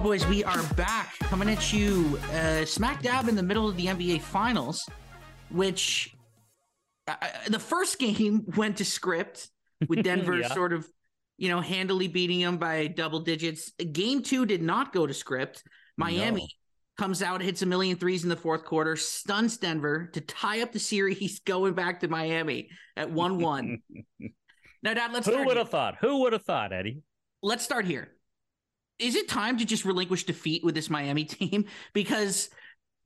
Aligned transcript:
right, 0.00 0.14
it's 0.14 0.24
the 0.24 0.26
Ball 0.26 0.26
Boys. 0.26 0.26
We 0.26 0.44
are 0.44 0.62
back 0.74 1.14
coming 1.20 1.48
at 1.50 1.72
you 1.72 2.18
uh, 2.32 2.64
smack 2.64 3.02
dab 3.02 3.28
in 3.28 3.36
the 3.36 3.42
middle 3.42 3.68
of 3.68 3.76
the 3.76 3.86
NBA 3.86 4.20
Finals, 4.22 4.88
which 5.50 6.14
uh, 7.08 7.14
uh, 7.20 7.26
the 7.48 7.58
first 7.58 7.98
game 7.98 8.44
went 8.56 8.78
to 8.78 8.84
script 8.84 9.48
with 9.88 10.02
Denver 10.04 10.38
Yeah. 10.40 10.48
sort 10.48 10.72
of, 10.72 10.86
you 11.38 11.48
know, 11.48 11.60
handily 11.60 12.08
beating 12.08 12.40
them 12.40 12.58
by 12.58 12.86
double 12.86 13.20
digits. 13.20 13.72
Game 13.92 14.22
two 14.22 14.46
did 14.46 14.62
not 14.62 14.92
go 14.92 15.06
to 15.06 15.14
script. 15.14 15.62
Miami 15.96 16.40
No. 16.42 16.46
comes 17.04 17.22
out, 17.22 17.40
hits 17.40 17.62
a 17.62 17.66
million 17.66 17.96
threes 17.96 18.22
in 18.22 18.28
the 18.28 18.36
fourth 18.36 18.64
quarter, 18.64 18.96
stuns 18.96 19.56
Denver 19.56 20.10
to 20.12 20.20
tie 20.20 20.62
up 20.62 20.72
the 20.72 20.78
series 20.78 21.40
going 21.44 21.74
back 21.74 22.00
to 22.00 22.08
Miami 22.08 22.68
at 22.96 23.10
1 23.10 23.38
1. 23.38 23.82
now, 24.82 24.94
Dad, 24.94 25.12
let's 25.12 25.26
Who 25.26 25.44
would 25.44 25.56
have 25.56 25.70
thought? 25.70 25.96
Who 26.00 26.20
would 26.22 26.32
have 26.32 26.42
thought, 26.44 26.72
Eddie? 26.72 27.02
let's 27.42 27.64
start 27.64 27.84
here. 27.84 28.15
Is 28.98 29.14
it 29.14 29.28
time 29.28 29.58
to 29.58 29.64
just 29.64 29.84
relinquish 29.84 30.24
defeat 30.24 30.64
with 30.64 30.74
this 30.74 30.88
Miami 30.90 31.24
team? 31.36 31.66
Because 31.92 32.48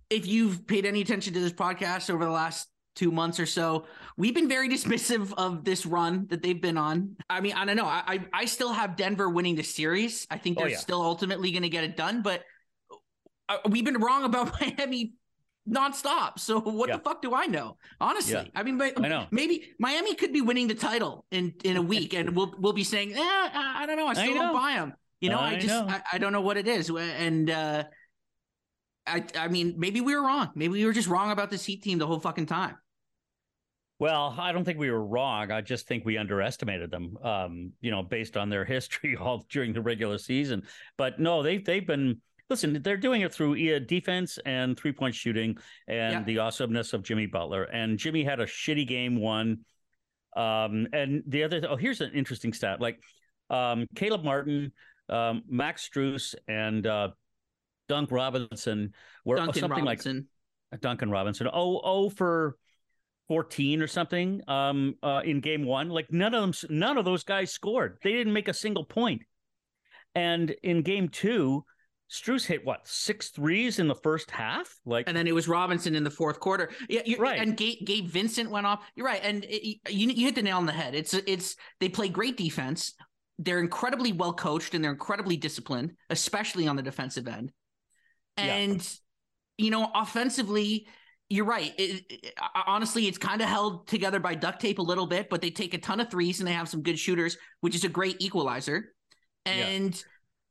if 0.08 0.26
you've 0.26 0.66
paid 0.66 0.86
any 0.86 1.00
attention 1.00 1.34
to 1.34 1.40
this 1.40 1.52
podcast 1.52 2.10
over 2.10 2.24
the 2.24 2.30
last 2.30 2.68
two 2.96 3.10
months 3.12 3.38
or 3.40 3.46
so, 3.46 3.86
we've 4.16 4.34
been 4.34 4.48
very 4.48 4.68
dismissive 4.76 5.32
of 5.38 5.64
this 5.64 5.86
run 5.86 6.26
that 6.30 6.42
they've 6.42 6.60
been 6.60 6.76
on. 6.76 7.16
I 7.28 7.40
mean, 7.40 7.52
I 7.54 7.64
don't 7.64 7.76
know. 7.76 7.86
I 7.86 8.02
I, 8.06 8.18
I 8.32 8.44
still 8.44 8.72
have 8.72 8.96
Denver 8.96 9.28
winning 9.28 9.56
the 9.56 9.62
series. 9.62 10.26
I 10.30 10.38
think 10.38 10.58
Oh, 10.58 10.62
they're 10.62 10.70
yeah. 10.70 10.76
still 10.78 11.00
ultimately 11.02 11.50
going 11.52 11.62
to 11.62 11.68
get 11.68 11.84
it 11.84 11.96
done, 11.96 12.22
but 12.22 12.42
uh, 13.48 13.58
we've 13.68 13.84
been 13.84 13.98
wrong 13.98 14.24
about 14.24 14.60
Miami 14.78 15.14
nonstop. 15.68 16.38
So 16.38 16.60
what 16.60 16.88
Yeah. 16.88 16.96
the 16.96 17.02
fuck 17.02 17.22
do 17.22 17.34
I 17.34 17.46
know? 17.46 17.76
Honestly, 18.00 18.34
Yeah. 18.34 18.44
I 18.54 18.62
mean, 18.62 18.80
I 18.80 18.90
know. 19.08 19.26
maybe 19.30 19.72
Miami 19.78 20.14
could 20.14 20.32
be 20.32 20.40
winning 20.40 20.66
the 20.68 20.74
title 20.74 21.24
in 21.30 21.54
in 21.64 21.76
a 21.76 21.82
week, 21.82 22.14
and 22.14 22.34
we'll 22.34 22.54
we'll 22.58 22.72
be 22.72 22.84
saying, 22.84 23.12
eh, 23.12 23.18
I, 23.20 23.80
I 23.82 23.86
don't 23.86 23.96
know, 23.96 24.06
I 24.06 24.14
still 24.14 24.34
don't 24.34 24.52
buy 24.52 24.72
them. 24.74 24.94
You 25.20 25.30
know, 25.30 25.38
I, 25.38 25.50
I 25.50 25.54
just 25.56 25.68
know. 25.68 25.86
I, 25.88 26.02
I 26.14 26.18
don't 26.18 26.32
know 26.32 26.40
what 26.40 26.56
it 26.56 26.66
is, 26.66 26.90
and 26.90 27.50
uh, 27.50 27.84
I 29.06 29.24
I 29.38 29.48
mean, 29.48 29.74
maybe 29.76 30.00
we 30.00 30.14
were 30.14 30.22
wrong. 30.22 30.50
Maybe 30.54 30.72
we 30.72 30.84
were 30.86 30.92
just 30.92 31.08
wrong 31.08 31.30
about 31.30 31.50
this 31.50 31.64
Heat 31.64 31.82
team 31.82 31.98
the 31.98 32.06
whole 32.06 32.20
fucking 32.20 32.46
time. 32.46 32.76
Well, 33.98 34.34
I 34.38 34.52
don't 34.52 34.64
think 34.64 34.78
we 34.78 34.90
were 34.90 35.04
wrong. 35.04 35.50
I 35.50 35.60
just 35.60 35.86
think 35.86 36.06
we 36.06 36.16
underestimated 36.16 36.90
them. 36.90 37.18
Um, 37.22 37.72
you 37.82 37.90
know, 37.90 38.02
based 38.02 38.38
on 38.38 38.48
their 38.48 38.64
history 38.76 39.16
all 39.16 39.44
during 39.50 39.74
the 39.74 39.82
regular 39.82 40.16
season. 40.16 40.62
But 40.96 41.20
no, 41.20 41.42
they 41.42 41.58
they've 41.58 41.86
been 41.86 42.22
listen. 42.48 42.80
They're 42.82 42.96
doing 42.96 43.20
it 43.20 43.34
through 43.34 43.80
defense 43.80 44.38
and 44.46 44.74
three 44.76 44.92
point 44.92 45.14
shooting 45.14 45.58
and 45.86 46.12
Yeah. 46.12 46.22
the 46.22 46.38
awesomeness 46.38 46.94
of 46.94 47.02
Jimmy 47.02 47.26
Butler. 47.26 47.64
And 47.64 47.98
Jimmy 47.98 48.24
had 48.24 48.40
a 48.40 48.46
shitty 48.46 48.86
game 48.88 49.20
one. 49.20 49.58
Um, 50.34 50.86
and 50.94 51.22
the 51.26 51.44
other 51.44 51.60
oh, 51.68 51.76
here's 51.76 52.00
an 52.00 52.12
interesting 52.14 52.54
stat. 52.54 52.80
Like 52.80 53.00
um, 53.50 53.86
Caleb 53.94 54.24
Martin, 54.24 54.72
um, 55.10 55.42
Max 55.48 55.88
Strus, 55.88 56.34
and 56.48 56.86
uh, 56.86 57.08
Dunk 57.88 58.10
Robinson 58.10 58.92
were 59.24 59.36
Duncan 59.36 59.60
something 59.60 59.84
like 59.84 59.98
Robinson. 59.98 60.28
Duncan 60.80 61.10
Robinson. 61.10 61.48
Oh, 61.52 61.80
oh 61.82 62.10
for 62.10 62.56
fourteen 63.28 63.82
or 63.82 63.86
something. 63.86 64.40
Um, 64.48 64.94
uh, 65.02 65.22
in 65.24 65.40
game 65.40 65.64
one, 65.64 65.88
like 65.88 66.12
none 66.12 66.34
of 66.34 66.40
them, 66.42 66.68
none 66.70 66.98
of 66.98 67.04
those 67.04 67.24
guys 67.24 67.52
scored. 67.52 67.98
They 68.02 68.12
didn't 68.12 68.32
make 68.32 68.48
a 68.48 68.54
single 68.54 68.84
point. 68.84 69.22
And 70.14 70.50
in 70.62 70.82
game 70.82 71.08
two, 71.08 71.64
Struess 72.10 72.44
hit 72.44 72.64
what 72.64 72.86
six 72.88 73.28
threes 73.28 73.78
in 73.78 73.86
the 73.86 73.94
first 73.94 74.32
half. 74.32 74.80
Like, 74.84 75.06
and 75.06 75.16
then 75.16 75.28
it 75.28 75.34
was 75.34 75.46
Robinson 75.46 75.94
in 75.94 76.02
the 76.02 76.10
fourth 76.10 76.40
quarter. 76.40 76.70
Yeah, 76.88 77.02
you're, 77.04 77.20
Right. 77.20 77.38
And 77.38 77.56
Gabe, 77.56 77.78
Gabe 77.84 78.08
Vincent 78.08 78.50
went 78.50 78.66
off. 78.66 78.84
You're 78.96 79.06
right, 79.06 79.20
and 79.22 79.44
it, 79.44 79.78
you 79.88 80.08
you 80.08 80.26
hit 80.26 80.34
the 80.34 80.42
nail 80.42 80.56
on 80.56 80.66
the 80.66 80.72
head. 80.72 80.96
It's 80.96 81.14
it's 81.14 81.54
they 81.78 81.88
play 81.88 82.08
great 82.08 82.36
defense. 82.36 82.94
They're 83.42 83.60
incredibly 83.60 84.12
well 84.12 84.34
coached 84.34 84.74
and 84.74 84.84
they're 84.84 84.92
incredibly 84.92 85.36
disciplined, 85.36 85.92
especially 86.10 86.68
on 86.68 86.76
the 86.76 86.82
defensive 86.82 87.26
end. 87.26 87.50
Yeah. 88.38 88.44
And 88.54 88.98
you 89.58 89.70
know, 89.70 89.90
offensively, 89.94 90.86
you're 91.28 91.44
right. 91.46 91.72
It, 91.78 92.04
it- 92.10 92.34
honestly, 92.66 93.06
it's 93.08 93.18
kind 93.18 93.40
of 93.40 93.48
held 93.48 93.86
together 93.88 94.20
by 94.20 94.34
duct 94.34 94.60
tape 94.60 94.78
a 94.78 94.82
little 94.82 95.06
bit, 95.06 95.30
but 95.30 95.40
they 95.40 95.50
take 95.50 95.74
a 95.74 95.78
ton 95.78 96.00
of 96.00 96.10
threes 96.10 96.40
and 96.40 96.46
they 96.46 96.52
have 96.52 96.68
some 96.68 96.82
good 96.82 96.98
shooters, 96.98 97.36
which 97.60 97.74
is 97.74 97.84
a 97.84 97.88
great 97.88 98.16
equalizer. 98.20 98.92
Yeah. 99.46 99.52
And 99.52 100.04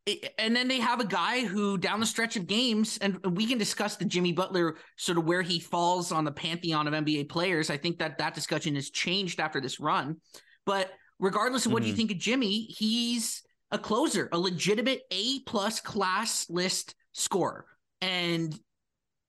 it- 0.05 0.33
and 0.39 0.55
then 0.55 0.67
they 0.67 0.79
have 0.79 0.99
a 0.99 1.05
guy 1.05 1.45
who 1.45 1.77
down 1.77 1.99
the 1.99 2.05
stretch 2.05 2.35
of 2.37 2.47
games, 2.47 2.97
and 2.99 3.19
we 3.35 3.45
can 3.45 3.57
discuss 3.59 3.97
the 3.97 4.05
Jimmy 4.05 4.31
Butler 4.31 4.77
sort 4.97 5.17
of 5.19 5.25
where 5.25 5.43
he 5.43 5.59
falls 5.59 6.11
on 6.11 6.23
the 6.23 6.31
pantheon 6.31 6.87
of 6.87 6.93
NBA 6.93 7.29
players. 7.29 7.69
I 7.69 7.77
think 7.77 7.99
that 7.99 8.17
that 8.17 8.33
discussion 8.33 8.73
has 8.75 8.89
changed 8.89 9.39
after 9.39 9.61
this 9.61 9.79
run. 9.79 10.17
But 10.65 10.91
regardless 11.19 11.65
of 11.65 11.71
what 11.73 11.83
you 11.83 11.93
Mhm. 11.93 11.97
think 11.97 12.11
of 12.11 12.17
Jimmy, 12.17 12.63
he's 12.63 13.43
a 13.71 13.77
closer, 13.77 14.29
a 14.31 14.39
legitimate 14.39 15.01
A 15.11 15.41
plus 15.41 15.79
class 15.79 16.49
list 16.49 16.95
scorer, 17.13 17.65
and 18.01 18.57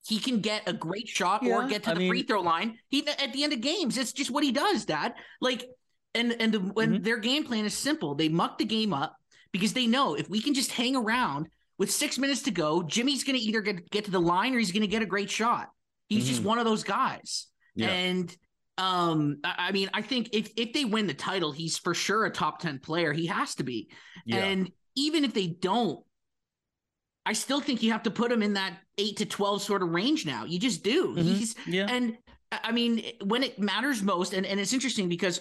he 0.07 0.19
can 0.19 0.41
get 0.41 0.63
a 0.67 0.73
great 0.73 1.09
shot 1.09 1.45
or 1.47 1.67
get 1.67 1.83
to 1.85 1.91
I 1.91 1.95
the 1.95 2.09
free 2.09 2.23
throw 2.23 2.41
line. 2.41 2.79
He 2.89 3.07
at 3.07 3.33
the 3.33 3.45
end 3.45 3.53
of 3.53 3.61
games, 3.61 3.99
it's 3.99 4.13
just 4.13 4.31
what 4.31 4.43
he 4.45 4.53
does, 4.53 4.85
Dad. 4.87 5.15
Like, 5.41 5.69
and 6.15 6.33
and 6.41 6.55
the, 6.55 6.61
when 6.61 7.01
Mhm. 7.01 7.05
their 7.05 7.19
game 7.19 7.45
plan 7.45 7.65
is 7.65 7.75
simple, 7.75 8.15
they 8.15 8.29
muck 8.29 8.59
the 8.59 8.65
game 8.65 8.93
up 8.95 9.17
because 9.53 9.73
they 9.75 9.87
know 9.87 10.15
if 10.15 10.29
we 10.31 10.41
can 10.41 10.55
just 10.55 10.73
hang 10.73 10.97
around 10.97 11.49
with 11.79 11.91
six 11.93 12.19
minutes 12.19 12.43
to 12.43 12.51
go, 12.51 12.83
Jimmy's 12.83 13.25
going 13.25 13.39
to 13.39 13.45
either 13.45 13.61
get 13.61 13.91
get 13.91 14.05
to 14.07 14.11
the 14.11 14.21
line 14.21 14.55
or 14.55 14.59
he's 14.59 14.73
going 14.73 14.83
to 14.83 14.89
get 14.89 15.03
a 15.03 15.07
great 15.07 15.31
shot. 15.31 15.71
He's 16.09 16.27
just 16.27 16.41
Mhm. 16.43 16.47
one 16.47 16.59
of 16.59 16.65
those 16.65 16.83
guys, 16.85 17.47
Yeah. 17.75 17.91
and. 17.91 18.37
Um, 18.81 19.39
I 19.45 19.73
mean, 19.73 19.91
I 19.93 20.03
think 20.03 20.31
if 20.33 20.51
if 20.57 20.73
they 20.73 20.85
win 20.85 21.07
the 21.07 21.15
title, 21.15 21.53
he's 21.53 21.77
for 21.77 21.95
sure 21.95 22.25
a 22.25 22.31
top 22.31 22.61
10 22.61 22.79
player. 22.79 23.13
He 23.13 23.27
has 23.27 23.55
to 23.57 23.63
be. 23.63 23.91
yeah, 24.25 24.39
And 24.39 24.71
even 24.95 25.25
if 25.25 25.35
they 25.35 25.49
don't, 25.49 26.05
I 27.27 27.35
still 27.35 27.61
think 27.61 27.83
you 27.83 27.93
have 27.93 28.05
to 28.05 28.11
put 28.11 28.33
him 28.33 28.43
in 28.43 28.55
that 28.55 28.79
eight 28.97 29.19
to 29.19 29.27
12 29.27 29.63
sort 29.63 29.83
of 29.83 29.91
range 29.91 30.25
now. 30.25 30.45
You 30.47 30.59
just 30.59 30.83
do. 30.83 31.15
Mhm. 31.15 31.23
He's, 31.23 31.55
yeah, 31.67 31.87
and 31.91 32.17
I 32.51 32.73
mean, 32.73 33.05
when 33.23 33.43
it 33.43 33.59
matters 33.59 34.03
most, 34.03 34.33
and, 34.33 34.47
and 34.47 34.59
it's 34.59 34.73
interesting 34.73 35.09
because 35.09 35.41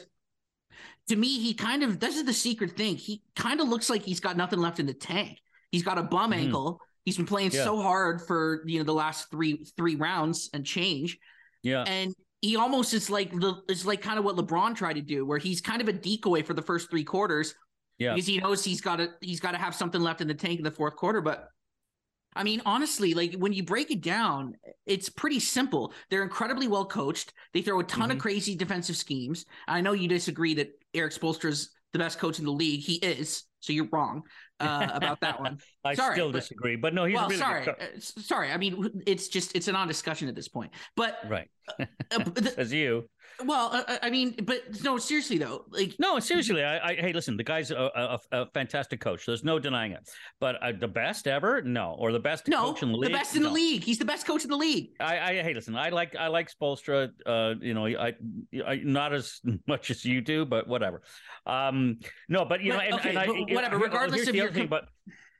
to 1.07 1.16
me, 1.16 1.39
he 1.39 1.53
kind 1.56 1.81
of, 1.81 2.00
this 2.00 2.17
is 2.17 2.25
the 2.25 2.33
secret 2.33 2.77
thing. 2.77 2.95
He 2.97 3.23
kind 3.35 3.61
of 3.61 3.67
looks 3.67 3.89
like 3.89 4.03
he's 4.03 4.19
got 4.19 4.38
nothing 4.38 4.59
left 4.59 4.79
in 4.79 4.85
the 4.85 4.94
tank. 4.94 5.39
He's 5.71 5.81
got 5.81 5.97
a 5.97 6.03
bum 6.03 6.31
Mhm. 6.31 6.35
ankle. 6.35 6.81
He's 7.06 7.17
been 7.17 7.25
playing 7.25 7.51
Yeah. 7.51 7.63
so 7.63 7.81
hard 7.81 8.21
for, 8.27 8.61
you 8.67 8.77
know, 8.77 8.83
the 8.85 8.94
last 8.94 9.31
three, 9.31 9.66
three 9.75 9.95
rounds 9.95 10.50
and 10.53 10.63
change 10.66 11.17
yeah, 11.63 11.83
and 11.88 12.13
he 12.41 12.55
almost 12.55 12.94
is 12.94 13.09
like 13.09 13.31
the 13.31 13.61
it's 13.67 13.85
like 13.85 14.01
kind 14.01 14.17
of 14.19 14.25
what 14.25 14.35
LeBron 14.35 14.75
tried 14.75 14.94
to 14.94 15.01
do, 15.01 15.25
where 15.25 15.38
he's 15.39 15.61
kind 15.61 15.81
of 15.81 15.88
a 15.88 15.94
decoy 15.94 16.44
for 16.44 16.53
the 16.53 16.61
first 16.61 16.89
three 16.89 17.03
quarters 17.03 17.53
Yeah. 17.97 18.13
because 18.13 18.27
he 18.27 18.38
knows 18.38 18.63
he's 18.63 18.81
got 18.81 18.97
to 18.97 19.09
he's 19.22 19.39
got 19.39 19.51
to 19.51 19.57
have 19.57 19.75
something 19.75 20.01
left 20.01 20.22
in 20.22 20.27
the 20.27 20.33
tank 20.33 20.59
in 20.59 20.63
the 20.63 20.72
fourth 20.72 20.95
quarter. 20.95 21.22
But 21.22 21.50
I 22.35 22.44
mean, 22.44 22.61
honestly, 22.66 23.13
like 23.13 23.33
when 23.33 23.53
you 23.53 23.63
break 23.63 23.91
it 23.91 24.01
down, 24.01 24.53
it's 24.85 25.09
pretty 25.09 25.39
simple. 25.39 25.94
They're 26.09 26.23
incredibly 26.23 26.67
well 26.67 26.85
coached. 26.85 27.33
They 27.53 27.61
throw 27.61 27.79
a 27.79 27.83
ton 27.83 28.11
of 28.11 28.17
Mhm. 28.17 28.22
crazy 28.22 28.56
defensive 28.56 28.95
schemes. 28.97 29.45
I 29.67 29.81
know 29.81 29.94
you 29.94 30.07
disagree 30.07 30.53
that 30.56 30.69
Erik 30.94 31.11
Spoelstra's 31.13 31.71
the 31.94 32.00
best 32.00 32.19
coach 32.19 32.39
in 32.39 32.45
the 32.45 32.51
league. 32.51 32.81
He 32.81 32.95
is, 32.95 33.44
so 33.59 33.73
you're 33.73 33.88
wrong 33.91 34.23
uh, 34.59 34.88
about 34.94 35.22
that 35.22 35.39
one. 35.39 35.59
I 35.83 35.95
sorry, 35.95 36.16
still 36.16 36.31
but- 36.31 36.41
disagree. 36.41 36.75
But 36.75 36.94
no, 36.94 37.05
he's 37.05 37.16
well, 37.16 37.27
really 37.27 37.38
sorry, 37.38 37.67
uh, 37.67 37.73
sorry. 37.97 38.51
I 38.51 38.57
mean, 38.57 39.01
it's 39.05 39.27
just 39.27 39.55
it's 39.55 39.67
a 39.67 39.72
non-discussion 39.72 40.27
at 40.27 40.35
this 40.35 40.47
point. 40.47 40.72
But 40.95 41.17
right? 41.27 41.50
uh, 41.79 41.85
the- 42.09 42.53
As 42.57 42.73
you. 42.73 43.09
Well, 43.45 43.69
uh, 43.73 43.97
I 44.01 44.09
mean, 44.09 44.35
but 44.44 44.83
no, 44.83 44.97
seriously 44.97 45.38
though, 45.38 45.66
like 45.69 45.95
No, 46.00 46.19
seriously. 46.19 46.63
I, 46.63 46.89
I 46.89 46.95
hey, 46.95 47.13
listen. 47.13 47.38
The 47.38 47.44
guy's 47.44 47.72
a, 47.72 47.75
a, 47.95 48.19
a 48.31 48.45
fantastic 48.53 49.00
coach. 49.00 49.25
There's 49.25 49.44
no 49.44 49.59
denying 49.59 49.94
it. 49.94 50.09
But 50.39 50.61
uh, 50.61 50.73
the 50.73 50.88
best 50.88 51.27
ever, 51.27 51.61
no, 51.61 51.95
or 51.97 52.11
the 52.11 52.19
best 52.19 52.47
no, 52.47 52.62
coach 52.74 52.83
in 52.83 52.89
the 52.91 52.97
the 52.97 53.00
league, 53.00 53.12
best 53.13 53.36
in 53.36 53.44
the 53.44 53.50
league. 53.50 53.83
He's 53.83 53.97
the 53.97 54.06
best 54.06 54.25
coach 54.27 54.44
in 54.44 54.50
the 54.50 54.57
league. 54.57 54.89
I, 55.00 55.19
I 55.19 55.33
hey, 55.41 55.53
listen. 55.53 55.75
I 55.75 55.89
like 55.89 56.15
I 56.15 56.27
like 56.27 56.51
Spoelstra. 56.53 57.12
Uh, 57.25 57.56
you 57.62 57.74
know, 57.74 57.86
I, 57.88 58.13
I 58.65 58.75
not 58.83 59.13
as 59.13 59.39
much 59.68 59.89
as 59.92 60.03
you 60.03 60.21
do, 60.21 60.45
but 60.45 60.68
whatever. 60.68 61.01
Um, 61.45 62.00
no, 62.27 62.45
but 62.45 62.62
you 62.62 62.74
But, 62.74 62.77
know, 62.77 62.83
and, 62.83 62.94
okay, 62.95 63.09
and 63.09 63.19
I, 63.19 63.24
it- 63.25 63.53
whatever, 63.56 63.77
regardless 63.77 64.18
here's 64.18 64.27
of 64.27 64.35
your 64.35 64.51
thing, 64.51 64.68
but 64.68 64.85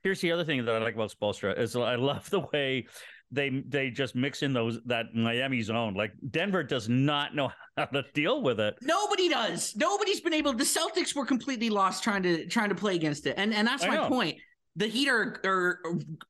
here's 0.04 0.22
the 0.22 0.32
other 0.32 0.46
thing 0.46 0.64
that 0.66 0.74
I 0.74 0.78
like 0.80 0.96
about 0.96 1.12
Spoelstra 1.12 1.60
is 1.60 1.76
I 1.76 1.96
love 1.96 2.30
the 2.30 2.40
way 2.54 2.88
they 3.32 3.50
they 3.68 3.90
just 3.92 4.16
mix 4.16 4.42
in 4.42 4.54
those 4.54 4.80
that 4.86 5.14
Miami 5.14 5.62
zone. 5.62 5.94
Like 5.94 6.14
Denver 6.32 6.64
does 6.64 6.90
not 6.90 7.36
know 7.36 7.52
how 7.78 7.86
to 7.86 8.04
deal 8.14 8.42
with 8.42 8.60
it. 8.60 8.76
Nobody 8.82 9.30
does. 9.30 9.76
Nobody's 9.76 10.22
been 10.22 10.34
able. 10.34 10.54
The 10.54 10.64
Celtics 10.64 11.16
were 11.16 11.26
completely 11.26 11.70
lost 11.70 12.04
trying 12.04 12.24
to 12.24 12.48
trying 12.48 12.70
to 12.70 12.76
play 12.76 12.96
against 12.96 13.26
it, 13.28 13.36
and 13.38 13.54
and 13.54 13.68
that's 13.68 13.84
I 13.84 13.88
my 13.90 13.96
know. 13.96 14.08
point. 14.10 14.38
The 14.76 14.88
Heat 14.88 15.10
are, 15.10 15.42
are 15.44 15.80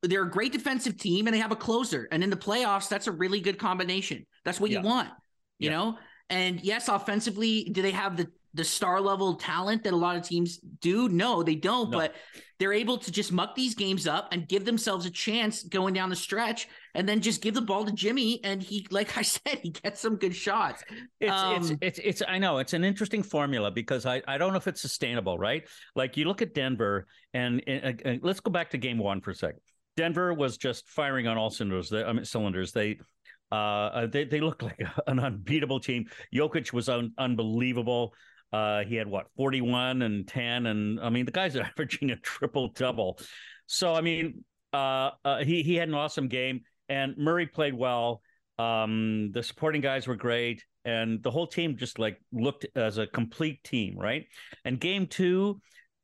they're 0.02 0.24
a 0.24 0.30
great 0.30 0.52
defensive 0.52 0.96
team, 0.96 1.26
and 1.26 1.34
they 1.34 1.38
have 1.40 1.52
a 1.52 1.56
closer. 1.56 2.08
And 2.10 2.24
in 2.24 2.30
the 2.30 2.36
playoffs, 2.36 2.88
that's 2.88 3.06
a 3.06 3.12
really 3.12 3.40
good 3.40 3.58
combination. 3.58 4.26
That's 4.44 4.58
what 4.58 4.70
Yeah. 4.70 4.80
you 4.80 4.86
want, 4.86 5.08
you 5.58 5.70
Yeah. 5.70 5.76
know. 5.76 5.98
And 6.30 6.60
yes, 6.60 6.88
offensively, 6.88 7.64
do 7.72 7.82
they 7.82 7.90
have 7.92 8.16
the 8.16 8.28
the 8.54 8.64
star 8.64 9.00
level 9.00 9.36
talent 9.36 9.84
that 9.84 9.92
a 9.92 9.96
lot 9.96 10.16
of 10.16 10.24
teams 10.24 10.58
do? 10.80 11.08
No, 11.08 11.42
they 11.44 11.54
don't. 11.54 11.90
No. 11.90 11.98
But 11.98 12.16
they're 12.58 12.72
able 12.72 12.98
to 12.98 13.12
just 13.12 13.30
muck 13.30 13.54
these 13.54 13.74
games 13.76 14.08
up 14.08 14.28
and 14.32 14.48
give 14.48 14.64
themselves 14.64 15.06
a 15.06 15.10
chance 15.10 15.62
going 15.62 15.94
down 15.94 16.10
the 16.10 16.16
stretch 16.16 16.66
and 16.94 17.08
then 17.08 17.20
just 17.20 17.42
give 17.42 17.54
the 17.54 17.60
ball 17.60 17.84
to 17.84 17.92
Jimmy. 17.92 18.40
And 18.44 18.62
he, 18.62 18.86
like 18.90 19.16
I 19.16 19.22
said, 19.22 19.60
he 19.62 19.70
gets 19.70 20.00
some 20.00 20.16
good 20.16 20.34
shots. 20.34 20.84
It's, 21.20 21.32
um, 21.32 21.56
it's, 21.56 21.72
it's, 21.80 22.00
it's, 22.02 22.22
I 22.26 22.38
know 22.38 22.58
it's 22.58 22.72
an 22.72 22.84
interesting 22.84 23.22
formula 23.22 23.70
because 23.70 24.06
I, 24.06 24.22
I 24.26 24.38
don't 24.38 24.52
know 24.52 24.58
if 24.58 24.66
it's 24.66 24.80
sustainable, 24.80 25.38
right? 25.38 25.66
Like 25.94 26.16
you 26.16 26.24
look 26.24 26.42
at 26.42 26.54
Denver 26.54 27.06
and, 27.34 27.62
and, 27.66 28.02
and 28.04 28.20
let's 28.22 28.40
go 28.40 28.50
back 28.50 28.70
to 28.70 28.78
game 28.78 28.98
one 28.98 29.20
for 29.20 29.30
a 29.30 29.34
second. 29.34 29.60
Denver 29.96 30.32
was 30.32 30.56
just 30.56 30.88
firing 30.88 31.26
on 31.26 31.36
all 31.36 31.50
cylinders. 31.50 31.90
They, 31.90 32.02
I 32.02 32.12
mean, 32.12 32.24
cylinders. 32.24 32.72
They, 32.72 32.98
uh, 33.52 34.06
they, 34.06 34.24
they 34.24 34.40
look 34.40 34.62
like 34.62 34.80
an 35.06 35.18
unbeatable 35.18 35.80
team. 35.80 36.06
Jokic 36.34 36.72
was 36.72 36.88
un- 36.88 37.12
unbelievable. 37.18 38.14
Uh, 38.52 38.82
he 38.82 38.96
had 38.96 39.06
what 39.06 39.28
41 39.36 40.02
and 40.02 40.26
10, 40.26 40.66
and 40.66 41.00
I 41.00 41.08
mean 41.08 41.24
the 41.24 41.32
guy's 41.32 41.56
are 41.56 41.62
averaging 41.78 42.10
a 42.10 42.16
triple 42.16 42.68
double. 42.68 43.18
So 43.66 43.94
I 43.94 44.00
mean, 44.00 44.44
uh, 44.72 45.10
uh, 45.24 45.44
he 45.44 45.62
he 45.62 45.76
had 45.76 45.88
an 45.88 45.94
awesome 45.94 46.28
game, 46.28 46.62
and 46.90 47.16
Murray 47.16 47.46
played 47.46 47.72
well. 47.74 48.20
Um, 48.58 49.30
the 49.32 49.42
supporting 49.42 49.80
guys 49.80 50.06
were 50.06 50.16
great, 50.16 50.62
and 50.84 51.22
the 51.22 51.30
whole 51.30 51.46
team 51.46 51.78
just 51.78 51.98
like 51.98 52.20
looked 52.32 52.66
as 52.76 52.98
a 52.98 53.06
complete 53.06 53.64
team, 53.64 53.96
right? 53.98 54.26
And 54.66 54.78
game 54.78 55.06
two, 55.06 55.62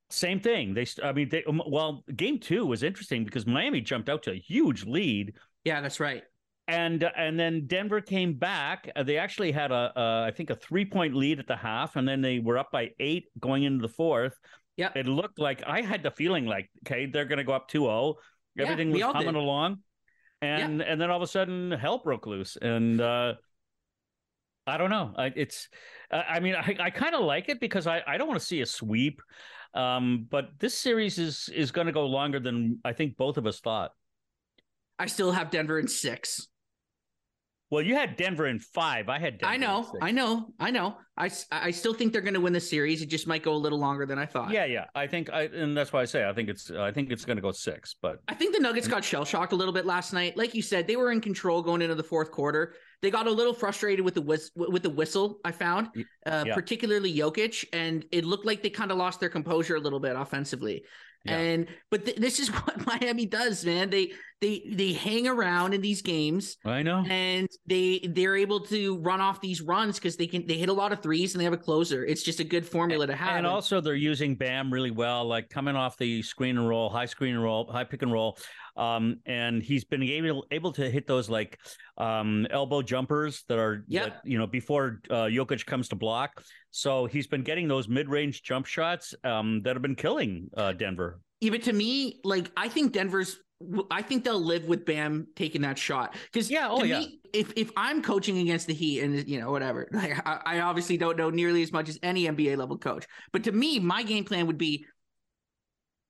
same 0.09 0.41
thing. 0.41 0.73
They, 0.73 0.87
I 1.05 1.13
mean, 1.13 1.29
they 1.29 1.45
um, 1.45 1.61
well, 1.67 2.03
game 2.17 2.39
two 2.39 2.65
was 2.65 2.83
interesting 2.83 3.25
because 3.25 3.47
Miami 3.47 3.83
jumped 3.83 4.09
out 4.09 4.23
to 4.23 4.31
a 4.31 4.39
huge 4.39 4.87
lead. 4.87 5.35
Yeah, 5.65 5.83
that's 5.83 6.01
right 6.01 6.23
and 6.69 7.09
and 7.17 7.39
then 7.39 7.67
Denver 7.67 8.01
came 8.01 8.35
back. 8.35 8.91
Uh, 8.97 9.03
they 9.03 9.19
actually 9.19 9.53
had 9.53 9.71
a, 9.71 9.93
a 9.97 10.25
I 10.27 10.33
think 10.33 10.51
a 10.51 10.57
three 10.57 10.85
point 10.85 11.15
lead 11.15 11.39
at 11.39 11.47
the 11.47 11.57
half, 11.57 11.97
and 11.97 12.09
then 12.09 12.21
they 12.21 12.39
were 12.39 12.59
up 12.59 12.73
by 12.73 12.91
eight 12.99 13.27
going 13.39 13.63
into 13.63 13.83
the 13.83 13.93
fourth. 13.93 14.37
Yeah, 14.77 14.91
it 14.95 15.07
looked 15.07 15.39
like 15.39 15.63
I 15.67 15.81
had 15.81 16.03
the 16.03 16.11
feeling 16.11 16.47
like 16.47 16.69
okay, 16.87 17.07
they're 17.07 17.25
going 17.25 17.39
to 17.39 17.45
go 17.45 17.53
up 17.53 17.71
2-0. 17.71 18.15
Everything 18.59 18.89
yeah, 18.95 19.07
was 19.07 19.13
coming 19.13 19.35
did. 19.35 19.37
along, 19.37 19.79
and 20.47 20.81
yeah. 20.81 20.87
and 20.87 21.01
then 21.01 21.11
all 21.11 21.17
of 21.17 21.23
a 21.23 21.27
sudden 21.27 21.73
hell 21.73 21.99
broke 21.99 22.27
loose, 22.27 22.57
and 22.61 23.01
uh, 23.01 23.35
I 24.67 24.77
don't 24.77 24.91
know. 24.91 25.13
I, 25.17 25.33
it's 25.35 25.69
I 26.11 26.41
mean 26.41 26.55
I, 26.55 26.77
I 26.81 26.91
kind 26.91 27.15
of 27.15 27.23
like 27.25 27.49
it 27.49 27.61
because 27.61 27.87
I 27.87 28.03
I 28.07 28.19
don't 28.19 28.29
want 28.29 28.41
to 28.41 28.47
see 28.47 28.61
a 28.61 28.67
sweep, 28.67 29.21
um, 29.75 30.27
but 30.31 30.51
this 30.59 30.77
series 30.77 31.19
is 31.19 31.49
is 31.55 31.71
going 31.71 31.87
to 31.87 31.93
go 31.93 32.07
longer 32.07 32.41
than 32.41 32.81
I 32.85 32.93
think 32.93 33.17
both 33.17 33.37
of 33.37 33.47
us 33.47 33.61
thought. 33.61 33.93
I 34.99 35.07
still 35.07 35.33
have 35.33 35.51
Denver 35.51 35.79
in 35.79 35.89
six. 35.89 36.49
Well, 37.71 37.83
you 37.83 37.97
had 37.97 38.17
Denver 38.17 38.47
in 38.47 38.61
five. 38.61 39.09
I 39.09 39.19
had. 39.19 39.39
Denver 39.39 39.55
I 39.55 39.57
know, 39.57 39.93
I 40.01 40.13
know, 40.13 40.47
I 40.61 40.71
know. 40.71 40.97
I, 41.19 41.31
I 41.51 41.71
still 41.73 41.95
think 41.95 42.13
they're 42.13 42.21
going 42.21 42.35
to 42.35 42.41
win 42.41 42.53
the 42.53 42.61
series. 42.61 43.03
It 43.03 43.07
just 43.07 43.27
might 43.27 43.43
go 43.43 43.55
a 43.55 43.57
little 43.57 43.79
longer 43.79 44.07
than 44.07 44.19
I 44.19 44.27
thought. 44.27 44.51
Yeah, 44.51 44.67
yeah. 44.67 44.85
I 44.95 45.07
think 45.07 45.31
I, 45.33 45.43
and 45.45 45.77
that's 45.77 45.93
why 45.93 46.03
I 46.03 46.05
say 46.05 46.29
I 46.29 46.33
think 46.33 46.49
it's 46.49 46.71
I 46.71 46.93
think 46.93 47.11
it's 47.11 47.25
going 47.25 47.37
to 47.37 47.43
go 47.43 47.51
six. 47.51 47.97
But 48.01 48.19
I 48.29 48.35
think 48.35 48.55
the 48.55 48.61
Nuggets 48.61 48.87
got 48.87 49.03
shell 49.03 49.25
shocked 49.25 49.53
a 49.53 49.57
little 49.57 49.75
bit 49.75 49.85
last 49.85 50.13
night. 50.13 50.37
Like 50.37 50.55
you 50.55 50.63
said, 50.63 50.87
they 50.87 50.97
were 50.97 51.11
in 51.11 51.21
control 51.21 51.61
going 51.63 51.83
into 51.83 51.97
the 51.97 52.05
fourth 52.05 52.31
quarter. 52.31 52.75
They 53.03 53.11
got 53.11 53.27
a 53.27 53.31
little 53.31 53.53
frustrated 53.53 54.05
with 54.05 54.15
the 54.15 54.23
whist- 54.23 54.53
with 54.55 54.83
the 54.83 54.91
whistle. 54.91 55.41
I 55.45 55.51
found, 55.51 55.89
uh, 56.25 56.45
yeah. 56.47 56.55
particularly 56.55 57.15
Jokic, 57.15 57.65
and 57.73 58.05
it 58.13 58.25
looked 58.25 58.47
like 58.47 58.63
they 58.63 58.71
kind 58.71 58.93
of 58.93 58.97
lost 58.97 59.19
their 59.19 59.29
composure 59.29 59.75
a 59.75 59.81
little 59.81 60.01
bit 60.01 60.15
offensively. 60.15 60.85
Yeah. 61.27 61.39
And 61.39 61.67
but 61.91 62.05
th- 62.05 62.17
this 62.17 62.41
is 62.41 62.49
what 62.53 62.87
Miami 62.87 63.27
does, 63.27 63.65
man. 63.65 63.91
They 63.91 64.13
they 64.41 64.63
they 64.71 64.93
hang 64.93 65.27
around 65.27 65.73
in 65.73 65.81
these 65.81 66.03
games. 66.03 66.57
I 66.65 66.83
know. 66.83 67.05
And 67.09 67.49
they 67.67 68.01
they're 68.09 68.37
able 68.37 68.61
to 68.67 68.99
run 68.99 69.21
off 69.21 69.41
these 69.41 69.63
runs 69.63 69.97
because 69.97 70.17
they 70.17 70.27
can 70.27 70.47
they 70.47 70.59
hit 70.59 70.69
a 70.69 70.75
lot 70.75 70.93
of 70.93 71.03
threes 71.03 71.35
and 71.35 71.41
they 71.41 71.45
have 71.45 71.53
a 71.53 71.59
closer. 71.59 72.05
It's 72.05 72.23
just 72.23 72.41
a 72.41 72.45
good 72.45 72.67
formula 72.67 73.05
and, 73.05 73.11
to 73.11 73.17
have. 73.17 73.37
And 73.37 73.47
also 73.47 73.81
they're 73.81 73.95
using 73.95 74.35
Bam 74.35 74.73
really 74.73 74.91
well, 74.91 75.25
like 75.25 75.49
coming 75.49 75.77
off 75.77 75.97
the 75.97 76.23
screen 76.23 76.59
and 76.59 76.69
roll, 76.69 76.91
high 76.91 77.07
screen 77.07 77.35
and 77.35 77.43
roll, 77.43 77.71
high 77.71 77.85
pick 77.85 78.03
and 78.03 78.13
roll. 78.13 78.39
Um, 78.77 79.21
and 79.27 79.63
he's 79.63 79.85
been 79.85 80.03
able 80.03 80.47
able 80.51 80.73
to 80.73 80.91
hit 80.91 81.07
those 81.07 81.29
like 81.29 81.59
um, 81.97 82.47
elbow 82.51 82.83
jumpers 82.83 83.45
that 83.49 83.59
are 83.59 83.85
yeah 83.89 84.11
you 84.25 84.39
know 84.39 84.47
before 84.47 85.01
uh, 85.11 85.25
Jokic 85.25 85.67
comes 85.67 85.89
to 85.89 85.97
block. 85.97 86.43
So 86.71 87.07
he's 87.07 87.27
been 87.27 87.43
getting 87.43 87.69
those 87.69 87.89
mid 87.89 88.09
range 88.09 88.43
jump 88.43 88.67
shots 88.67 89.15
um, 89.25 89.63
that 89.63 89.75
have 89.75 89.83
been 89.83 89.97
killing 89.97 90.51
uh, 90.57 90.73
Denver. 90.73 91.21
Even 91.41 91.61
to 91.63 91.73
me, 91.73 92.21
like 92.25 92.51
I 92.57 92.69
think 92.69 92.93
Denver's 92.93 93.39
I 93.91 94.03
think 94.03 94.25
they'll 94.25 94.41
live 94.41 94.67
with 94.67 94.85
Bam 94.85 95.29
taking 95.35 95.63
that 95.63 95.79
shot 95.79 96.15
because 96.31 96.51
yeah, 96.51 96.69
oh 96.71 96.85
yeah. 96.85 96.99
Me, 96.99 97.21
if 97.33 97.53
if 97.57 97.71
I'm 97.75 98.03
coaching 98.03 98.39
against 98.39 98.67
the 98.67 98.75
Heat 98.75 99.01
and 99.01 99.27
you 99.27 99.41
know 99.41 99.51
whatever, 99.51 99.89
like 99.93 100.13
I, 100.27 100.41
I, 100.45 100.61
obviously 100.61 100.99
don't 100.99 101.17
know 101.17 101.31
nearly 101.31 101.63
as 101.63 101.73
much 101.73 101.89
as 101.89 101.99
any 102.03 102.27
NBA 102.27 102.59
level 102.59 102.77
coach, 102.77 103.07
but 103.33 103.45
to 103.45 103.53
me, 103.53 103.79
my 103.79 104.03
game 104.03 104.25
plan 104.25 104.47
would 104.47 104.59
be 104.59 104.85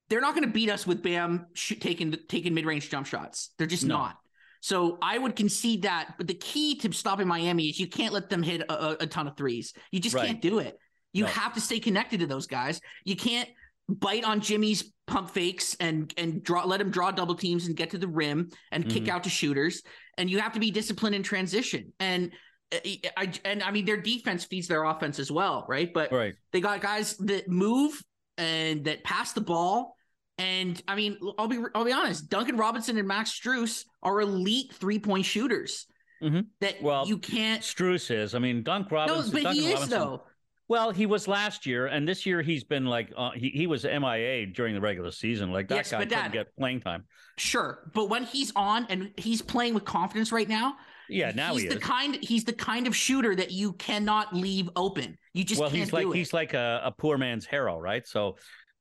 they're 0.08 0.20
not 0.20 0.34
going 0.34 0.46
to 0.46 0.52
beat 0.52 0.70
us 0.70 0.86
with 0.86 1.02
Bam 1.02 1.46
sh- 1.54 1.74
taking 1.80 2.14
taking 2.28 2.54
mid 2.54 2.66
range 2.66 2.90
jump 2.90 3.06
shots. 3.06 3.50
They're 3.58 3.66
just 3.66 3.84
no. 3.84 3.96
not. 3.96 4.16
So 4.60 4.98
I 5.02 5.18
would 5.18 5.36
concede 5.36 5.82
that. 5.82 6.14
But 6.18 6.26
the 6.26 6.34
key 6.34 6.76
to 6.78 6.92
stopping 6.92 7.28
Miami 7.28 7.68
is 7.68 7.78
you 7.78 7.86
can't 7.86 8.12
let 8.12 8.28
them 8.28 8.42
hit 8.42 8.62
a, 8.68 9.02
a 9.02 9.06
ton 9.06 9.28
of 9.28 9.36
threes. 9.36 9.72
You 9.90 10.00
just 10.00 10.14
right. 10.14 10.26
can't 10.26 10.42
do 10.42 10.58
it. 10.58 10.78
You 11.12 11.24
no. 11.24 11.30
have 11.30 11.54
to 11.54 11.60
stay 11.60 11.78
connected 11.78 12.20
to 12.20 12.26
those 12.26 12.46
guys. 12.46 12.80
You 13.04 13.16
can't 13.16 13.48
bite 13.88 14.24
on 14.24 14.40
Jimmy's 14.40 14.92
pump 15.06 15.30
fakes 15.30 15.76
and 15.78 16.12
and 16.16 16.42
draw 16.42 16.64
let 16.64 16.80
him 16.80 16.90
draw 16.90 17.10
double 17.10 17.34
teams 17.34 17.66
and 17.66 17.76
get 17.76 17.90
to 17.90 17.98
the 17.98 18.08
rim 18.08 18.50
and 18.72 18.84
mm-hmm. 18.84 18.92
kick 18.92 19.08
out 19.08 19.24
to 19.24 19.30
shooters. 19.30 19.82
And 20.18 20.30
you 20.30 20.40
have 20.40 20.52
to 20.52 20.60
be 20.60 20.70
disciplined 20.70 21.14
in 21.14 21.22
transition. 21.22 21.92
And 22.00 22.32
uh, 22.72 22.78
I 23.16 23.32
and 23.44 23.62
I 23.62 23.70
mean 23.70 23.84
their 23.84 24.00
defense 24.00 24.44
feeds 24.44 24.68
their 24.68 24.84
offense 24.84 25.18
as 25.18 25.30
well, 25.30 25.64
right? 25.68 25.92
But 25.92 26.12
right. 26.12 26.34
they 26.52 26.60
got 26.60 26.80
guys 26.80 27.16
that 27.18 27.48
move 27.48 28.00
and 28.38 28.84
that 28.84 29.04
pass 29.04 29.32
the 29.32 29.40
ball 29.40 29.95
and 30.38 30.80
I 30.86 30.94
mean, 30.96 31.18
I'll 31.38 31.48
be 31.48 31.58
I'll 31.74 31.84
be 31.84 31.92
honest. 31.92 32.28
Duncan 32.28 32.56
Robinson 32.56 32.98
and 32.98 33.08
Max 33.08 33.30
Strus 33.30 33.84
are 34.02 34.20
elite 34.20 34.72
three 34.74 34.98
point 34.98 35.24
shooters. 35.24 35.86
Mm-hmm. 36.22 36.40
That 36.60 36.82
well, 36.82 37.06
you 37.06 37.18
can't. 37.18 37.62
Strus 37.62 38.10
is. 38.10 38.34
I 38.34 38.38
mean, 38.38 38.62
Dunk 38.62 38.90
Robinson. 38.90 39.26
No, 39.26 39.32
but 39.32 39.42
Duncan 39.42 39.62
he 39.62 39.68
is 39.68 39.74
Robinson, 39.74 39.98
though. 39.98 40.22
Well, 40.68 40.90
he 40.90 41.06
was 41.06 41.28
last 41.28 41.64
year, 41.64 41.86
and 41.86 42.08
this 42.08 42.26
year 42.26 42.42
he's 42.42 42.64
been 42.64 42.86
like 42.86 43.12
uh, 43.16 43.30
he 43.30 43.50
he 43.50 43.66
was 43.66 43.84
MIA 43.84 44.46
during 44.46 44.74
the 44.74 44.80
regular 44.80 45.12
season. 45.12 45.52
Like 45.52 45.68
that 45.68 45.76
yes, 45.76 45.90
guy 45.90 46.04
couldn't 46.04 46.32
get 46.32 46.56
playing 46.56 46.80
time. 46.80 47.04
Sure, 47.38 47.90
but 47.94 48.08
when 48.08 48.24
he's 48.24 48.52
on 48.56 48.86
and 48.88 49.12
he's 49.16 49.42
playing 49.42 49.74
with 49.74 49.84
confidence 49.84 50.32
right 50.32 50.48
now, 50.48 50.76
yeah, 51.08 51.30
now 51.34 51.52
he's 51.52 51.62
he 51.62 51.68
the 51.68 51.78
kind 51.78 52.18
he's 52.20 52.44
the 52.44 52.52
kind 52.52 52.86
of 52.86 52.96
shooter 52.96 53.34
that 53.36 53.52
you 53.52 53.74
cannot 53.74 54.34
leave 54.34 54.68
open. 54.74 55.16
You 55.34 55.44
just 55.44 55.60
well, 55.60 55.70
he's 55.70 55.92
like 55.92 56.06
it. 56.06 56.14
he's 56.14 56.32
like 56.32 56.54
a, 56.54 56.80
a 56.84 56.90
poor 56.90 57.16
man's 57.16 57.46
Herro, 57.46 57.80
right? 57.80 58.06
So 58.06 58.36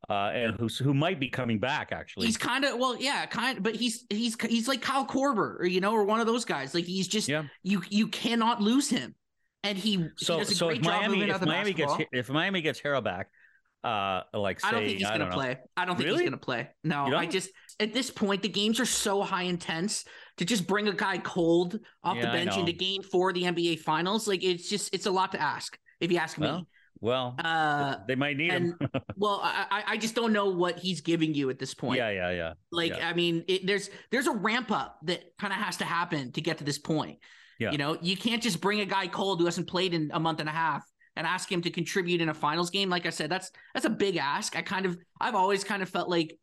uh, 0.09 0.31
and 0.33 0.55
who's 0.59 0.77
who 0.77 0.93
might 0.93 1.19
be 1.19 1.29
coming 1.29 1.59
back 1.59 1.91
actually. 1.91 2.27
He's 2.27 2.37
kind 2.37 2.63
of 2.65 2.77
well, 2.77 2.95
yeah, 2.99 3.25
kind. 3.25 3.61
But 3.61 3.75
he's 3.75 4.05
he's 4.09 4.35
he's 4.41 4.67
like 4.67 4.81
Kyle 4.81 5.05
Korver, 5.05 5.59
or 5.59 5.65
you 5.65 5.81
know, 5.81 5.93
or 5.93 6.03
one 6.03 6.19
of 6.19 6.27
those 6.27 6.45
guys. 6.45 6.73
Like 6.73 6.85
he's 6.85 7.07
just 7.07 7.27
yeah. 7.27 7.43
you 7.63 7.81
you 7.89 8.07
cannot 8.07 8.61
lose 8.61 8.89
him, 8.89 9.15
and 9.63 9.77
he 9.77 10.07
so 10.17 10.33
he 10.33 10.39
does 10.39 10.51
a 10.51 10.55
so 10.55 10.67
great 10.67 10.79
if 10.79 10.83
job 10.83 11.01
Miami 11.01 11.15
moving 11.15 11.29
if 11.29 11.41
Miami 11.41 11.71
basketball. 11.71 11.97
gets 11.97 12.09
if 12.13 12.29
Miami 12.29 12.61
gets 12.61 12.79
Herro 12.79 13.03
back, 13.03 13.29
uh, 13.83 14.21
like 14.33 14.59
say, 14.59 14.67
I 14.67 14.71
don't 14.71 14.85
think 14.85 14.97
he's 14.99 15.07
I 15.07 15.17
gonna 15.17 15.31
play. 15.31 15.57
I 15.77 15.85
don't 15.85 15.95
think 15.95 16.07
really? 16.07 16.23
he's 16.23 16.29
gonna 16.29 16.37
play. 16.37 16.69
No, 16.83 17.05
I 17.05 17.25
just 17.25 17.49
at 17.79 17.93
this 17.93 18.09
point 18.09 18.41
the 18.41 18.49
games 18.49 18.79
are 18.79 18.85
so 18.85 19.21
high 19.21 19.43
intense 19.43 20.05
to 20.37 20.45
just 20.45 20.67
bring 20.67 20.87
a 20.87 20.93
guy 20.93 21.17
cold 21.17 21.79
off 22.03 22.17
yeah, 22.17 22.25
the 22.25 22.31
bench 22.31 22.57
into 22.57 22.71
game 22.71 23.01
four 23.03 23.29
of 23.29 23.35
the 23.35 23.43
NBA 23.43 23.79
Finals. 23.79 24.27
Like 24.27 24.43
it's 24.43 24.69
just 24.69 24.93
it's 24.93 25.05
a 25.05 25.11
lot 25.11 25.31
to 25.31 25.41
ask 25.41 25.77
if 25.99 26.11
you 26.11 26.17
ask 26.17 26.37
well, 26.37 26.59
me. 26.59 26.67
Well, 27.01 27.35
uh, 27.39 27.97
they 28.07 28.15
might 28.15 28.37
need 28.37 28.51
and, 28.51 28.73
him. 28.79 28.89
well, 29.17 29.41
I, 29.43 29.83
I 29.85 29.97
just 29.97 30.15
don't 30.15 30.33
know 30.33 30.49
what 30.49 30.79
he's 30.79 31.01
giving 31.01 31.33
you 31.33 31.49
at 31.49 31.59
this 31.59 31.73
point. 31.73 31.97
Yeah, 31.97 32.09
yeah, 32.09 32.31
yeah. 32.31 32.53
Like, 32.71 32.97
yeah. 32.97 33.07
I 33.07 33.13
mean, 33.13 33.43
it, 33.47 33.65
there's 33.67 33.89
there's 34.11 34.27
a 34.27 34.31
ramp 34.31 34.71
up 34.71 34.99
that 35.03 35.37
kind 35.37 35.53
of 35.53 35.59
has 35.59 35.77
to 35.77 35.85
happen 35.85 36.31
to 36.31 36.41
get 36.41 36.59
to 36.59 36.63
this 36.63 36.77
point. 36.77 37.19
Yeah. 37.59 37.71
You 37.71 37.77
know, 37.77 37.97
you 38.01 38.17
can't 38.17 38.41
just 38.41 38.61
bring 38.61 38.81
a 38.81 38.85
guy 38.85 39.07
cold 39.07 39.39
who 39.39 39.45
hasn't 39.45 39.67
played 39.67 39.93
in 39.93 40.11
a 40.13 40.19
month 40.19 40.39
and 40.39 40.49
a 40.49 40.51
half 40.51 40.83
and 41.15 41.25
ask 41.25 41.51
him 41.51 41.61
to 41.61 41.69
contribute 41.69 42.21
in 42.21 42.29
a 42.29 42.33
finals 42.33 42.69
game. 42.69 42.89
Like 42.89 43.05
I 43.05 43.09
said, 43.09 43.29
that's 43.29 43.51
that's 43.73 43.85
a 43.85 43.89
big 43.89 44.17
ask. 44.17 44.55
I 44.55 44.61
kind 44.61 44.85
of 44.85 44.97
I've 45.19 45.35
always 45.35 45.63
kind 45.63 45.81
of 45.81 45.89
felt 45.89 46.09
like 46.09 46.37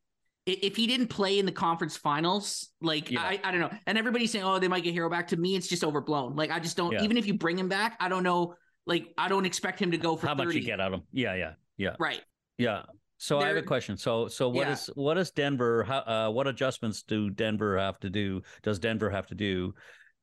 if 0.45 0.75
he 0.75 0.87
didn't 0.87 1.07
play 1.07 1.39
in 1.39 1.47
the 1.47 1.53
conference 1.53 1.97
finals, 1.97 2.71
like 2.81 3.11
Yeah. 3.11 3.23
I, 3.23 3.41
I 3.45 3.51
don't 3.53 3.61
know. 3.61 3.71
And 3.87 3.97
everybody's 3.97 4.33
saying, 4.33 4.45
oh, 4.45 4.59
they 4.59 4.69
might 4.69 4.83
get 4.83 4.95
Herro 4.95 5.11
back. 5.11 5.29
To 5.29 5.37
me, 5.37 5.55
it's 5.55 5.69
just 5.69 5.85
overblown. 5.85 6.35
Like 6.35 6.51
I 6.51 6.59
just 6.59 6.77
don't. 6.77 6.93
Yeah. 6.93 7.03
Even 7.03 7.17
if 7.17 7.27
you 7.27 7.35
bring 7.35 7.59
him 7.59 7.69
back, 7.69 7.97
I 8.01 8.09
don't 8.09 8.23
know. 8.23 8.55
Like 8.87 9.09
I 9.17 9.29
don't 9.29 9.47
expect 9.47 9.81
him 9.81 9.91
to 9.93 9.99
go 9.99 10.17
for 10.17 10.27
How 10.27 10.35
30. 10.35 10.47
much 10.47 10.55
you 10.57 10.63
get 10.63 10.81
out 10.81 10.93
of 10.93 11.01
him? 11.01 11.07
Yeah, 11.13 11.35
yeah, 11.35 11.53
yeah, 11.77 11.97
Right. 11.99 12.21
yeah. 12.59 12.83
So 13.19 13.39
I 13.39 13.47
have 13.49 13.57
a 13.57 13.63
question. 13.63 13.97
So 13.97 14.27
so 14.29 14.49
what 14.49 14.67
Yeah. 14.67 14.73
is 14.73 14.91
what 14.95 15.15
does 15.15 15.31
Denver? 15.31 15.85
How, 15.85 15.99
uh, 15.99 16.31
what 16.31 16.49
adjustments 16.49 17.03
do 17.03 17.31
Denver 17.31 17.79
have 17.79 17.99
to 18.01 18.11
do? 18.11 18.43
Does 18.63 18.79
Denver 18.81 19.11
have 19.11 19.27
to 19.29 19.35
do 19.37 19.75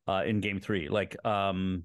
uh, 0.08 0.24
in 0.26 0.42
Game 0.42 0.60
Three? 0.60 0.90
Like, 0.90 1.16
um, 1.26 1.84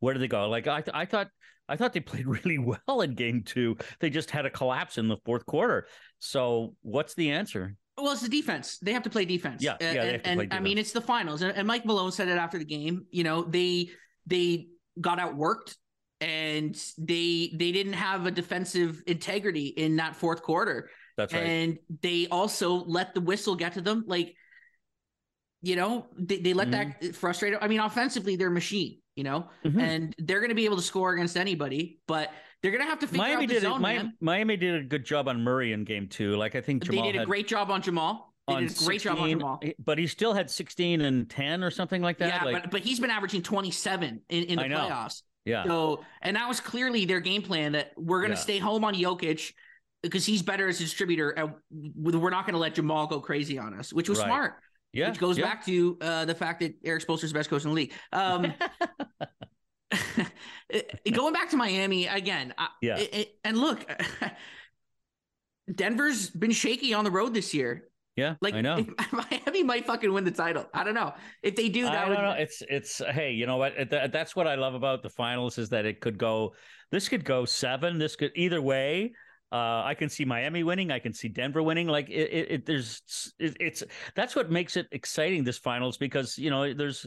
where 0.00 0.12
do 0.14 0.18
they 0.20 0.28
go? 0.28 0.48
Like 0.48 0.66
I 0.66 0.82
I 0.92 1.04
thought. 1.04 1.28
I 1.68 1.76
thought 1.76 1.92
they 1.92 1.98
played 2.12 2.28
really 2.28 2.58
well 2.58 3.00
in 3.00 3.16
game 3.16 3.42
two. 3.44 3.76
They 3.98 4.08
just 4.08 4.30
had 4.30 4.46
a 4.46 4.50
collapse 4.50 4.98
in 4.98 5.08
the 5.08 5.16
fourth 5.24 5.44
quarter. 5.46 5.88
So, 6.20 6.76
what's 6.82 7.14
the 7.14 7.32
answer? 7.32 7.74
Well, 7.98 8.12
it's 8.12 8.22
the 8.22 8.28
defense. 8.28 8.78
They 8.78 8.92
have 8.92 9.02
to 9.02 9.10
play 9.10 9.24
defense. 9.24 9.64
Yeah, 9.64 9.76
yeah, 9.80 10.02
and, 10.04 10.40
and 10.42 10.54
I 10.54 10.60
mean, 10.60 10.78
it's 10.78 10.92
the 10.92 11.00
finals, 11.00 11.42
and, 11.42 11.56
and 11.56 11.66
Mike 11.66 11.84
Malone 11.84 12.12
said 12.12 12.28
it 12.28 12.38
after 12.38 12.56
the 12.56 12.64
game. 12.64 13.06
You 13.10 13.24
know, 13.24 13.42
they 13.42 13.90
they 14.26 14.68
got 15.00 15.18
outworked, 15.18 15.74
and 16.20 16.74
they 16.98 17.50
they 17.54 17.72
didn't 17.72 17.92
have 17.94 18.26
a 18.26 18.30
defensive 18.30 19.02
integrity 19.06 19.66
in 19.66 19.96
that 19.96 20.16
fourth 20.16 20.42
quarter, 20.42 20.90
That's 21.16 21.32
right. 21.32 21.42
and 21.42 21.78
they 22.02 22.26
also 22.30 22.72
let 22.84 23.14
the 23.14 23.20
whistle 23.20 23.54
get 23.56 23.74
to 23.74 23.80
them. 23.80 24.04
Like 24.06 24.34
you 25.62 25.74
know, 25.74 26.06
they, 26.16 26.38
they 26.38 26.52
let 26.54 26.68
Mhm. 26.68 27.00
that 27.00 27.14
frustrate. 27.16 27.54
I 27.60 27.66
mean, 27.66 27.80
offensively, 27.80 28.36
they're 28.36 28.48
a 28.48 28.52
machine, 28.52 29.00
you 29.16 29.24
know, 29.24 29.48
Mhm. 29.64 29.80
and 29.80 30.14
they're 30.18 30.38
going 30.40 30.50
to 30.50 30.54
be 30.54 30.64
able 30.66 30.76
to 30.76 30.82
score 30.82 31.12
against 31.14 31.36
anybody, 31.36 31.98
but 32.06 32.30
they're 32.62 32.70
going 32.70 32.84
to 32.84 32.88
have 32.88 33.00
to 33.00 33.06
figure 33.06 33.18
Miami 33.22 33.44
out 33.44 33.48
the 33.48 33.54
did 33.54 33.62
zone, 33.62 33.76
it. 33.76 33.80
Miami, 33.80 34.02
man. 34.04 34.12
Miami 34.20 34.56
did 34.56 34.74
a 34.74 34.84
good 34.84 35.04
job 35.04 35.28
on 35.28 35.42
Murray 35.42 35.72
in 35.72 35.84
game 35.84 36.08
two. 36.08 36.36
Like 36.36 36.54
I 36.54 36.60
think 36.60 36.82
They 36.84 36.96
Jamal 36.96 37.12
did 37.12 37.20
a 37.22 37.26
great 37.26 37.48
job 37.48 37.70
on 37.70 37.82
Jamal. 37.82 38.34
They 38.46 38.54
on 38.54 38.66
did 38.66 38.80
a 38.80 38.84
great 38.84 39.00
job 39.00 39.18
on 39.18 39.28
Jamal. 39.30 39.60
but 39.78 39.98
he 39.98 40.06
still 40.06 40.34
had 40.34 40.50
16 40.50 41.00
and 41.00 41.28
10 41.28 41.64
or 41.64 41.70
something 41.70 42.00
like 42.02 42.18
that. 42.18 42.28
Yeah, 42.28 42.44
like, 42.44 42.62
but 42.64 42.70
but 42.70 42.80
he's 42.82 43.00
been 43.00 43.10
averaging 43.10 43.42
27 43.42 44.20
in, 44.28 44.44
in 44.44 44.56
the 44.58 44.64
playoffs. 44.64 45.22
Yeah, 45.46 45.64
So, 45.64 46.04
and 46.22 46.36
that 46.36 46.48
was 46.48 46.60
clearly 46.60 47.04
their 47.06 47.20
game 47.20 47.40
plan 47.42 47.72
that 47.72 47.92
we're 47.96 48.18
going 48.20 48.32
to 48.32 48.36
Yeah. 48.36 48.42
stay 48.42 48.58
home 48.58 48.84
on 48.84 48.94
Jokic 48.94 49.52
because 50.02 50.26
he's 50.26 50.42
better 50.42 50.68
as 50.68 50.80
a 50.80 50.82
distributor. 50.84 51.30
And 51.30 51.54
we're 51.70 52.30
not 52.30 52.44
going 52.44 52.54
to 52.54 52.58
let 52.60 52.74
Jamal 52.74 53.06
go 53.06 53.20
crazy 53.20 53.56
on 53.58 53.72
us, 53.78 53.92
which 53.92 54.08
was 54.08 54.18
Right. 54.18 54.26
smart. 54.26 54.54
yeah, 54.92 55.08
which 55.10 55.18
goes 55.20 55.38
yeah. 55.38 55.44
back 55.44 55.64
to 55.66 55.96
uh, 56.00 56.24
the 56.24 56.34
fact 56.34 56.60
that 56.60 56.74
Erik 56.84 57.06
Spoelstra's 57.06 57.32
the 57.32 57.38
best 57.38 57.48
coach 57.48 57.62
in 57.64 57.70
the 57.70 57.74
league. 57.74 57.92
Um, 58.12 58.52
going 61.12 61.32
back 61.32 61.50
to 61.50 61.56
Miami 61.56 62.06
again. 62.06 62.52
Yeah. 62.82 62.98
it- 62.98 63.38
and 63.44 63.56
look, 63.56 63.84
Denver's 65.74 66.30
been 66.30 66.50
shaky 66.52 66.94
on 66.94 67.04
the 67.04 67.10
road 67.10 67.34
this 67.34 67.52
year. 67.54 67.88
Yeah, 68.16 68.36
Like 68.40 68.54
I 68.54 68.62
know. 68.62 68.78
if- 68.78 69.12
Miami 69.30 69.62
might 69.62 69.86
fucking 69.86 70.10
win 70.12 70.24
the 70.24 70.30
title. 70.30 70.66
I 70.72 70.84
don't 70.84 70.94
know 70.94 71.12
if 71.42 71.54
they 71.54 71.68
do. 71.68 71.82
That 71.84 72.06
I 72.06 72.08
don't 72.08 72.22
know. 72.22 72.30
It's 72.38 72.62
it's 72.68 72.98
hey, 72.98 73.32
you 73.32 73.46
know 73.46 73.58
what? 73.58 73.74
Th- 73.76 74.10
That's 74.10 74.34
what 74.34 74.46
I 74.46 74.54
love 74.54 74.74
about 74.74 75.02
the 75.02 75.10
finals 75.10 75.58
is 75.58 75.68
that 75.68 75.84
it 75.84 76.00
could 76.00 76.16
go. 76.16 76.54
This 76.90 77.08
could 77.08 77.24
go 77.24 77.44
seven. 77.44 77.98
This 77.98 78.16
could 78.16 78.32
either 78.34 78.62
way. 78.62 79.12
Uh, 79.52 79.82
I 79.84 79.94
can 79.96 80.08
see 80.08 80.24
Miami 80.24 80.64
winning. 80.64 80.90
I 80.90 80.98
can 80.98 81.12
see 81.12 81.28
Denver 81.28 81.62
winning. 81.62 81.86
Like 81.88 82.08
it, 82.08 82.30
it, 82.32 82.50
it 82.50 82.66
there's 82.66 83.02
it, 83.38 83.56
it's 83.60 83.82
that's 84.14 84.34
what 84.34 84.50
makes 84.50 84.76
it 84.76 84.86
exciting. 84.92 85.44
This 85.44 85.58
finals 85.58 85.98
because 85.98 86.38
you 86.38 86.48
know 86.50 86.72
there's 86.72 87.06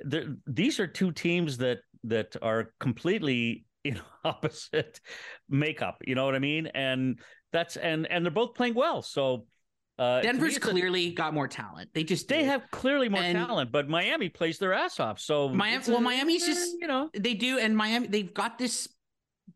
there, 0.00 0.36
these 0.46 0.78
are 0.78 0.86
two 0.86 1.10
teams 1.12 1.56
that 1.58 1.78
that 2.04 2.36
are 2.42 2.72
completely 2.80 3.66
you 3.84 3.94
know 3.94 4.00
opposite 4.24 5.00
makeup. 5.48 5.98
You 6.06 6.14
know 6.14 6.24
what 6.24 6.36
I 6.36 6.38
mean? 6.38 6.68
And 6.68 7.18
that's 7.52 7.76
and 7.76 8.06
and 8.10 8.24
they're 8.24 8.30
both 8.32 8.54
playing 8.54 8.74
well. 8.74 9.02
So 9.02 9.46
uh, 9.98 10.20
Denver's 10.22 10.56
it's 10.56 10.66
a- 10.66 10.70
clearly 10.70 11.12
got 11.12 11.34
more 11.34 11.46
talent. 11.48 11.90
They 11.94 12.04
just 12.04 12.28
they 12.28 12.44
have 12.44 12.62
clearly 12.70 13.08
more 13.08 13.22
And- 13.22 13.36
talent, 13.38 13.70
but 13.72 13.88
Miami 13.88 14.28
plays 14.28 14.58
their 14.58 14.72
ass 14.72 14.98
off. 15.00 15.20
So 15.20 15.48
Miami- 15.48 15.84
well, 15.88 16.00
Miami's 16.00 16.44
just- 16.46 16.76
you 16.80 16.86
know 16.86 17.10
they 17.14 17.34
do, 17.34 17.58
and 17.58 17.76
Miami 17.76 18.08
they've 18.08 18.32
got 18.34 18.58
this 18.58 18.88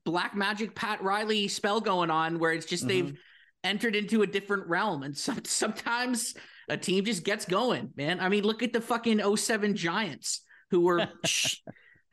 black 0.04 0.36
magic 0.36 0.74
Pat 0.74 1.02
Riley 1.02 1.48
spell 1.48 1.80
going 1.80 2.10
on 2.10 2.38
where 2.38 2.52
it's 2.52 2.66
just 2.66 2.86
Mm-hmm. 2.86 3.06
they've 3.06 3.18
entered 3.64 3.96
into 3.96 4.22
a 4.22 4.26
different 4.26 4.66
realm, 4.68 5.02
and 5.02 5.16
some, 5.16 5.44
sometimes 5.44 6.34
a 6.68 6.76
team 6.76 7.04
just 7.04 7.24
gets 7.24 7.44
going. 7.44 7.90
Man, 7.96 8.20
I 8.20 8.28
mean, 8.28 8.44
look 8.44 8.62
at 8.62 8.72
the 8.72 8.80
fucking 8.80 9.20
07 9.36 9.74
Giants 9.74 10.42
who 10.70 10.82
were 10.82 11.08
sh- 11.24 11.56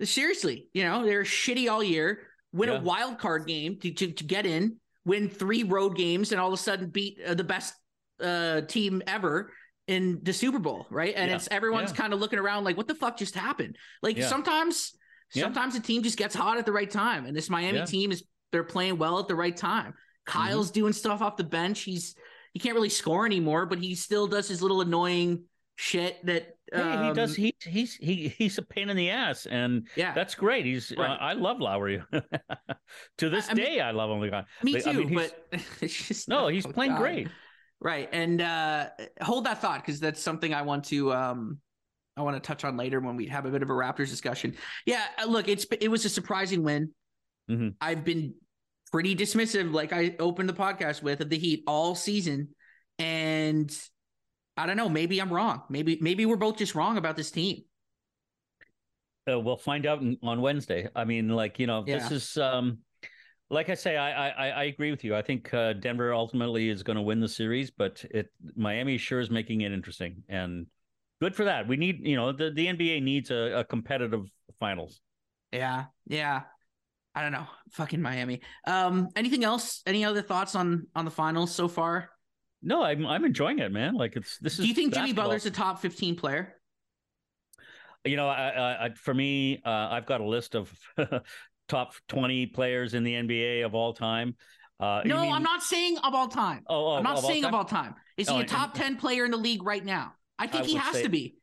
seriously, 0.01 0.67
you 0.73 0.83
know, 0.83 1.05
they're 1.05 1.23
shitty 1.23 1.69
all 1.69 1.83
year. 1.83 2.21
Win 2.53 2.69
Yeah. 2.69 2.77
a 2.77 2.81
wild 2.81 3.19
card 3.19 3.47
game 3.47 3.77
to, 3.81 3.91
to 3.91 4.11
to 4.13 4.23
get 4.23 4.45
in, 4.45 4.77
win 5.03 5.29
three 5.29 5.63
road 5.63 5.95
games, 5.97 6.31
and 6.31 6.39
all 6.39 6.47
of 6.47 6.53
a 6.53 6.57
sudden 6.57 6.89
beat 6.89 7.19
uh, 7.25 7.33
the 7.33 7.43
best 7.43 7.73
uh, 8.21 8.61
team 8.61 9.01
ever 9.07 9.51
in 9.87 10.19
the 10.23 10.33
Super 10.33 10.59
Bowl, 10.59 10.87
right? 10.89 11.13
And 11.15 11.29
Yeah. 11.29 11.35
it's 11.35 11.47
everyone's 11.51 11.91
Yeah. 11.91 11.97
kind 11.97 12.13
of 12.13 12.19
looking 12.19 12.39
around 12.39 12.63
like, 12.63 12.77
what 12.77 12.87
the 12.87 12.95
fuck 12.95 13.17
just 13.17 13.35
happened? 13.35 13.77
Like 14.01 14.17
Yeah. 14.17 14.27
sometimes, 14.27 14.93
sometimes 15.29 15.75
a 15.75 15.79
team 15.79 16.01
just 16.03 16.17
gets 16.17 16.33
hot 16.33 16.57
at 16.57 16.65
the 16.65 16.71
right 16.71 16.89
time, 16.89 17.25
and 17.25 17.35
this 17.35 17.49
Miami 17.49 17.85
team 17.85 18.11
is 18.11 18.23
they're 18.51 18.63
playing 18.63 18.97
well 18.97 19.19
at 19.19 19.27
the 19.27 19.35
right 19.35 19.55
time. 19.55 19.93
Kyle's 20.25 20.71
doing 20.71 20.93
stuff 20.93 21.21
off 21.21 21.37
the 21.37 21.43
bench. 21.43 21.81
He's 21.81 22.15
he 22.53 22.59
can't 22.59 22.73
really 22.73 22.89
score 22.89 23.25
anymore, 23.25 23.65
but 23.65 23.79
he 23.79 23.95
still 23.95 24.27
does 24.27 24.47
his 24.47 24.61
little 24.61 24.79
annoying 24.81 25.43
shit 25.75 26.25
that 26.25 26.55
hey, 26.73 26.81
he 26.81 26.83
um, 27.09 27.13
does 27.13 27.35
he 27.35 27.53
he's 27.61 27.95
he 27.95 28.29
he's 28.29 28.57
a 28.57 28.61
pain 28.63 28.89
in 28.89 28.95
the 28.97 29.09
ass, 29.09 29.45
and 29.45 29.87
Yeah, 29.95 30.13
that's 30.13 30.33
great. 30.35 30.65
He's 30.65 30.91
uh, 30.97 31.01
I 31.01 31.33
love 31.33 31.59
Lowry. 31.59 32.01
to 33.17 33.29
this 33.29 33.49
I 33.49 33.53
mean- 33.53 33.65
day, 33.65 33.79
I 33.81 33.91
love 33.91 34.09
him. 34.09 34.19
Me 34.63 34.77
I 34.77 34.79
too. 34.79 34.93
mean, 34.93 35.13
but 35.15 35.47
it's 35.81 36.07
just 36.07 36.29
no, 36.29 36.47
he's 36.47 36.65
oh, 36.65 36.71
playing 36.71 36.93
God. 36.93 37.01
great. 37.01 37.27
Right. 37.81 38.09
And 38.11 38.41
uh 38.41 38.89
hold 39.21 39.45
that 39.45 39.61
thought 39.61 39.85
because 39.85 39.99
that's 39.99 40.21
something 40.21 40.53
I 40.53 40.63
want 40.63 40.85
to 40.85 41.13
um 41.13 41.59
I 42.17 42.21
want 42.21 42.41
to 42.41 42.45
touch 42.45 42.63
on 42.63 42.77
later 42.77 42.99
when 42.99 43.15
we 43.15 43.27
have 43.27 43.45
a 43.45 43.51
bit 43.51 43.61
of 43.61 43.69
a 43.69 43.73
Raptors 43.73 44.09
discussion. 44.09 44.55
Yeah, 44.85 45.03
uh, 45.21 45.25
look, 45.25 45.47
it's 45.47 45.65
it 45.79 45.89
was 45.89 46.05
a 46.05 46.09
surprising 46.09 46.63
win. 46.63 46.91
Mhm. 47.49 47.75
I've 47.81 48.05
been 48.05 48.35
pretty 48.91 49.15
dismissive, 49.15 49.73
like 49.73 49.91
I 49.91 50.15
opened 50.19 50.47
the 50.47 50.53
podcast 50.53 51.03
with, 51.03 51.19
of 51.21 51.29
the 51.29 51.37
Heat 51.37 51.63
all 51.67 51.95
season, 51.95 52.49
and 52.97 53.77
I 54.55 54.65
don't 54.65 54.77
know. 54.77 54.87
Maybe 54.87 55.19
I'm 55.19 55.31
wrong. 55.31 55.63
Maybe 55.69 55.97
maybe 55.99 56.25
we're 56.25 56.37
both 56.37 56.57
just 56.57 56.75
wrong 56.75 56.97
about 56.97 57.17
this 57.17 57.31
team. 57.31 57.63
Uh, 59.29 59.39
we'll 59.39 59.57
find 59.57 59.85
out 59.85 60.01
on 60.23 60.41
Wednesday. 60.41 60.87
I 60.95 61.03
mean, 61.03 61.29
like 61.29 61.59
you 61.59 61.67
know, 61.67 61.83
this 61.83 62.11
is 62.11 62.37
um, 62.37 62.79
like 63.49 63.69
I 63.69 63.75
say, 63.75 63.97
I 63.97 64.29
I, 64.29 64.49
I 64.49 64.63
agree 64.65 64.91
with 64.91 65.03
you. 65.03 65.15
I 65.15 65.21
think 65.21 65.53
uh, 65.53 65.73
Denver 65.73 66.13
ultimately 66.13 66.69
is 66.69 66.83
going 66.83 66.95
to 66.95 67.01
win 67.01 67.19
the 67.19 67.27
series, 67.27 67.71
but 67.71 68.03
it 68.11 68.31
Miami 68.55 68.97
sure 68.97 69.19
is 69.19 69.29
making 69.29 69.61
it 69.61 69.71
interesting, 69.71 70.23
and 70.29 70.67
good 71.21 71.35
for 71.35 71.45
that. 71.45 71.67
We 71.67 71.77
need 71.77 71.99
you 72.05 72.15
know 72.15 72.31
the 72.31 72.51
the 72.51 72.67
NBA 72.67 73.03
needs 73.03 73.31
a, 73.31 73.59
a 73.59 73.63
competitive 73.63 74.25
finals. 74.59 74.99
Yeah, 75.51 75.85
yeah. 76.07 76.43
I 77.17 77.21
don't 77.21 77.31
know. 77.31 77.47
Fucking 77.71 78.01
Miami. 78.01 78.41
Um, 78.67 79.07
anything 79.15 79.45
else? 79.45 79.81
Any 79.85 80.03
other 80.03 80.21
thoughts 80.21 80.53
on 80.53 80.87
on 80.95 81.05
the 81.05 81.11
finals 81.11 81.53
so 81.53 81.67
far? 81.67 82.09
No, 82.61 82.83
I'm 82.83 83.05
I'm 83.05 83.23
enjoying 83.23 83.59
it, 83.59 83.71
man. 83.71 83.95
Like 83.95 84.15
it's 84.15 84.37
this 84.39 84.53
is. 84.53 84.59
Do 84.59 84.67
you 84.67 84.73
think 84.73 84.93
Jimmy. 84.93 85.13
Butler's 85.13 85.45
a 85.45 85.51
top 85.51 85.79
15 85.79 86.15
player? 86.15 86.55
You 88.03 88.17
know, 88.17 88.27
I, 88.27 88.49
I, 88.49 88.85
I 88.85 88.89
for 88.95 89.13
me, 89.13 89.61
uh, 89.65 89.69
I've 89.69 90.05
got 90.05 90.21
a 90.21 90.25
list 90.25 90.55
of 90.55 90.71
top 91.67 91.93
twenty 92.07 92.45
players 92.45 92.93
in 92.93 93.03
the 93.03 93.13
NBA 93.13 93.65
of 93.65 93.75
all 93.75 93.93
time. 93.93 94.35
Uh, 94.79 95.01
No, 95.05 95.21
mean- 95.21 95.31
I'm 95.33 95.43
not 95.43 95.63
saying 95.63 95.97
of 95.99 96.13
all 96.13 96.27
time. 96.27 96.63
Oh, 96.67 96.87
oh, 96.87 96.95
I'm 96.97 97.03
not 97.03 97.17
of 97.17 97.23
all 97.23 97.29
saying 97.29 97.43
time? 97.43 97.53
of 97.53 97.57
all 97.57 97.65
time. 97.65 97.95
Is 98.17 98.27
Oh, 98.29 98.33
he 98.33 98.37
a 98.39 98.41
and- 98.41 98.49
top 98.49 98.73
10 98.73 98.97
player 98.97 99.23
in 99.25 99.31
the 99.31 99.37
league 99.37 99.63
right 99.63 99.83
now? 99.83 100.13
I 100.37 100.47
think 100.47 100.63
I 100.65 100.67
he 100.67 100.75
has 100.75 100.95
say- 100.95 101.03
to 101.03 101.09
be. 101.09 101.35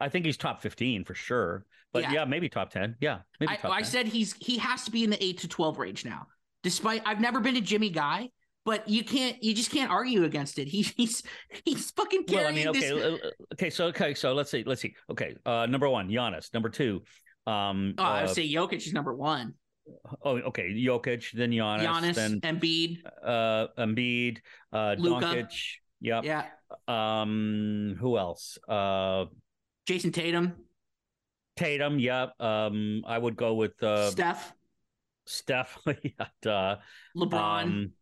I 0.00 0.08
think 0.08 0.24
he's 0.26 0.36
top 0.36 0.62
fifteen 0.62 1.04
for 1.04 1.14
sure. 1.14 1.66
But 1.92 2.02
Yeah. 2.04 2.12
yeah, 2.12 2.24
maybe 2.24 2.48
top 2.48 2.70
ten. 2.70 2.94
Yeah, 3.00 3.20
maybe 3.40 3.52
I, 3.64 3.68
I 3.68 3.82
said 3.82 4.06
he's 4.06 4.34
he 4.34 4.58
has 4.58 4.84
to 4.84 4.90
be 4.90 5.02
in 5.04 5.10
the 5.10 5.22
8 5.22 5.38
to 5.38 5.48
12 5.48 5.78
range 5.78 6.04
now. 6.04 6.26
Despite 6.62 7.02
I've 7.04 7.20
never 7.20 7.40
been 7.40 7.56
a 7.56 7.60
Jimmy 7.60 7.90
guy, 7.90 8.30
but 8.64 8.88
you 8.88 9.02
can't 9.02 9.42
you 9.42 9.54
just 9.54 9.70
can't 9.72 9.90
argue 9.90 10.24
against 10.24 10.58
it. 10.58 10.68
He, 10.68 10.82
he's 10.96 11.22
he's 11.64 11.90
fucking 11.92 12.24
Well, 12.28 12.38
carrying 12.42 12.68
I 12.68 12.70
mean, 12.72 12.76
okay, 12.76 12.80
this. 12.80 13.22
uh, 13.24 13.30
okay, 13.54 13.70
so 13.70 13.86
okay, 13.86 14.14
so 14.14 14.34
let's 14.34 14.50
see, 14.50 14.62
let's 14.64 14.80
see. 14.82 14.94
Okay, 15.10 15.34
uh, 15.44 15.66
number 15.66 15.88
one, 15.88 16.08
Giannis. 16.08 16.52
Number 16.54 16.68
two, 16.68 17.02
um, 17.46 17.94
Oh, 17.98 18.02
I 18.04 18.20
uh, 18.22 18.26
would 18.26 18.34
say 18.36 18.48
Jokic 18.48 18.86
is 18.86 18.92
number 18.92 19.14
one. 19.14 19.54
Oh, 20.24 20.36
okay, 20.38 20.72
Jokic, 20.74 21.32
then 21.32 21.50
Giannis, 21.50 21.84
Giannis, 21.84 22.14
then 22.14 22.40
Embiid, 22.40 22.98
uh, 23.22 23.66
Embiid, 23.78 24.38
uh, 24.72 24.96
Luka. 24.98 25.26
Doncic. 25.26 25.76
Yep. 26.00 26.24
yeah, 26.24 26.44
Um, 26.86 27.96
who 27.98 28.16
else? 28.18 28.58
Uh, 28.68 29.26
Jayson 29.86 30.12
Tatum, 30.12 30.54
Tatum. 31.56 31.98
Yep. 31.98 32.40
Um, 32.40 33.02
I 33.06 33.18
would 33.18 33.36
go 33.36 33.54
with 33.54 33.82
uh, 33.82 34.10
Steph, 34.10 34.52
Steph. 35.26 35.78
yeah, 35.86 36.50
uh, 36.50 36.76
LeBron. 37.16 37.62
um, 37.62 37.92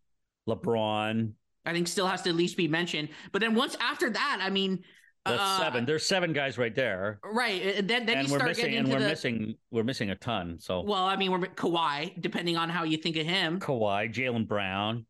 LeBron. 0.48 1.32
I 1.64 1.72
think 1.72 1.88
still 1.88 2.06
has 2.06 2.22
to 2.22 2.30
at 2.30 2.36
least 2.36 2.56
be 2.56 2.68
mentioned. 2.68 3.08
But 3.32 3.40
then 3.40 3.54
once 3.54 3.76
after 3.80 4.10
that, 4.10 4.38
I 4.40 4.50
mean, 4.50 4.84
That's 5.26 5.40
uh, 5.40 5.58
seven. 5.60 5.84
There's 5.86 6.06
seven 6.06 6.32
guys 6.32 6.56
right 6.58 6.74
there. 6.74 7.18
Right, 7.24 7.76
and 7.78 7.88
then 7.88 8.06
then 8.06 8.18
and 8.18 8.28
you 8.28 8.32
we're 8.32 8.38
start 8.38 8.48
missing 8.50 8.64
getting 8.64 8.78
and 8.78 8.86
into 8.88 8.98
we're 8.98 9.02
the 9.04 9.08
missing 9.10 9.54
we're 9.70 9.84
missing 9.84 10.10
a 10.10 10.16
ton. 10.16 10.58
So 10.60 10.80
well, 10.82 11.04
I 11.04 11.16
mean, 11.16 11.30
we're 11.32 11.40
Kawhi, 11.40 12.20
depending 12.20 12.56
on 12.56 12.68
how 12.70 12.84
you 12.84 12.96
think 12.96 13.16
of 13.16 13.26
him. 13.26 13.60
Kawhi, 13.60 14.12
Jaylen 14.12 14.46
Brown, 14.46 15.06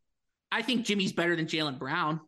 I 0.50 0.62
think 0.62 0.84
Jimmy's 0.86 1.12
better 1.12 1.36
than 1.36 1.46
Jaylen 1.46 1.78
Brown. 1.78 2.20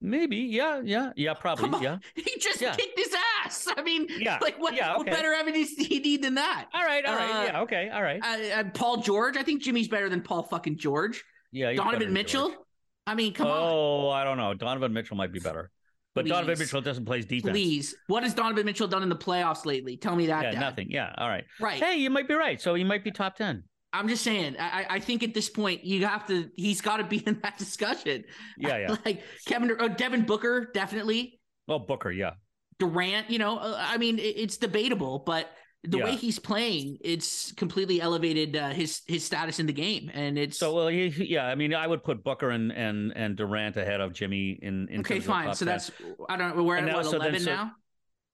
maybe, 0.00 0.36
yeah, 0.36 0.80
yeah, 0.82 1.12
yeah, 1.16 1.34
probably, 1.34 1.82
yeah, 1.82 1.98
He 2.14 2.38
just 2.40 2.60
Yeah. 2.60 2.74
kicked 2.74 2.98
his 2.98 3.14
ass. 3.44 3.68
I 3.76 3.82
mean, 3.82 4.06
Yeah, 4.18 4.38
like 4.40 4.58
what, 4.58 4.74
yeah, 4.74 4.90
okay. 4.94 4.98
what 4.98 5.06
better 5.06 5.32
evidence 5.34 5.74
do 5.74 5.82
you 5.84 6.00
need 6.00 6.22
than 6.22 6.34
that? 6.36 6.68
all 6.72 6.82
right, 6.84 7.04
all 7.04 7.14
right, 7.14 7.30
Uh, 7.30 7.44
yeah, 7.44 7.60
okay, 7.62 7.90
all 7.92 8.02
right, 8.02 8.20
Uh, 8.24 8.60
uh, 8.60 8.64
Paul 8.72 8.98
George, 9.02 9.36
I 9.36 9.42
think 9.42 9.62
Jimmy's 9.62 9.88
better 9.88 10.08
than 10.08 10.22
Paul 10.22 10.42
fucking 10.44 10.78
George. 10.78 11.22
yeah. 11.52 11.72
Donovan 11.74 12.12
Mitchell, 12.14 12.48
George. 12.48 12.60
I 13.06 13.14
mean, 13.14 13.32
come 13.34 13.48
on, 13.48 13.58
Oh, 13.72 14.08
I 14.08 14.24
don't 14.24 14.36
know. 14.38 14.54
Donovan 14.54 14.92
Mitchell 14.92 15.16
might 15.16 15.32
be 15.32 15.40
better, 15.40 15.70
but 16.14 16.26
Donovan 16.26 16.58
Mitchell 16.58 16.80
doesn't 16.80 17.04
play 17.04 17.20
defense. 17.20 17.52
please. 17.52 17.94
What 18.08 18.22
has 18.22 18.34
Donovan 18.34 18.66
Mitchell 18.66 18.88
done 18.88 19.02
in 19.02 19.08
the 19.08 19.16
playoffs 19.16 19.64
lately? 19.64 19.96
Tell 19.96 20.16
me 20.16 20.26
that. 20.26 20.42
Yeah, 20.44 20.50
Dad. 20.52 20.60
nothing. 20.60 20.90
Yeah, 20.90 21.12
all 21.16 21.28
right. 21.28 21.44
Right. 21.60 21.82
Hey, 21.82 21.96
you 21.96 22.10
might 22.10 22.28
be 22.28 22.34
right. 22.34 22.60
So 22.60 22.74
he 22.74 22.84
might 22.84 23.04
be 23.04 23.10
top 23.10 23.36
ten. 23.36 23.64
I'm 23.92 24.08
just 24.08 24.22
saying. 24.22 24.56
I, 24.58 24.86
I 24.88 25.00
think 25.00 25.22
at 25.22 25.34
this 25.34 25.48
point 25.48 25.84
you 25.84 26.06
have 26.06 26.26
to. 26.26 26.48
He's 26.56 26.80
got 26.80 26.98
to 26.98 27.04
be 27.04 27.18
in 27.26 27.40
that 27.42 27.58
discussion. 27.58 28.24
Yeah, 28.58 28.78
yeah. 28.78 28.96
like 29.04 29.22
Kevin, 29.46 29.76
uh, 29.78 29.88
Devin 29.88 30.24
Booker, 30.24 30.70
definitely. 30.72 31.40
Well, 31.66 31.80
Booker, 31.80 32.10
yeah. 32.10 32.32
Durant, 32.78 33.30
you 33.30 33.38
know, 33.38 33.58
uh, 33.58 33.76
I 33.78 33.98
mean, 33.98 34.18
it's 34.18 34.56
debatable, 34.56 35.22
but 35.26 35.50
the 35.82 35.98
Yeah. 35.98 36.04
way 36.04 36.16
he's 36.16 36.38
playing, 36.38 36.98
it's 37.00 37.52
completely 37.52 38.00
elevated 38.00 38.54
uh, 38.54 38.70
his 38.70 39.02
his 39.06 39.24
status 39.24 39.58
in 39.60 39.66
the 39.66 39.72
game, 39.72 40.10
and 40.12 40.36
it's 40.38 40.58
So 40.58 40.74
well, 40.74 40.88
he, 40.88 41.06
yeah. 41.08 41.46
I 41.46 41.54
mean, 41.54 41.74
I 41.74 41.86
would 41.86 42.04
put 42.04 42.22
Booker 42.22 42.50
and 42.50 42.70
and 42.70 43.12
and 43.16 43.36
Durant 43.36 43.76
ahead 43.76 44.00
of 44.00 44.12
Jimmy 44.12 44.58
in 44.60 44.88
in 44.88 45.00
okay, 45.00 45.20
fine. 45.20 45.54
So 45.54 45.64
10. 45.64 45.66
that's 45.66 45.90
I 46.28 46.36
don't 46.36 46.56
know. 46.56 46.62
We're 46.62 46.76
And 46.76 46.86
at 46.88 46.92
now- 46.92 46.98
what 46.98 47.06
so 47.06 47.12
then- 47.12 47.20
eleven 47.22 47.40
so- 47.40 47.54
now. 47.54 47.72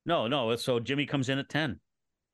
No, 0.07 0.29
no. 0.29 0.55
So 0.57 0.81
Jimmy 0.81 1.07
comes 1.07 1.29
in 1.29 1.39
at 1.39 1.49
ten. 1.49 1.81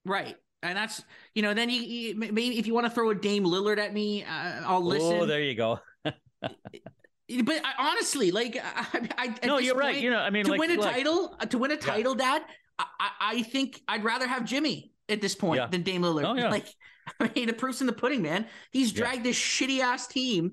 Right. 0.05 0.37
And 0.63 0.77
that's 0.79 1.03
you 1.35 1.43
know 1.43 1.55
then 1.55 1.69
you, 1.71 1.83
you 1.83 2.15
maybe 2.15 2.59
if 2.59 2.67
you 2.67 2.75
want 2.75 2.87
to 2.87 2.91
throw 2.91 3.11
a 3.11 3.15
Dame 3.15 3.45
Lillard 3.45 3.79
at 3.79 3.93
me, 3.93 4.25
uh, 4.25 4.63
I'll 4.65 4.85
listen. 4.85 5.21
Oh, 5.21 5.27
there 5.27 5.43
you 5.43 5.55
go. 5.55 5.81
but 6.05 6.15
I, 7.29 7.73
honestly, 7.79 8.31
like 8.31 8.59
I, 8.65 9.35
I 9.43 9.47
no, 9.47 9.59
you're 9.59 9.75
point, 9.75 9.85
right. 9.87 10.01
You 10.01 10.11
know, 10.11 10.19
I 10.19 10.31
mean, 10.31 10.45
to 10.45 10.53
like, 10.53 10.61
win 10.61 10.71
a 10.71 10.81
like, 10.81 10.95
title, 10.95 11.37
uh, 11.41 11.47
to 11.47 11.59
win 11.59 11.71
a 11.73 11.77
title, 11.77 12.17
yeah. 12.17 12.39
Dad, 12.39 12.43
I, 12.79 13.11
I 13.21 13.43
think 13.43 13.81
I'd 13.89 14.05
rather 14.05 14.27
have 14.27 14.45
Jimmy 14.45 14.92
at 15.13 15.21
this 15.21 15.35
point 15.35 15.61
yeah. 15.61 15.67
than 15.67 15.83
Dame 15.83 16.03
Lillard. 16.03 16.25
Oh, 16.27 16.35
yeah. 16.35 16.51
Like, 16.51 16.67
I 17.21 17.31
mean, 17.35 17.47
the 17.47 17.53
proof's 17.53 17.81
in 17.81 17.87
the 17.87 17.93
pudding, 17.93 18.23
man. 18.23 18.47
He's 18.71 18.93
dragged 18.93 19.25
this 19.25 19.37
shitty 19.37 19.81
ass 19.81 20.07
team, 20.07 20.53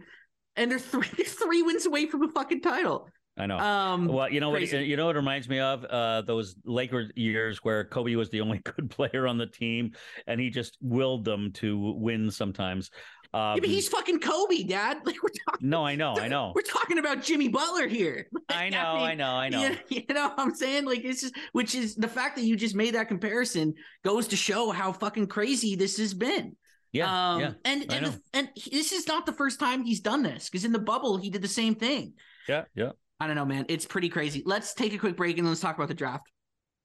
and 0.56 0.72
they're 0.72 0.80
three 0.80 1.08
three 1.26 1.62
wins 1.62 1.86
away 1.86 2.08
from 2.08 2.24
a 2.24 2.30
fucking 2.30 2.62
title. 2.62 3.10
I 3.38 3.46
know. 3.46 3.58
Um, 3.58 4.06
well, 4.08 4.30
you 4.30 4.42
know 4.42 4.52
crazy. 4.52 4.78
what? 4.78 4.86
You 4.86 4.98
know 4.98 5.06
what 5.06 5.16
it 5.16 5.20
reminds 5.20 5.48
me 5.48 5.60
of 5.60 5.86
uh, 5.86 6.22
those 6.24 6.56
Lakers 6.66 7.10
years 7.16 7.60
where 7.64 7.86
Kobe 7.86 8.16
was 8.16 8.30
the 8.30 8.42
only 8.42 8.58
good 8.64 8.90
player 8.90 9.28
on 9.28 9.38
the 9.38 9.48
team, 9.48 9.94
and 10.28 10.42
he 10.42 10.50
just 10.50 10.78
willed 10.82 11.24
them 11.24 11.52
to 11.54 11.94
win 11.98 12.30
sometimes. 12.30 12.92
Um, 13.32 13.56
yeah, 13.56 13.60
but 13.60 13.70
he's 13.70 13.88
fucking 13.88 14.20
Kobe, 14.20 14.64
Dad. 14.64 14.98
Like 15.06 15.22
we're 15.24 15.30
talking. 15.46 15.70
No, 15.70 15.86
I 15.86 15.96
know, 15.96 16.16
I 16.18 16.28
know. 16.30 16.52
We're 16.56 16.62
talking 16.62 16.98
about 16.98 17.24
Jimmy 17.24 17.48
Butler 17.48 17.88
here. 17.88 18.28
I 18.50 18.70
know, 18.70 18.80
I, 18.80 18.96
mean, 18.96 19.04
I 19.04 19.16
know, 19.16 19.32
I 19.32 19.50
know. 19.50 19.62
You, 19.62 19.78
you, 20.08 20.14
know 20.14 20.30
what 20.30 20.40
I'm 20.40 20.56
saying? 20.56 20.86
Like 20.86 21.04
this 21.04 21.24
is, 21.24 21.32
which 21.52 21.76
is 21.76 21.96
the 21.96 22.08
fact 22.08 22.36
that 22.38 22.44
you 22.44 22.56
just 22.56 22.76
made 22.76 22.96
that 22.96 23.08
comparison 23.08 23.76
goes 24.04 24.28
to 24.30 24.36
show 24.36 24.72
how 24.72 24.92
fucking 24.92 25.28
crazy 25.28 25.76
this 25.76 25.98
has 25.98 26.14
been. 26.14 26.56
Yeah, 26.92 27.34
um, 27.34 27.40
yeah. 27.42 27.52
And 27.66 27.92
and 27.92 28.06
the, 28.08 28.22
and 28.34 28.50
this 28.72 28.92
is 28.92 29.08
not 29.08 29.26
the 29.26 29.34
first 29.34 29.60
time 29.60 29.84
he's 29.84 30.00
done 30.00 30.24
this 30.24 30.50
because 30.50 30.66
in 30.66 30.72
the 30.72 30.80
bubble 30.80 31.18
he 31.18 31.30
did 31.30 31.42
the 31.42 31.48
same 31.48 31.76
thing. 31.76 32.14
Yeah, 32.48 32.64
yeah. 32.74 32.92
I 33.20 33.28
don't 33.28 33.36
know, 33.36 33.46
man. 33.46 33.66
It's 33.70 33.86
pretty 33.86 34.10
crazy. 34.10 34.42
Let's 34.46 34.74
take 34.74 34.94
a 34.94 34.98
quick 34.98 35.18
break 35.18 35.38
and 35.38 35.48
let's 35.48 35.60
talk 35.60 35.76
about 35.76 35.88
the 35.88 35.94
draft. 35.94 36.28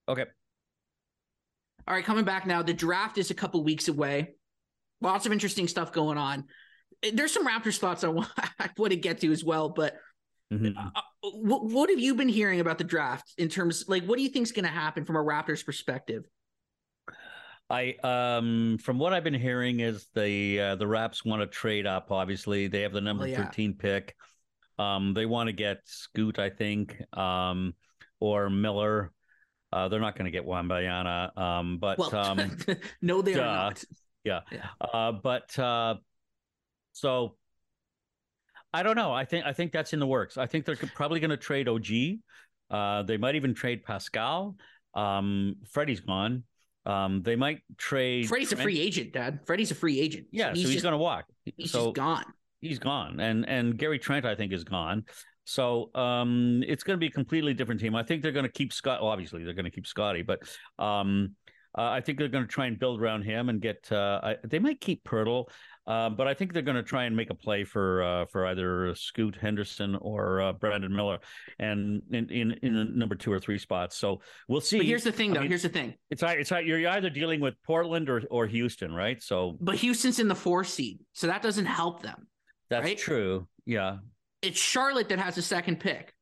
Okay. 0.08 0.24
All 1.86 1.94
right, 1.94 2.04
coming 2.04 2.24
back 2.24 2.46
now. 2.46 2.62
The 2.62 2.74
draft 2.74 3.18
is 3.18 3.30
a 3.30 3.34
couple 3.34 3.62
weeks 3.62 3.88
away. 3.88 4.34
Lots 5.04 5.26
of 5.26 5.32
interesting 5.32 5.68
stuff 5.68 5.92
going 5.92 6.16
on. 6.16 6.44
There's 7.12 7.32
some 7.32 7.46
Raptors 7.46 7.78
thoughts 7.78 8.02
I 8.04 8.08
want, 8.08 8.28
I 8.58 8.70
want 8.78 8.92
to 8.92 8.96
get 8.96 9.20
to 9.20 9.30
as 9.30 9.44
well, 9.44 9.68
but 9.68 9.96
mm-hmm. 10.52 10.76
uh, 10.78 11.00
what, 11.34 11.66
what 11.66 11.90
have 11.90 12.00
you 12.00 12.14
been 12.14 12.28
hearing 12.28 12.60
about 12.60 12.78
the 12.78 12.84
draft 12.84 13.34
in 13.36 13.48
terms 13.48 13.84
like 13.86 14.04
what 14.06 14.16
do 14.16 14.22
you 14.22 14.30
think 14.30 14.44
is 14.44 14.52
going 14.52 14.64
to 14.64 14.70
happen 14.70 15.04
from 15.04 15.16
a 15.16 15.22
Raptors 15.22 15.64
perspective? 15.64 16.24
I 17.70 17.94
um 18.02 18.78
from 18.82 18.98
what 18.98 19.14
I've 19.14 19.24
been 19.24 19.32
hearing 19.32 19.80
is 19.80 20.06
the 20.14 20.60
uh, 20.60 20.76
the 20.76 20.86
Raps 20.86 21.24
want 21.24 21.40
to 21.40 21.46
trade 21.46 21.86
up. 21.86 22.10
Obviously, 22.10 22.68
they 22.68 22.82
have 22.82 22.92
the 22.92 23.00
number 23.00 23.24
oh, 23.24 23.26
yeah. 23.26 23.44
thirteen 23.44 23.74
pick. 23.74 24.14
Um, 24.78 25.14
they 25.14 25.24
want 25.24 25.48
to 25.48 25.52
get 25.52 25.78
Scoot, 25.84 26.38
I 26.38 26.50
think, 26.50 27.00
um, 27.16 27.74
or 28.20 28.50
Miller. 28.50 29.12
Uh, 29.72 29.88
they're 29.88 30.00
not 30.00 30.16
going 30.16 30.26
to 30.26 30.30
get 30.30 30.46
Wembanyama. 30.46 31.36
Um, 31.38 31.78
but 31.78 31.98
well, 31.98 32.14
um, 32.14 32.56
no, 33.02 33.22
they 33.22 33.34
are 33.34 33.44
not. 33.44 33.84
Yeah. 34.24 34.40
yeah. 34.50 34.66
Uh, 34.80 35.12
but 35.12 35.56
uh, 35.58 35.96
so 36.92 37.36
I 38.72 38.82
don't 38.82 38.96
know. 38.96 39.12
I 39.12 39.24
think 39.24 39.44
I 39.44 39.52
think 39.52 39.72
that's 39.72 39.92
in 39.92 40.00
the 40.00 40.06
works. 40.06 40.38
I 40.38 40.46
think 40.46 40.64
they're 40.64 40.76
probably 40.76 41.20
going 41.20 41.30
to 41.30 41.36
trade 41.36 41.68
OG. 41.68 41.86
Uh, 42.70 43.02
they 43.02 43.16
might 43.16 43.34
even 43.34 43.54
trade 43.54 43.84
Pascal. 43.84 44.56
Um, 44.94 45.56
Freddie's 45.70 46.00
gone. 46.00 46.44
Um, 46.86 47.22
they 47.22 47.36
might 47.36 47.60
trade. 47.78 48.28
Freddie's 48.28 48.48
Trent. 48.48 48.60
a 48.60 48.62
free 48.62 48.80
agent, 48.80 49.12
Dad. 49.12 49.40
Freddie's 49.46 49.70
a 49.70 49.74
free 49.74 50.00
agent. 50.00 50.26
Yeah, 50.30 50.50
so 50.50 50.54
he's, 50.54 50.64
so 50.64 50.70
he's 50.70 50.82
going 50.82 50.92
to 50.92 50.98
walk. 50.98 51.24
He's 51.56 51.70
so, 51.70 51.86
just 51.86 51.94
gone 51.94 52.24
he's 52.64 52.78
gone, 52.78 53.20
and 53.20 53.48
and 53.48 53.78
Gary 53.78 53.98
Trent 53.98 54.24
I 54.24 54.34
think 54.34 54.52
is 54.52 54.64
gone. 54.64 55.04
So 55.44 55.94
um, 55.94 56.64
it's 56.66 56.82
going 56.82 56.96
to 56.96 57.00
be 57.00 57.08
a 57.08 57.10
completely 57.10 57.52
different 57.52 57.80
team. 57.80 57.94
I 57.94 58.02
think 58.02 58.22
they're 58.22 58.32
going 58.32 58.46
to 58.46 58.52
keep 58.52 58.72
Scott. 58.72 59.02
Well, 59.02 59.10
obviously, 59.10 59.44
they're 59.44 59.52
going 59.52 59.66
to 59.66 59.70
keep 59.70 59.86
Scotty, 59.86 60.22
but 60.22 60.40
um, 60.78 61.36
uh, 61.76 61.90
I 61.90 62.00
think 62.00 62.18
they're 62.18 62.28
going 62.28 62.44
to 62.44 62.50
try 62.50 62.66
and 62.66 62.78
build 62.78 63.00
around 63.00 63.22
him 63.22 63.48
and 63.48 63.60
get. 63.60 63.90
Uh, 63.90 64.20
I, 64.22 64.36
they 64.44 64.58
might 64.58 64.80
keep 64.80 65.04
Poeltl, 65.04 65.48
uh, 65.86 66.10
but 66.10 66.28
I 66.28 66.34
think 66.34 66.52
they're 66.52 66.62
going 66.62 66.76
to 66.76 66.82
try 66.82 67.04
and 67.04 67.16
make 67.16 67.30
a 67.30 67.34
play 67.34 67.64
for 67.64 68.02
uh, 68.02 68.26
for 68.26 68.46
either 68.46 68.94
Scoot 68.94 69.36
Henderson 69.40 69.96
or 69.96 70.40
uh, 70.40 70.52
Brandon 70.52 70.94
Miller, 70.94 71.18
and 71.58 72.02
in, 72.10 72.30
in 72.30 72.52
in 72.62 72.98
number 72.98 73.14
two 73.14 73.32
or 73.32 73.40
three 73.40 73.58
spots. 73.58 73.96
So 73.96 74.20
we'll 74.48 74.60
see. 74.60 74.78
But 74.78 74.86
here's 74.86 75.04
the 75.04 75.12
thing, 75.12 75.32
though. 75.32 75.40
I 75.40 75.42
mean, 75.42 75.50
here's 75.50 75.62
the 75.62 75.68
thing. 75.68 75.94
It's 76.10 76.22
it's 76.22 76.50
you're 76.50 76.88
either 76.88 77.10
dealing 77.10 77.40
with 77.40 77.54
Portland 77.66 78.08
or 78.08 78.22
or 78.30 78.46
Houston, 78.46 78.94
right? 78.94 79.22
So, 79.22 79.56
but 79.60 79.76
Houston's 79.76 80.20
in 80.20 80.28
the 80.28 80.34
four 80.34 80.64
seed, 80.64 81.00
so 81.12 81.26
that 81.26 81.42
doesn't 81.42 81.66
help 81.66 82.02
them. 82.02 82.28
That's 82.70 82.84
right? 82.84 82.98
true. 82.98 83.48
Yeah. 83.66 83.98
It's 84.42 84.60
Charlotte 84.60 85.08
that 85.08 85.18
has 85.18 85.38
a 85.38 85.42
second 85.42 85.80
pick. 85.80 86.12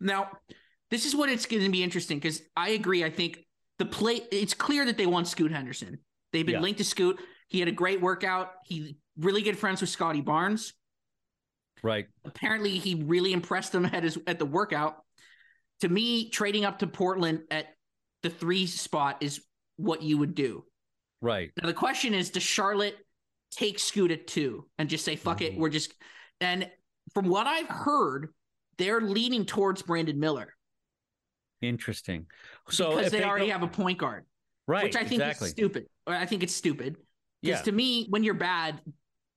Now, 0.00 0.28
this 0.90 1.06
is 1.06 1.16
what 1.16 1.28
it's 1.28 1.46
going 1.46 1.62
to 1.62 1.70
be 1.70 1.82
interesting 1.82 2.18
because 2.18 2.42
I 2.56 2.70
agree. 2.70 3.04
I 3.04 3.10
think 3.10 3.45
the 3.78 3.86
play, 3.86 4.20
it's 4.30 4.54
clear 4.54 4.84
that 4.86 4.96
they 4.96 5.06
want 5.06 5.28
Scoot 5.28 5.52
Henderson. 5.52 5.98
They've 6.32 6.46
been 6.46 6.56
yeah. 6.56 6.60
linked 6.60 6.78
to 6.78 6.84
Scoot. 6.84 7.20
He 7.48 7.60
had 7.60 7.68
a 7.68 7.72
great 7.72 8.00
workout. 8.00 8.50
He 8.64 8.96
really 9.18 9.42
good 9.42 9.58
friends 9.58 9.80
with 9.80 9.90
Scotty 9.90 10.20
Barnes. 10.20 10.72
Right. 11.82 12.06
Apparently, 12.24 12.78
he 12.78 12.94
really 12.94 13.32
impressed 13.32 13.72
them 13.72 13.84
at 13.86 14.02
his 14.02 14.18
at 14.26 14.38
the 14.38 14.46
workout. 14.46 14.96
To 15.80 15.88
me, 15.88 16.30
trading 16.30 16.64
up 16.64 16.78
to 16.78 16.86
Portland 16.86 17.42
at 17.50 17.66
the 18.22 18.30
three 18.30 18.66
spot 18.66 19.18
is 19.20 19.40
what 19.76 20.02
you 20.02 20.18
would 20.18 20.34
do. 20.34 20.64
Right. 21.20 21.50
Now 21.60 21.66
the 21.66 21.74
question 21.74 22.14
is, 22.14 22.30
does 22.30 22.42
Charlotte 22.42 22.96
take 23.50 23.78
Scoot 23.78 24.10
at 24.10 24.26
two 24.26 24.66
and 24.78 24.88
just 24.88 25.04
say, 25.04 25.16
fuck 25.16 25.38
mm-hmm. 25.38 25.54
it. 25.54 25.58
We're 25.58 25.70
just, 25.70 25.92
and 26.40 26.70
from 27.14 27.28
what 27.28 27.46
I've 27.46 27.68
heard, 27.68 28.28
they're 28.78 29.00
leaning 29.00 29.44
towards 29.44 29.82
Brandon 29.82 30.18
Miller. 30.18 30.52
Interesting. 31.62 32.26
So 32.68 32.96
because 32.96 33.12
they, 33.12 33.18
they, 33.18 33.24
already 33.24 33.48
have 33.48 33.62
a 33.62 33.68
point 33.68 33.98
guard. 33.98 34.24
Right. 34.66 34.84
Which 34.84 34.96
I 34.96 35.04
think 35.04 35.22
exactly. 35.22 35.46
is 35.46 35.52
stupid. 35.52 35.86
Or 36.06 36.14
I 36.14 36.26
think 36.26 36.42
it's 36.42 36.54
stupid. 36.54 36.96
Because 37.42 37.60
yeah. 37.60 37.62
to 37.62 37.72
me, 37.72 38.06
when 38.10 38.24
you're 38.24 38.34
bad, 38.34 38.80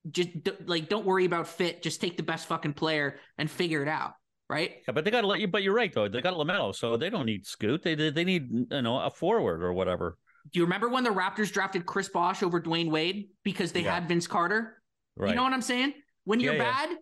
just 0.09 0.29
like 0.65 0.89
don't 0.89 1.05
worry 1.05 1.25
about 1.25 1.47
fit. 1.47 1.81
Just 1.81 2.01
take 2.01 2.17
the 2.17 2.23
best 2.23 2.47
fucking 2.47 2.73
player 2.73 3.17
and 3.37 3.49
figure 3.49 3.81
it 3.81 3.89
out. 3.89 4.13
Right. 4.49 4.77
Yeah, 4.87 4.93
but 4.93 5.05
they 5.05 5.11
got 5.11 5.21
to 5.21 5.27
let 5.27 5.39
you. 5.39 5.47
But 5.47 5.61
you're 5.61 5.75
right 5.75 5.93
though. 5.93 6.07
They 6.07 6.21
got 6.21 6.33
LaMelo, 6.33 6.75
so 6.75 6.97
they 6.97 7.09
don't 7.09 7.25
need 7.25 7.45
Scoot. 7.45 7.83
They 7.83 7.95
they 7.95 8.23
need 8.23 8.49
you 8.71 8.81
know 8.81 8.99
a 8.99 9.11
forward 9.11 9.63
or 9.63 9.73
whatever. 9.73 10.17
Do 10.51 10.59
you 10.59 10.65
remember 10.65 10.89
when 10.89 11.03
the 11.03 11.11
Raptors 11.11 11.51
drafted 11.51 11.85
Chris 11.85 12.09
Bosh 12.09 12.41
over 12.41 12.59
Dwyane 12.59 12.89
Wade 12.89 13.29
because 13.43 13.71
they 13.71 13.83
yeah. 13.83 13.93
had 13.93 14.07
Vince 14.07 14.25
Carter? 14.25 14.81
Right. 15.15 15.29
You 15.29 15.35
know 15.35 15.43
what 15.43 15.53
I'm 15.53 15.61
saying? 15.61 15.93
When 16.23 16.39
you're 16.39 16.55
yeah, 16.55 16.87
bad, 16.87 16.97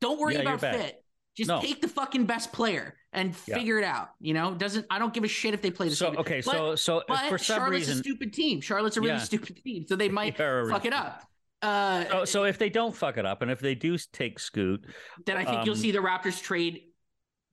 don't 0.00 0.18
worry 0.18 0.36
about 0.36 0.60
fit. 0.60 1.02
Just 1.38 1.48
no. 1.48 1.60
take 1.60 1.80
the 1.80 1.86
fucking 1.86 2.26
best 2.26 2.52
player 2.52 2.96
and 3.12 3.34
figure 3.34 3.78
it 3.78 3.84
out. 3.84 4.10
You 4.20 4.34
know, 4.34 4.54
doesn't 4.54 4.86
I 4.90 4.98
don't 4.98 5.14
give 5.14 5.22
a 5.22 5.28
shit 5.28 5.54
if 5.54 5.62
they 5.62 5.70
play 5.70 5.88
the 5.88 5.94
so 5.94 6.08
okay. 6.16 6.42
But, 6.44 6.52
so 6.52 6.74
so 6.74 7.02
but 7.06 7.28
for 7.28 7.38
some 7.38 7.58
Charlotte's 7.58 7.86
reason, 7.86 7.94
a 7.94 8.02
stupid 8.02 8.32
team. 8.32 8.60
Charlotte's 8.60 8.96
a 8.96 9.00
really 9.00 9.20
stupid 9.20 9.62
team, 9.62 9.86
so 9.86 9.94
they 9.94 10.08
might 10.08 10.36
fuck 10.36 10.84
it 10.84 10.92
up. 10.92 11.22
Uh, 11.62 12.04
so, 12.10 12.24
so 12.24 12.44
if 12.44 12.58
they 12.58 12.68
don't 12.68 12.92
fuck 12.92 13.18
it 13.18 13.24
up, 13.24 13.40
and 13.42 13.52
if 13.52 13.60
they 13.60 13.76
do 13.76 13.96
take 14.12 14.40
Scoot, 14.40 14.84
then 15.26 15.36
I 15.36 15.44
think 15.44 15.58
um, 15.58 15.66
you'll 15.66 15.76
see 15.76 15.92
the 15.92 16.00
Raptors 16.00 16.42
trade 16.42 16.82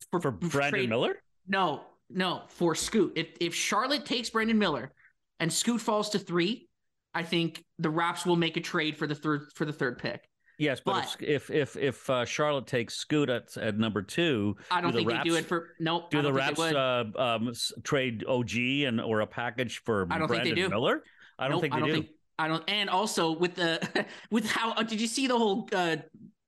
for, 0.09 0.19
for 0.19 0.31
Brandon 0.31 0.71
trade, 0.71 0.89
Miller. 0.89 1.21
No, 1.47 1.83
no, 2.09 2.41
for 2.47 2.73
Scoot. 2.73 3.13
If 3.15 3.27
if 3.39 3.53
Charlotte 3.53 4.03
takes 4.03 4.31
Brandon 4.31 4.57
Miller, 4.57 4.93
and 5.39 5.53
Scoot 5.53 5.79
falls 5.79 6.09
to 6.09 6.19
three, 6.19 6.69
I 7.13 7.21
think 7.21 7.63
the 7.77 7.91
Raps 7.91 8.25
will 8.25 8.35
make 8.35 8.57
a 8.57 8.61
trade 8.61 8.97
for 8.97 9.05
the 9.05 9.15
third 9.15 9.43
for 9.53 9.65
the 9.65 9.73
third 9.73 9.99
pick. 9.99 10.27
Yes, 10.57 10.81
but, 10.83 11.15
but 11.19 11.27
if 11.27 11.49
if 11.49 11.75
if 11.75 12.09
uh, 12.09 12.25
Charlotte 12.25 12.67
takes 12.67 12.95
Scoot 12.95 13.29
at, 13.29 13.55
at 13.57 13.77
number 13.77 14.01
two, 14.01 14.55
I 14.71 14.81
don't 14.81 14.91
do 14.91 14.99
think 14.99 15.09
Raps, 15.09 15.23
they 15.23 15.29
do 15.29 15.35
it 15.35 15.45
for 15.45 15.69
nope. 15.79 16.09
Do 16.09 16.21
the 16.21 16.31
Raps 16.31 16.59
uh, 16.59 17.03
um, 17.17 17.53
trade 17.83 18.23
OG 18.27 18.55
and 18.55 19.01
or 19.01 19.21
a 19.21 19.27
package 19.27 19.79
for 19.83 20.07
I 20.09 20.17
don't 20.17 20.27
Brandon 20.27 20.45
think 20.45 20.55
they 20.55 20.61
do. 20.61 20.69
Miller? 20.69 21.03
I 21.37 21.45
don't 21.45 21.53
nope, 21.53 21.61
think 21.61 21.73
they 21.73 21.77
I 21.77 21.79
don't 21.81 21.89
do. 21.89 21.95
Think, 21.95 22.09
I 22.39 22.47
don't. 22.47 22.63
And 22.69 22.89
also 22.89 23.31
with 23.31 23.55
the 23.55 24.05
with 24.31 24.45
how 24.45 24.71
uh, 24.71 24.83
did 24.83 25.01
you 25.01 25.07
see 25.07 25.27
the 25.27 25.37
whole 25.37 25.67
uh, 25.73 25.97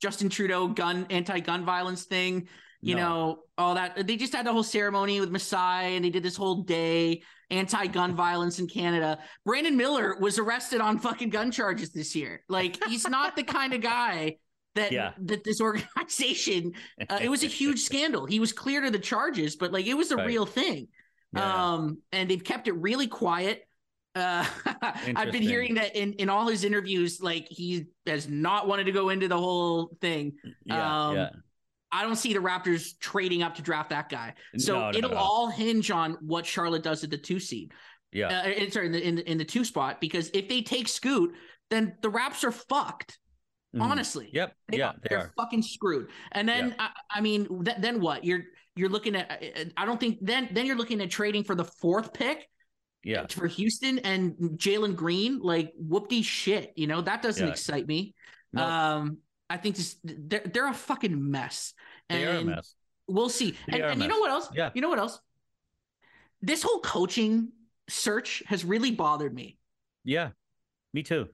Justin 0.02 0.30
Trudeau 0.30 0.68
gun 0.68 1.06
anti 1.10 1.40
gun 1.40 1.66
violence 1.66 2.04
thing? 2.04 2.48
You 2.88 2.96
no. 2.96 3.02
know 3.02 3.40
all 3.58 3.76
that. 3.76 4.08
They 4.08 4.16
just 4.16 4.34
had 4.34 4.46
the 4.46 4.54
whole 4.54 4.64
ceremony 4.64 5.20
with 5.20 5.30
Masai, 5.30 5.96
and 5.96 6.06
they 6.06 6.10
did 6.10 6.24
this 6.24 6.38
whole 6.38 6.64
day 6.64 7.22
anti-gun 7.50 8.16
violence 8.16 8.60
in 8.60 8.68
Canada. 8.68 9.20
Brandon 9.46 9.76
Miller 9.76 10.18
was 10.20 10.40
arrested 10.40 10.80
on 10.80 10.98
fucking 11.00 11.30
gun 11.30 11.52
charges 11.52 11.92
this 11.92 12.16
year. 12.16 12.44
Like 12.48 12.82
he's 12.86 13.08
not 13.08 13.36
the 13.36 13.44
kind 13.44 13.74
of 13.74 13.82
guy 13.82 14.38
that 14.76 14.94
yeah. 14.94 15.12
that 15.24 15.44
this 15.44 15.60
organization. 15.60 16.74
Uh, 17.10 17.20
it 17.22 17.30
was 17.30 17.44
a 17.44 17.48
huge 17.48 17.82
scandal. 17.84 18.26
He 18.26 18.40
was 18.40 18.54
cleared 18.54 18.86
of 18.86 18.94
the 18.94 19.00
charges, 19.00 19.58
but 19.58 19.74
like 19.74 19.86
it 19.86 19.96
was 19.96 20.12
a 20.12 20.16
right. 20.16 20.28
real 20.28 20.46
thing. 20.46 20.88
Yeah. 21.36 21.74
Um, 21.74 21.98
and 22.14 22.30
they've 22.30 22.44
kept 22.44 22.70
it 22.70 22.74
really 22.74 23.08
quiet. 23.08 23.68
Uh, 24.16 24.46
I've 24.82 25.34
been 25.34 25.44
hearing 25.44 25.76
that 25.76 25.96
in, 25.96 26.14
in 26.14 26.30
all 26.30 26.48
his 26.48 26.64
interviews, 26.64 27.20
like 27.22 27.48
he 27.50 27.88
has 28.06 28.30
not 28.30 28.68
wanted 28.68 28.86
to 28.86 28.94
go 28.94 29.10
into 29.10 29.28
the 29.28 29.38
whole 29.38 29.92
thing. 30.00 30.34
Yeah, 30.64 31.08
um, 31.08 31.16
yeah. 31.16 31.30
I 31.92 32.04
don't 32.04 32.16
see 32.16 32.34
the 32.34 32.40
Raptors 32.40 33.00
trading 33.00 33.44
up 33.44 33.56
to 33.56 33.62
draft 33.62 33.90
that 33.92 34.10
guy. 34.10 34.34
So 34.58 34.74
no, 34.74 34.92
no, 34.92 34.98
it'll 34.98 35.12
no. 35.12 35.18
all 35.18 35.50
hinge 35.50 35.92
on 35.92 36.18
what 36.22 36.46
Charlotte 36.46 36.84
does 36.84 37.04
at 37.04 37.10
the 37.10 37.18
two 37.18 37.40
seed. 37.40 37.72
Yeah, 38.12 38.28
uh, 38.28 38.70
sorry, 38.70 38.88
in 38.88 38.92
the, 38.92 39.08
in 39.08 39.16
the, 39.16 39.32
in 39.32 39.38
the 39.38 39.46
two 39.46 39.64
spot 39.64 40.00
because 40.00 40.30
if 40.34 40.48
they 40.48 40.62
take 40.62 40.88
Scoot, 40.88 41.34
then 41.70 41.96
the 42.02 42.10
Raps 42.10 42.44
are 42.44 42.52
fucked. 42.52 43.20
Mm-hmm. 43.76 43.82
Honestly, 43.82 44.30
yep, 44.32 44.56
they 44.70 44.78
yeah, 44.78 44.90
are, 44.90 44.96
they 45.08 45.16
are 45.16 45.34
fucking 45.38 45.62
screwed. 45.62 46.10
And 46.32 46.48
then 46.48 46.70
yeah. 46.70 46.88
I, 47.12 47.18
I, 47.18 47.22
mean, 47.22 47.66
th- 47.66 47.78
then 47.80 48.00
what? 48.00 48.24
You're 48.24 48.44
You're 48.78 48.90
looking 48.90 49.16
at. 49.16 49.44
I 49.76 49.86
don't 49.86 50.00
think 50.00 50.20
then. 50.22 50.50
Then 50.52 50.66
you're 50.66 50.78
looking 50.78 51.02
at 51.02 51.10
trading 51.10 51.44
for 51.44 51.54
the 51.54 51.66
fourth 51.66 52.14
pick. 52.14 52.48
Yeah. 53.04 53.26
For 53.28 53.48
Houston 53.48 54.00
and 54.00 54.36
Jalen 54.58 54.96
Green, 54.96 55.40
like 55.40 55.74
whoopty 55.82 56.24
shit. 56.24 56.74
You 56.76 56.88
know 56.88 57.02
that 57.02 57.22
doesn't 57.22 57.46
Yeah. 57.46 57.52
excite 57.52 57.88
me. 57.88 58.16
No. 58.54 58.64
Um, 58.64 59.18
I 59.50 59.58
think 59.58 59.76
this 59.76 59.96
they're 60.04 60.42
they're 60.46 60.68
a 60.68 60.74
fucking 60.74 61.32
mess. 61.32 61.74
And 62.10 62.22
They 62.22 62.28
are 62.28 62.38
a 62.38 62.44
mess. 62.44 62.74
We'll 63.08 63.30
see. 63.30 63.56
They 63.68 63.82
And, 63.82 63.92
and 63.94 64.02
you 64.02 64.08
know 64.08 64.20
what 64.20 64.32
else? 64.32 64.50
Yeah. 64.54 64.72
You 64.74 64.82
know 64.82 64.90
what 64.90 65.00
else? 65.00 65.20
This 66.42 66.62
whole 66.64 66.80
coaching 66.82 67.50
search 67.90 68.44
has 68.48 68.66
really 68.66 68.92
bothered 68.92 69.34
me. 69.34 69.58
Yeah. 70.04 70.30
Me 70.94 71.04
too. 71.04 71.28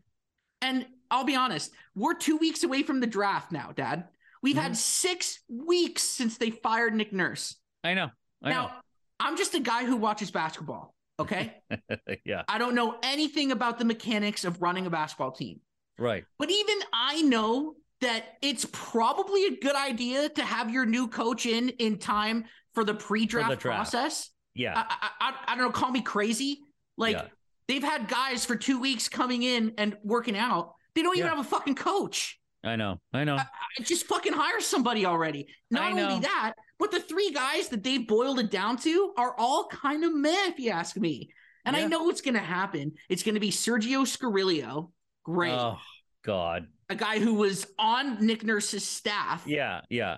And 0.62 0.86
I'll 1.12 1.23
be 1.26 1.36
honest, 1.36 1.71
we're 1.95 2.13
two 2.13 2.38
weeks 2.38 2.63
away 2.63 2.84
from 2.84 2.99
the 2.99 3.08
draft 3.08 3.52
now, 3.52 3.71
Dad. 3.76 4.06
We've 4.41 4.56
Mm-hmm. 4.56 4.63
had 4.63 4.78
six 4.78 5.39
weeks 5.47 6.04
since 6.04 6.38
they 6.38 6.52
fired 6.52 6.93
Nick 6.93 7.12
Nurse. 7.13 7.56
I 7.84 7.93
know. 7.93 8.10
I 8.43 8.49
now, 8.49 8.71
I'm 9.19 9.38
just 9.38 9.56
a 9.56 9.60
guy 9.60 9.86
who 9.86 9.95
watches 9.97 10.32
basketball. 10.32 10.93
Okay. 11.19 11.54
yeah. 12.26 12.43
I 12.47 12.58
don't 12.58 12.76
know 12.76 12.97
anything 13.04 13.52
about 13.52 13.80
the 13.80 13.86
mechanics 13.86 14.43
of 14.45 14.62
running 14.62 14.86
a 14.86 14.89
basketball 14.89 15.32
team. 15.32 15.60
Right. 15.97 16.26
But 16.39 16.49
even 16.49 16.78
I 16.91 17.21
know 17.21 17.76
that 18.04 18.38
it's 18.42 18.66
probably 18.72 19.46
a 19.48 19.60
good 19.60 19.76
idea 19.76 20.30
to 20.30 20.44
have 20.44 20.70
your 20.70 20.86
new 20.86 21.08
coach 21.08 21.46
in 21.46 21.70
in 21.70 21.98
time 21.98 22.46
for 22.74 22.84
the 22.84 22.94
pre-draft 22.94 23.60
draft. 23.60 23.62
process. 23.62 24.30
Yeah. 24.56 24.74
I, 24.76 25.10
I, 25.20 25.34
I, 25.48 25.56
don't 25.56 25.66
know, 25.66 25.72
call 25.72 25.92
me 25.92 26.02
crazy. 26.02 26.62
Like 26.98 27.16
Yeah. 27.16 27.26
they've 27.68 27.84
had 27.84 28.08
guys 28.08 28.46
for 28.46 28.56
two 28.56 28.80
weeks 28.80 29.10
coming 29.10 29.44
in 29.44 29.74
and 29.78 29.98
working 30.04 30.38
out. 30.38 30.74
They 30.96 31.02
don't 31.02 31.16
even 31.18 31.28
Yeah. 31.30 31.36
have 31.36 31.46
a 31.46 31.50
fucking 31.50 31.76
coach. 31.76 32.39
I 32.63 32.76
know. 32.76 33.00
I 33.13 33.24
know. 33.24 33.36
I- 33.36 33.48
Just 33.82 34.06
fucking 34.08 34.34
hire 34.34 34.60
somebody 34.62 35.06
already. 35.06 35.48
Not 35.72 35.92
only 35.92 36.20
that, 36.22 36.54
but 36.80 36.92
the 36.92 37.00
three 37.00 37.32
guys 37.32 37.68
that 37.70 37.84
they've 37.84 38.08
boiled 38.08 38.39
it 38.39 38.52
down 38.52 38.78
to 38.78 39.13
are 39.18 39.36
all 39.38 39.68
kind 39.68 40.04
of 40.04 40.13
meh, 40.13 40.48
if 40.48 40.60
you 40.60 40.70
ask 40.72 40.96
me. 40.96 41.30
And 41.66 41.76
I 41.76 41.86
know 41.88 42.04
what's 42.04 42.22
going 42.22 42.34
to 42.36 42.39
happen. 42.42 42.94
It's 43.10 43.24
going 43.24 43.36
to 43.36 43.42
be 43.42 43.52
Sergio 43.52 44.04
Scariolo. 44.06 44.92
Great. 45.24 45.54
Oh 45.54 45.78
God. 46.24 46.68
A 46.89 46.96
guy 46.96 47.19
who 47.19 47.34
was 47.36 47.65
on 47.80 48.26
Nick 48.26 48.43
Nurse's 48.43 48.88
staff. 48.88 49.43
Yeah. 49.46 49.82
Yeah. 49.89 50.17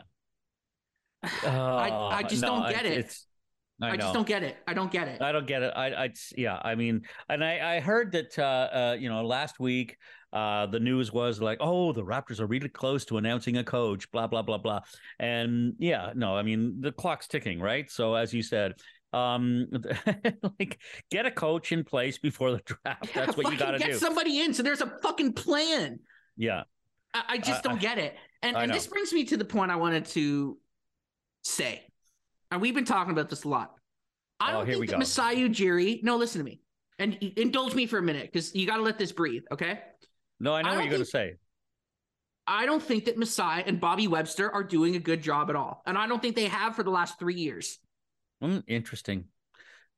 I- 1.23 1.29
I 1.47 2.21
Oh, 2.23 2.27
just 2.27 2.41
no, 2.41 2.61
don't 2.61 2.71
get 2.71 2.85
it. 2.85 2.99
It's. 2.99 3.25
I, 3.81 3.89
I, 3.91 3.97
just 3.97 4.13
don't 4.13 4.25
get 4.25 4.41
it. 4.41 4.55
I 4.65 4.73
don't 4.73 4.89
get 4.89 5.09
it. 5.09 5.21
I 5.21 5.33
don't 5.33 5.45
get 5.45 5.61
it. 5.61 5.73
I, 5.75 6.05
I, 6.05 6.09
yeah. 6.37 6.61
I 6.63 6.75
mean, 6.75 7.01
and 7.27 7.43
I, 7.43 7.75
I 7.75 7.79
heard 7.81 8.13
that, 8.13 8.39
uh, 8.39 8.41
uh, 8.43 8.95
you 8.97 9.09
know, 9.09 9.25
last 9.25 9.59
week, 9.59 9.97
uh, 10.31 10.65
the 10.67 10.79
news 10.79 11.11
was 11.11 11.41
like, 11.41 11.57
oh, 11.59 11.91
the 11.91 12.01
Raptors 12.03 12.39
are 12.39 12.45
really 12.45 12.69
close 12.69 13.03
to 13.05 13.17
announcing 13.17 13.57
a 13.57 13.65
coach, 13.65 14.09
blah 14.11 14.27
blah 14.27 14.41
blah 14.43 14.57
blah, 14.59 14.79
and 15.19 15.73
yeah, 15.77 16.11
no, 16.15 16.37
I 16.37 16.43
mean, 16.43 16.79
the 16.79 16.91
clock's 16.93 17.27
ticking, 17.27 17.59
right? 17.59 17.89
So 17.91 18.15
as 18.15 18.33
you 18.33 18.41
said, 18.43 18.75
um, 19.11 19.67
like 20.59 20.79
get 21.11 21.25
a 21.25 21.31
coach 21.31 21.71
in 21.71 21.83
place 21.83 22.17
before 22.17 22.51
the 22.51 22.61
draft. 22.65 23.09
That's 23.13 23.35
what 23.37 23.51
you 23.51 23.57
got 23.57 23.71
to 23.71 23.79
get 23.79 23.97
somebody 23.97 24.41
in. 24.41 24.53
So 24.53 24.63
there's 24.63 24.81
a 24.81 24.97
fucking 25.01 25.33
plan. 25.33 25.99
Yeah. 26.37 26.63
I, 27.13 27.23
I 27.29 27.37
just 27.37 27.65
I- 27.65 27.69
don't 27.69 27.79
get 27.81 27.97
it. 27.97 28.15
And 28.41 28.55
and 28.55 28.71
this 28.73 28.85
brings 28.87 29.11
me 29.11 29.23
to 29.25 29.37
the 29.37 29.45
point 29.45 29.71
I 29.71 29.75
wanted 29.75 30.05
to 30.07 30.57
say. 31.43 31.81
And 32.51 32.61
we've 32.61 32.75
been 32.75 32.85
talking 32.85 33.11
about 33.11 33.29
this 33.29 33.43
a 33.43 33.49
lot. 33.49 33.73
I 34.39 34.51
Oh, 34.51 34.57
don't 34.59 34.67
here 34.67 34.75
we 34.75 34.81
think 34.81 34.89
that 34.91 34.95
go. 34.95 34.99
Masai 34.99 35.49
Ujiri. 35.49 36.03
No, 36.03 36.17
listen 36.17 36.39
to 36.39 36.45
me. 36.45 36.61
And 36.99 37.15
indulge 37.15 37.73
me 37.73 37.87
for 37.87 37.97
a 37.97 38.01
minute 38.03 38.31
because 38.31 38.53
you 38.53 38.67
got 38.67 38.77
to 38.77 38.83
let 38.83 38.97
this 38.99 39.11
breathe. 39.11 39.43
Okay. 39.51 39.79
No, 40.39 40.53
I 40.53 40.61
know 40.61 40.69
I 40.69 40.75
what 40.75 40.81
you're 40.83 40.91
going 40.91 41.01
to 41.01 41.05
say. 41.09 41.35
I 42.47 42.65
don't 42.67 42.83
think 42.83 43.05
that 43.05 43.17
Masai 43.17 43.63
and 43.65 43.81
Bobby 43.81 44.07
Webster 44.07 44.51
are 44.51 44.63
doing 44.63 44.95
a 44.95 44.99
good 44.99 45.23
job 45.23 45.49
at 45.49 45.55
all. 45.55 45.81
And 45.87 45.97
I 45.97 46.05
don't 46.05 46.21
think 46.21 46.35
they 46.35 46.45
have 46.45 46.75
for 46.75 46.83
the 46.83 46.91
last 46.91 47.17
three 47.17 47.35
years. 47.35 47.79
Mm, 48.43 48.63
interesting. 48.67 49.25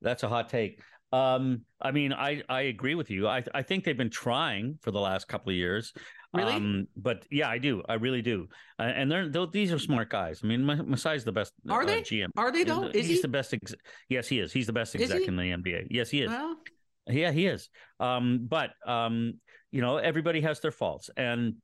That's 0.01 0.23
a 0.23 0.29
hot 0.29 0.47
take. 0.49 0.81
Um, 1.11 1.61
I 1.81 1.91
mean, 1.91 2.11
I 2.11 2.43
I 2.49 2.61
agree 2.61 2.95
with 2.95 3.09
you. 3.09 3.27
I 3.27 3.43
I 3.53 3.61
think 3.61 3.83
they've 3.83 3.97
been 3.97 4.09
trying 4.09 4.77
for 4.81 4.91
the 4.91 4.99
last 4.99 5.27
couple 5.27 5.51
of 5.51 5.55
years. 5.55 5.93
Really? 6.33 6.53
Um, 6.53 6.87
but 6.97 7.25
yeah, 7.31 7.49
I 7.49 7.57
do. 7.57 7.81
I 7.87 7.93
really 7.93 8.21
do. 8.21 8.47
Uh, 8.77 8.83
and 8.83 9.09
they're, 9.09 9.29
though 9.29 9.45
these 9.45 9.71
are 9.71 9.79
smart 9.79 10.09
guys. 10.09 10.41
I 10.43 10.47
mean, 10.47 10.65
Ma- 10.65 10.75
Masai's 10.75 11.23
the 11.23 11.31
best. 11.31 11.53
Are 11.69 11.83
uh, 11.83 11.85
they? 11.85 12.01
GM? 12.01 12.27
Are 12.35 12.51
they 12.51 12.63
though? 12.63 12.87
Is 12.87 13.07
he's 13.07 13.17
he? 13.17 13.21
the 13.21 13.27
best. 13.29 13.53
Ex- 13.53 13.73
yes, 14.09 14.27
he 14.27 14.39
is. 14.39 14.51
He's 14.51 14.67
the 14.67 14.73
best 14.73 14.95
exec 14.95 15.21
in 15.21 15.35
the 15.37 15.43
NBA. 15.43 15.87
Yes, 15.89 16.09
he 16.09 16.21
is. 16.21 16.29
Well, 16.29 16.57
Yeah, 17.07 17.31
he 17.31 17.47
is. 17.47 17.69
Um, 17.99 18.45
but 18.49 18.71
um, 18.85 19.35
you 19.71 19.81
know, 19.81 19.97
everybody 19.97 20.41
has 20.41 20.59
their 20.59 20.71
faults, 20.71 21.09
and 21.15 21.55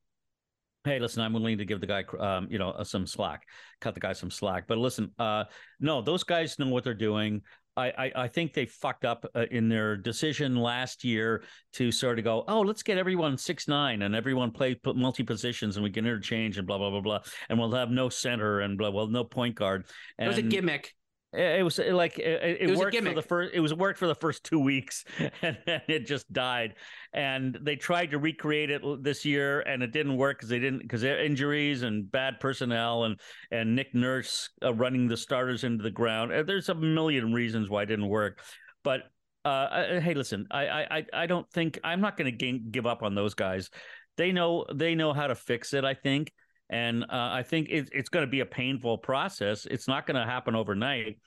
hey, 0.86 1.00
listen, 1.00 1.22
I'm 1.22 1.34
willing 1.34 1.58
to 1.58 1.66
give 1.66 1.80
the 1.80 1.88
guy, 1.88 2.04
um, 2.20 2.48
you 2.50 2.60
know, 2.60 2.72
uh, 2.72 2.84
some 2.84 3.08
slack, 3.08 3.44
cut 3.80 3.94
the 3.94 4.00
guy 4.00 4.14
some 4.14 4.32
slack. 4.32 4.66
But 4.68 4.78
listen, 4.78 5.12
uh, 5.18 5.46
no, 5.80 6.02
those 6.02 6.24
guys 6.24 6.60
know 6.60 6.68
what 6.68 6.84
they're 6.84 6.94
doing. 6.94 7.42
I, 7.76 7.88
I, 7.88 8.12
I 8.16 8.28
think 8.28 8.54
they 8.54 8.66
fucked 8.66 9.06
up 9.06 9.26
uh, 9.36 9.46
in 9.52 9.68
their 9.68 9.98
decision 9.98 10.56
last 10.56 11.04
year 11.04 11.44
to 11.74 11.92
sort 11.92 12.20
of 12.20 12.26
go, 12.26 12.44
oh, 12.48 12.62
let's 12.62 12.84
get 12.84 12.98
everyone 12.98 13.38
six 13.38 13.68
nine 13.68 14.04
and 14.04 14.16
everyone 14.16 14.52
play 14.52 14.80
multi 14.86 15.24
positions 15.24 15.78
and 15.78 15.84
we 15.84 15.90
can 15.90 16.06
interchange 16.06 16.58
and 16.58 16.68
blah 16.68 16.78
blah 16.78 16.90
blah 16.90 17.02
blah, 17.02 17.20
and 17.50 17.58
we'll 17.58 17.72
have 17.72 17.90
no 17.90 18.10
center 18.10 18.62
and 18.62 18.78
blah, 18.78 18.90
well, 18.90 19.08
no 19.08 19.24
point 19.24 19.56
guard. 19.56 19.86
it 20.20 20.28
was 20.28 20.38
a 20.38 20.42
gimmick. 20.42 20.94
It 21.34 21.64
was 21.64 21.80
uh, 21.80 21.90
like 21.94 22.20
it, 22.20 22.44
it, 22.44 22.58
It 22.62 22.70
was 22.70 22.80
worked 22.80 22.96
for 22.98 23.14
the 23.16 23.22
first. 23.22 23.54
It 23.54 23.60
was 23.60 23.74
worked 23.74 24.00
for 24.00 24.08
the 24.08 24.16
first 24.16 24.44
two 24.44 24.60
weeks, 24.60 25.04
and 25.42 25.58
then 25.66 25.82
it 25.88 26.06
just 26.06 26.32
died. 26.32 26.76
And 27.14 27.58
they 27.62 27.76
tried 27.76 28.12
to 28.12 28.20
recreate 28.20 28.70
it 28.70 28.82
this 29.04 29.26
year, 29.26 29.62
and 29.62 29.82
it 29.84 29.92
didn't 29.92 30.18
work 30.18 30.38
because 30.38 30.50
they 30.50 30.60
didn't 30.60 30.80
because 30.84 31.04
injuries 31.04 31.84
and 31.84 32.10
bad 32.12 32.40
personnel 32.40 33.04
and 33.06 33.20
and 33.52 33.76
Nick 33.76 33.94
Nurse 33.94 34.50
uh, 34.64 34.74
running 34.74 35.08
the 35.08 35.18
starters 35.18 35.64
into 35.64 35.84
the 35.84 35.92
ground. 35.92 36.32
Uh, 36.32 36.44
There's 36.44 36.70
a 36.70 36.76
million 36.76 37.34
reasons 37.34 37.70
why 37.70 37.84
it 37.84 37.88
didn't 37.88 38.08
work, 38.10 38.40
but. 38.84 39.02
Uh, 39.46 39.50
uh, 39.50 40.00
hey, 40.00 40.14
listen, 40.14 40.48
I, 40.52 40.68
I, 40.68 40.88
I- 41.00 41.06
I 41.24 41.26
don't 41.26 41.46
think 41.52 41.78
I'm 41.84 42.00
not 42.00 42.16
going 42.16 42.38
to 42.38 42.60
give 42.60 42.86
up 42.86 43.04
on 43.04 43.14
those 43.14 43.34
guys. 43.34 43.70
They 44.16 44.32
know, 44.32 44.66
they 44.74 44.96
know 44.96 45.12
how 45.12 45.28
to 45.28 45.36
fix 45.36 45.74
it. 45.74 45.84
I 45.84 45.96
think, 45.96 46.32
and 46.70 47.04
uh, 47.04 47.08
I 47.12 47.44
think 47.44 47.70
it, 47.70 47.90
it's 47.92 48.10
going 48.10 48.26
to 48.26 48.30
be 48.32 48.40
a 48.40 48.46
painful 48.46 48.98
process. 48.98 49.66
It's 49.66 49.88
not 49.88 50.06
going 50.06 50.16
to 50.16 50.26
happen 50.26 50.56
overnight, 50.56 51.20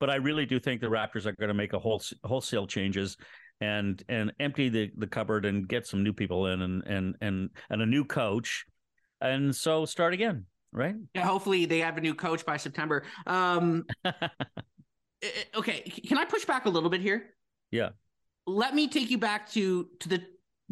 but 0.00 0.10
I 0.10 0.16
really 0.16 0.46
do 0.46 0.58
think 0.60 0.80
the 0.80 0.86
Raptors 0.86 1.26
are 1.26 1.32
going 1.32 1.48
to 1.48 1.54
make 1.54 1.72
a 1.72 1.78
whole 1.78 2.02
wholesale 2.22 2.66
changes 2.66 3.16
and 3.60 4.02
and 4.08 4.32
empty 4.40 4.68
the, 4.68 4.90
the 4.96 5.06
cupboard 5.06 5.44
and 5.44 5.68
get 5.68 5.86
some 5.86 6.02
new 6.02 6.12
people 6.12 6.46
in 6.48 6.62
and 6.62 6.82
and 6.86 7.16
and 7.20 7.50
and 7.70 7.82
a 7.82 7.86
new 7.86 8.04
coach, 8.04 8.64
and 9.20 9.54
so 9.54 9.84
start 9.84 10.12
again. 10.14 10.46
Right? 10.72 10.96
Yeah, 11.14 11.22
hopefully 11.24 11.66
they 11.66 11.78
have 11.78 11.96
a 11.98 12.00
new 12.00 12.14
coach 12.16 12.44
by 12.44 12.56
September. 12.56 13.04
Um, 13.28 13.84
eh, 14.04 14.10
eh, 15.22 15.28
okay, 15.54 15.80
can 15.82 16.18
I 16.18 16.24
push 16.24 16.44
back 16.44 16.66
a 16.66 16.68
little 16.68 16.90
bit 16.90 17.00
here? 17.00 17.34
Yeah. 17.70 17.90
Let 18.46 18.74
me 18.74 18.88
take 18.88 19.08
you 19.08 19.18
back 19.18 19.50
to 19.52 19.88
to 20.00 20.08
the 20.08 20.22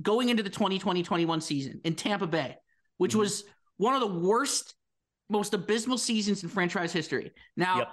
going 0.01 0.29
into 0.29 0.43
the 0.43 0.51
2020-21 0.51 1.43
season 1.43 1.81
in 1.85 1.95
Tampa 1.95 2.27
Bay, 2.27 2.57
which 2.97 3.15
Mhm. 3.15 3.19
was 3.21 3.45
one 3.77 3.95
of 3.95 4.01
the 4.01 4.19
worst, 4.21 4.75
most 5.29 5.55
abysmal 5.55 5.99
seasons 5.99 6.43
in 6.43 6.49
franchise 6.49 6.93
history. 6.93 7.33
Now, 7.57 7.79
Yep. 7.79 7.89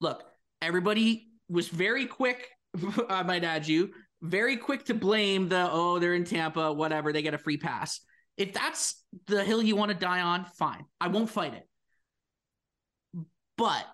look, 0.00 0.24
everybody 0.60 1.28
was 1.48 1.68
very 1.68 2.06
quick. 2.06 2.48
I 3.08 3.22
might 3.22 3.44
add 3.44 3.66
you, 3.66 3.92
very 4.22 4.56
quick 4.56 4.84
to 4.86 4.94
blame 4.94 5.48
the 5.48 5.68
oh 5.70 5.98
they're 5.98 6.14
in 6.14 6.24
Tampa, 6.24 6.72
whatever 6.72 7.12
they 7.12 7.22
get 7.22 7.34
a 7.34 7.38
free 7.38 7.56
pass. 7.56 8.00
If 8.36 8.52
that's 8.52 9.02
the 9.26 9.42
hill 9.44 9.62
you 9.62 9.76
want 9.76 9.90
to 9.92 9.96
die 9.96 10.20
on, 10.20 10.44
fine. 10.44 10.84
I 11.00 11.08
won't 11.08 11.28
fight 11.30 11.54
it. 11.54 11.66
But 13.56 13.84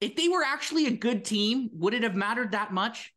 if 0.00 0.16
they 0.16 0.28
were 0.28 0.42
actually 0.42 0.86
a 0.86 0.90
good 0.90 1.24
team, 1.24 1.70
would 1.74 1.94
it 1.94 2.02
have 2.02 2.14
mattered 2.14 2.52
that 2.52 2.72
much? 2.72 3.12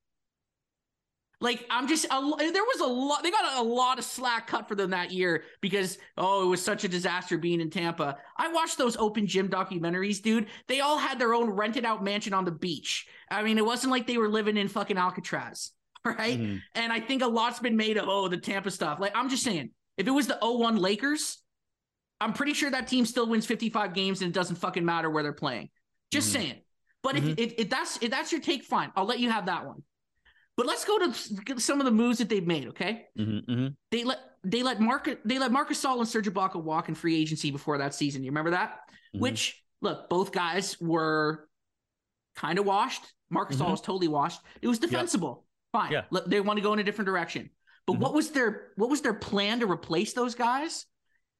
Like 1.39 1.65
I'm 1.69 1.87
just 1.87 2.05
a, 2.05 2.09
there 2.09 2.63
was 2.63 2.79
a 2.81 2.87
lot 2.87 3.21
they 3.21 3.29
got 3.29 3.57
a, 3.57 3.61
a 3.61 3.63
lot 3.63 3.99
of 3.99 4.05
slack 4.05 4.47
cut 4.47 4.67
for 4.67 4.73
them 4.73 4.89
that 4.89 5.11
year 5.11 5.43
because 5.61 5.99
oh 6.17 6.43
it 6.43 6.47
was 6.47 6.63
such 6.63 6.83
a 6.83 6.87
disaster 6.87 7.37
being 7.37 7.61
in 7.61 7.69
Tampa. 7.69 8.17
I 8.37 8.47
watched 8.51 8.77
those 8.79 8.97
open 8.97 9.27
gym 9.27 9.47
documentaries, 9.47 10.21
dude. 10.21 10.47
They 10.67 10.79
all 10.79 10.97
had 10.97 11.19
their 11.19 11.35
own 11.35 11.49
rented 11.51 11.85
out 11.85 12.03
mansion 12.03 12.33
on 12.33 12.43
the 12.43 12.51
beach. 12.51 13.05
I 13.29 13.43
mean, 13.43 13.59
it 13.59 13.65
wasn't 13.65 13.91
like 13.91 14.07
they 14.07 14.17
were 14.17 14.29
living 14.29 14.57
in 14.57 14.67
fucking 14.67 14.97
Alcatraz, 14.97 15.73
right? 16.05 16.39
Mhm. 16.39 16.61
And 16.73 16.91
I 16.91 16.99
think 16.99 17.21
a 17.21 17.27
lot's 17.27 17.59
been 17.59 17.77
made 17.77 17.97
of 17.97 18.05
oh 18.07 18.27
the 18.27 18.37
Tampa 18.37 18.71
stuff. 18.71 18.99
Like 18.99 19.11
I'm 19.15 19.29
just 19.29 19.43
saying, 19.43 19.69
if 19.95 20.07
it 20.07 20.11
was 20.11 20.25
the 20.25 20.39
01 20.41 20.77
Lakers, 20.77 21.37
I'm 22.19 22.33
pretty 22.33 22.53
sure 22.53 22.71
that 22.71 22.87
team 22.87 23.05
still 23.05 23.27
wins 23.27 23.45
55 23.45 23.93
games 23.93 24.21
and 24.21 24.29
it 24.29 24.33
doesn't 24.33 24.55
fucking 24.55 24.83
matter 24.85 25.07
where 25.11 25.21
they're 25.21 25.33
playing. 25.33 25.69
Just 26.11 26.29
Mhm. 26.29 26.33
saying. 26.33 26.61
But 27.03 27.15
Mhm. 27.17 27.29
if, 27.33 27.37
if 27.37 27.53
if 27.59 27.69
that's 27.69 28.01
if 28.01 28.09
that's 28.09 28.31
your 28.31 28.41
take, 28.41 28.63
fine. 28.63 28.91
I'll 28.95 29.05
let 29.05 29.19
you 29.19 29.29
have 29.29 29.45
that 29.45 29.67
one. 29.67 29.83
But 30.57 30.65
let's 30.65 30.83
go 30.85 30.97
to 30.97 31.59
some 31.59 31.79
of 31.79 31.85
the 31.85 31.91
moves 31.91 32.17
that 32.17 32.29
they've 32.29 32.45
made. 32.45 32.67
Okay, 32.69 33.05
Mhm, 33.17 33.45
mhm. 33.45 33.75
they 33.91 34.03
let 34.03 34.19
they 34.43 34.63
let 34.63 34.81
Marcus 34.81 35.17
they 35.23 35.37
let 35.37 35.51
Marcus 35.51 35.79
Gasol 35.83 35.99
and 35.99 36.07
Serge 36.07 36.27
Ibaka 36.27 36.61
walk 36.61 36.89
in 36.89 36.95
free 36.95 37.15
agency 37.15 37.51
before 37.51 37.77
that 37.77 37.93
season. 37.93 38.23
You 38.23 38.31
remember 38.31 38.51
that? 38.51 38.79
Mhm. 39.15 39.19
Which 39.21 39.63
look, 39.81 40.09
both 40.09 40.31
guys 40.31 40.79
were 40.81 41.47
kind 42.35 42.57
of 42.57 42.65
washed. 42.65 43.03
Marcus 43.29 43.57
Gasol 43.57 43.67
Mhm. 43.67 43.71
was 43.71 43.81
totally 43.81 44.07
washed. 44.07 44.41
It 44.61 44.67
was 44.67 44.79
defensible. 44.79 45.45
Fine. 45.71 45.91
Yeah. 45.91 46.05
Let- 46.09 46.29
They 46.29 46.41
want 46.41 46.57
to 46.57 46.63
go 46.63 46.73
in 46.73 46.79
a 46.79 46.83
different 46.83 47.05
direction. 47.07 47.51
But 47.85 47.97
Mhm. 47.97 47.99
what 47.99 48.13
was 48.15 48.31
their 48.31 48.71
what 48.77 48.89
was 48.89 49.01
their 49.01 49.13
plan 49.13 49.59
to 49.59 49.69
replace 49.69 50.13
those 50.13 50.33
guys? 50.33 50.87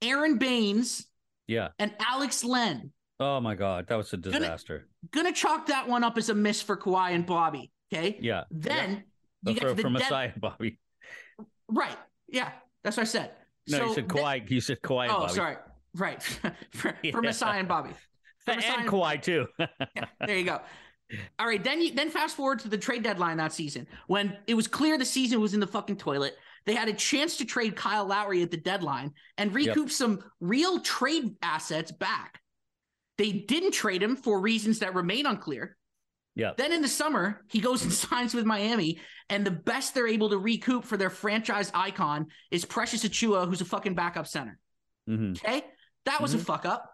Aron 0.04 0.38
Baynes 0.38 1.08
Yeah. 1.48 1.70
and 1.80 1.96
Alex 2.00 2.44
Len. 2.44 2.94
Oh 3.20 3.40
my 3.40 3.56
god, 3.56 3.88
that 3.88 3.96
was 3.96 4.14
a 4.14 4.18
disaster. 4.18 4.88
Gonna 5.10 5.34
chalk 5.34 5.66
that 5.68 5.88
one 5.88 6.04
up 6.04 6.20
as 6.20 6.30
a 6.30 6.36
miss 6.36 6.62
for 6.62 6.78
Kawhi 6.78 7.14
and 7.16 7.26
Bobby. 7.26 7.72
Okay. 7.94 8.18
Yeah. 8.22 8.44
Then 8.52 9.04
yeah. 9.44 9.54
you 9.54 9.60
get 9.60 9.76
the 9.76 9.84
dead- 9.84 9.92
Masai 9.92 10.26
and 10.34 10.42
Bobby. 10.42 10.80
Right. 11.70 11.98
Yeah. 12.28 12.52
That's 12.84 12.98
what 12.98 13.04
I 13.04 13.06
said. 13.08 13.32
No, 13.70 13.78
So 13.78 13.86
you 13.86 13.94
said 13.96 14.10
then- 14.10 14.18
Kawhi. 14.18 14.50
you 14.52 14.62
said 14.62 14.82
Kawhi. 14.82 15.08
Oh, 15.10 15.20
Bobby. 15.22 15.34
sorry. 15.34 15.56
Right. 15.96 16.22
for, 16.72 16.96
Yeah. 17.04 17.12
for 17.12 17.22
Masai 17.22 17.60
and 17.60 17.68
Bobby. 17.68 17.92
For 18.46 18.52
And, 18.52 18.62
Masai 18.62 18.82
and- 18.82 18.90
Kawhi 18.90 19.22
too. 19.22 19.48
There 20.26 20.38
you 20.38 20.44
go. 20.46 20.62
All 21.40 21.48
right, 21.48 21.64
then 21.64 21.82
you 21.82 21.94
then 21.94 22.10
fast 22.10 22.36
forward 22.36 22.60
to 22.60 22.68
the 22.68 22.78
trade 22.78 23.02
deadline 23.02 23.38
that 23.38 23.54
season 23.54 23.88
when 24.08 24.36
it 24.46 24.56
was 24.56 24.68
clear 24.68 24.98
the 24.98 25.06
season 25.06 25.40
was 25.40 25.54
in 25.54 25.62
the 25.62 25.68
fucking 25.68 25.96
toilet. 25.96 26.36
They 26.66 26.76
had 26.76 26.90
a 26.90 26.94
chance 26.94 27.38
to 27.38 27.46
trade 27.46 27.78
Kyle 27.78 28.06
Lowry 28.06 28.42
at 28.44 28.52
the 28.52 28.58
deadline 28.58 29.14
and 29.38 29.54
recoup 29.56 29.90
some 29.90 30.20
real 30.42 30.82
trade 30.82 31.38
assets 31.42 31.94
back. 31.94 32.42
They 33.18 33.32
didn't 33.32 33.72
trade 33.72 34.04
him 34.04 34.18
for 34.18 34.42
reasons 34.42 34.80
that 34.80 34.94
remain 34.96 35.26
unclear. 35.26 35.77
Yeah. 36.38 36.52
Then 36.56 36.72
in 36.72 36.82
the 36.82 36.88
summer, 36.88 37.44
he 37.50 37.60
goes 37.60 37.84
and 37.84 37.92
signs 38.06 38.34
with 38.34 38.46
Miami, 38.46 39.00
and 39.30 39.46
the 39.46 39.52
best 39.52 39.94
they're 39.94 40.08
able 40.08 40.30
to 40.30 40.38
recoup 40.38 40.86
for 40.86 40.96
their 40.96 41.10
franchise 41.10 41.72
icon 41.74 42.28
is 42.52 42.64
Precious 42.64 43.04
Achiuwa, 43.04 43.48
who's 43.48 43.60
a 43.62 43.66
fucking 43.66 43.96
backup 43.96 44.28
center. 44.28 44.60
hmm 45.08 45.32
Okay, 45.32 45.64
that 46.06 46.22
was 46.22 46.34
a 46.34 46.38
fuck 46.38 46.66
up 46.66 46.86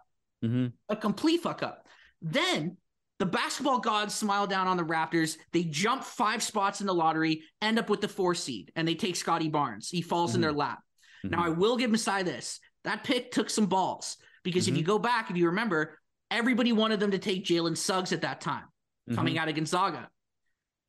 hmm 0.42 0.66
a 0.88 0.96
complete 0.96 1.42
fuck 1.42 1.62
up. 1.62 1.86
Then 2.20 2.76
the 3.18 3.26
basketball 3.26 3.78
gods 3.78 4.14
smile 4.14 4.46
down 4.46 4.66
on 4.66 4.76
the 4.76 4.82
Raptors. 4.82 5.36
They 5.52 5.64
jump 5.64 6.02
five 6.02 6.42
spots 6.42 6.80
in 6.80 6.86
the 6.86 6.94
lottery, 6.94 7.42
end 7.62 7.78
up 7.78 7.88
with 7.88 8.00
the 8.00 8.08
four 8.08 8.34
seed, 8.34 8.72
and 8.76 8.88
they 8.88 8.94
take 8.96 9.14
Scotty 9.14 9.48
Barnes. 9.48 9.88
He 9.88 10.02
falls 10.02 10.34
in 10.34 10.40
their 10.40 10.52
lap. 10.52 10.80
Now, 11.22 11.44
I 11.44 11.50
will 11.50 11.76
give 11.76 11.90
Masai 11.90 12.22
this. 12.24 12.60
That 12.82 13.04
pick 13.04 13.30
took 13.30 13.48
some 13.48 13.66
balls 13.66 14.16
because 14.42 14.68
if 14.68 14.74
Mhm. 14.74 14.78
you 14.78 14.82
go 14.84 14.98
back, 14.98 15.30
if 15.30 15.36
you 15.36 15.46
remember, 15.46 15.98
everybody 16.30 16.72
wanted 16.72 16.98
them 17.00 17.12
to 17.12 17.18
take 17.18 17.44
Jalen 17.44 17.76
Suggs 17.78 18.12
at 18.12 18.22
that 18.22 18.40
time, 18.42 18.64
coming 19.12 19.38
out 19.38 19.48
of 19.48 19.54
Gonzaga. 19.54 20.08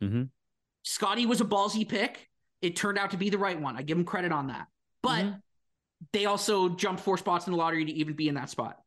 hmm 0.01 0.23
Scotty 0.83 1.25
was 1.25 1.41
a 1.41 1.45
ballsy 1.45 1.87
pick. 1.87 2.29
It 2.61 2.75
turned 2.75 2.97
out 2.99 3.11
to 3.11 3.17
be 3.17 3.29
the 3.29 3.37
right 3.39 3.59
one. 3.59 3.75
I 3.75 3.81
give 3.81 3.97
him 3.97 4.05
credit 4.05 4.31
on 4.31 4.47
that. 4.47 4.67
But 5.01 5.25
Mhm. 5.25 5.41
they 6.13 6.25
also 6.25 6.69
jumped 6.69 7.01
four 7.01 7.17
spots 7.17 7.47
in 7.47 7.51
the 7.53 7.57
lottery 7.57 7.85
to 7.85 7.91
even 7.91 8.15
be 8.15 8.27
in 8.27 8.35
that 8.35 8.49
spot. 8.51 8.77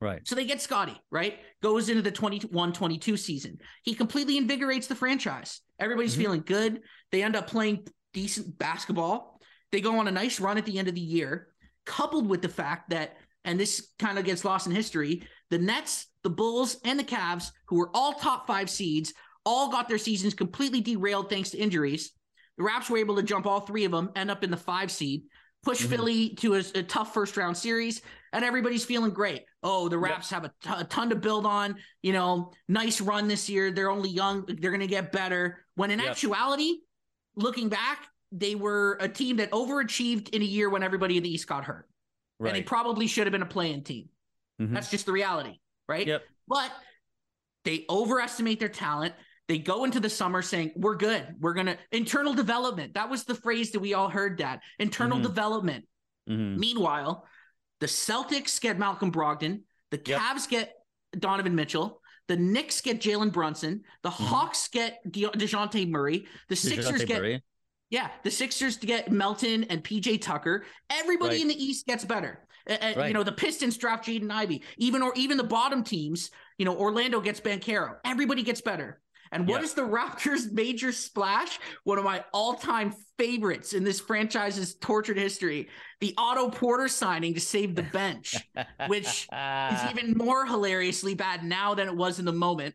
Right. 0.00 0.26
So 0.26 0.34
they 0.34 0.46
get 0.46 0.60
Scotty, 0.62 0.98
right? 1.10 1.38
Goes 1.62 1.88
into 1.90 2.02
the 2.02 2.10
21 2.10 2.72
22 2.72 3.16
season. 3.18 3.60
He 3.82 3.94
completely 3.94 4.38
invigorates 4.38 4.86
the 4.86 4.94
franchise. 4.94 5.60
Everybody's 5.78 6.14
Mhm. 6.14 6.18
feeling 6.18 6.42
good. 6.46 6.82
They 7.10 7.22
end 7.22 7.36
up 7.36 7.46
playing 7.46 7.86
decent 8.12 8.58
basketball. 8.58 9.40
They 9.70 9.80
go 9.80 9.98
on 9.98 10.08
a 10.08 10.12
nice 10.12 10.40
run 10.40 10.56
at 10.58 10.64
the 10.64 10.78
end 10.78 10.88
of 10.88 10.94
the 10.94 11.00
year, 11.00 11.54
coupled 11.84 12.26
with 12.26 12.42
the 12.42 12.48
fact 12.48 12.90
that, 12.90 13.18
and 13.44 13.58
this 13.60 13.92
kind 13.98 14.18
of 14.18 14.24
gets 14.24 14.44
lost 14.44 14.66
in 14.66 14.72
history, 14.72 15.26
the 15.50 15.58
Nets, 15.58 16.06
the 16.24 16.30
Bulls, 16.30 16.78
and 16.84 16.98
the 16.98 17.04
Cavs, 17.04 17.50
who 17.66 17.76
were 17.76 17.90
all 17.94 18.14
top 18.14 18.46
five 18.46 18.68
seeds, 18.68 19.12
all 19.46 19.70
got 19.70 19.88
their 19.88 19.98
seasons 19.98 20.34
completely 20.34 20.80
derailed 20.80 21.28
thanks 21.30 21.50
to 21.50 21.58
injuries. 21.58 22.12
The 22.56 22.64
Raps 22.64 22.88
were 22.90 22.98
able 22.98 23.16
to 23.16 23.22
jump 23.22 23.46
all 23.46 23.60
three 23.60 23.84
of 23.84 23.92
them, 23.92 24.10
end 24.16 24.30
up 24.30 24.42
in 24.42 24.50
the 24.50 24.56
five 24.56 24.90
seed, 24.90 25.24
push 25.62 25.84
Mhm. 25.84 25.88
Philly 25.90 26.28
to 26.36 26.54
a, 26.54 26.62
a 26.74 26.82
tough 26.82 27.12
first 27.12 27.36
round 27.36 27.56
series, 27.56 28.00
and 28.32 28.44
everybody's 28.44 28.84
feeling 28.84 29.12
great. 29.12 29.42
Oh, 29.62 29.88
the 29.88 29.96
Yep. 29.98 30.10
Raps 30.10 30.30
have 30.30 30.44
a, 30.44 30.52
t- 30.62 30.70
a 30.74 30.84
ton 30.84 31.10
to 31.10 31.16
build 31.16 31.44
on. 31.46 31.76
You 32.02 32.12
know, 32.14 32.52
nice 32.68 33.00
run 33.00 33.28
this 33.28 33.48
year. 33.50 33.70
They're 33.70 33.90
only 33.90 34.08
young. 34.10 34.44
They're 34.46 34.70
going 34.70 34.80
to 34.80 34.86
get 34.86 35.12
better. 35.12 35.64
When 35.74 35.90
in 35.90 35.98
Yep. 36.00 36.10
actuality, 36.10 36.78
looking 37.36 37.68
back, 37.68 38.06
they 38.32 38.54
were 38.54 38.96
a 39.00 39.08
team 39.08 39.36
that 39.36 39.50
overachieved 39.52 40.30
in 40.30 40.40
a 40.42 40.44
year 40.44 40.68
when 40.70 40.82
everybody 40.82 41.16
in 41.18 41.22
the 41.22 41.30
East 41.32 41.46
got 41.46 41.64
hurt. 41.64 41.88
And 42.40 42.54
they 42.54 42.62
probably 42.62 43.06
should 43.06 43.26
have 43.26 43.32
been 43.32 43.42
a 43.42 43.46
playing 43.46 43.84
team. 43.84 44.08
Mhm. 44.60 44.72
That's 44.74 44.90
just 44.90 45.06
the 45.06 45.12
reality, 45.12 45.58
right? 45.88 46.06
Yep. 46.06 46.22
But 46.48 46.70
they 47.64 47.84
overestimate 47.88 48.60
their 48.60 48.68
talent. 48.68 49.14
They 49.48 49.58
go 49.58 49.84
into 49.84 50.00
the 50.00 50.10
summer 50.10 50.42
saying, 50.42 50.72
We're 50.76 50.96
good. 50.96 51.26
We're 51.40 51.54
going 51.54 51.66
to 51.66 51.78
internal 51.92 52.34
development. 52.34 52.94
That 52.94 53.10
was 53.10 53.24
the 53.24 53.34
phrase 53.34 53.72
that 53.72 53.80
we 53.80 53.94
all 53.94 54.08
heard, 54.08 54.38
Dad. 54.38 54.60
Internal 54.78 55.18
Mhm. 55.18 55.22
development. 55.22 55.84
Mhm. 56.28 56.58
Meanwhile, 56.58 57.26
the 57.80 57.86
Celtics 57.86 58.60
get 58.60 58.78
Malcolm 58.78 59.12
Brogdon. 59.12 59.62
The 59.90 60.00
Yep. 60.04 60.20
Cavs 60.20 60.48
get 60.48 60.74
Donovan 61.18 61.54
Mitchell. 61.54 62.00
The 62.28 62.36
Knicks 62.36 62.80
get 62.80 63.00
Jalen 63.00 63.32
Brunson. 63.32 63.82
The 64.02 64.08
Mm-hmm. 64.10 64.24
Hawks 64.24 64.68
get 64.68 65.00
De- 65.10 65.28
DeJounte 65.28 65.90
Murray. 65.90 66.26
The 66.48 66.56
Sixers 66.56 67.02
DeJounte 67.02 67.06
get 67.06 67.18
Murray. 67.18 67.42
yeah, 67.90 68.10
the 68.22 68.30
Sixers 68.30 68.78
get 68.78 69.12
Melton 69.12 69.64
and 69.64 69.84
PJ 69.84 70.16
Tucker. 70.18 70.64
Everybody 70.88 71.34
Right. 71.36 71.42
in 71.42 71.48
the 71.48 71.62
East 71.62 71.84
gets 71.86 72.04
better. 72.06 72.46
Uh, 72.68 72.76
uh, 72.96 73.04
You 73.04 73.12
know, 73.14 73.22
the 73.22 73.32
Pistons 73.32 73.76
draft 73.76 74.06
Jaden 74.06 74.30
Ivey. 74.30 74.62
Even 74.78 75.02
or 75.02 75.12
even 75.16 75.36
the 75.36 75.44
bottom 75.44 75.84
teams, 75.84 76.30
you 76.58 76.64
know, 76.64 76.76
Orlando 76.76 77.20
gets 77.20 77.40
Banchero. 77.40 77.96
Everybody 78.04 78.42
gets 78.42 78.60
better. 78.60 79.00
And 79.32 79.48
what 79.48 79.60
Yeah. 79.60 79.64
is 79.64 79.74
the 79.74 79.82
Raptors' 79.98 80.52
major 80.52 80.92
splash? 80.92 81.58
One 81.84 81.98
of 81.98 82.04
my 82.04 82.24
all-time 82.32 82.94
favorites 83.18 83.72
in 83.72 83.82
this 83.84 84.00
franchise's 84.00 84.76
tortured 84.76 85.18
history: 85.18 85.68
the 86.00 86.14
Otto 86.16 86.50
Porter 86.50 86.88
signing 86.88 87.34
to 87.34 87.40
save 87.40 87.74
the 87.74 87.82
bench, 87.82 88.34
which 88.86 89.28
is 89.32 89.90
even 89.90 90.14
more 90.16 90.46
hilariously 90.46 91.14
bad 91.14 91.42
now 91.44 91.74
than 91.74 91.88
it 91.88 91.96
was 91.96 92.18
in 92.18 92.24
the 92.24 92.32
moment. 92.32 92.74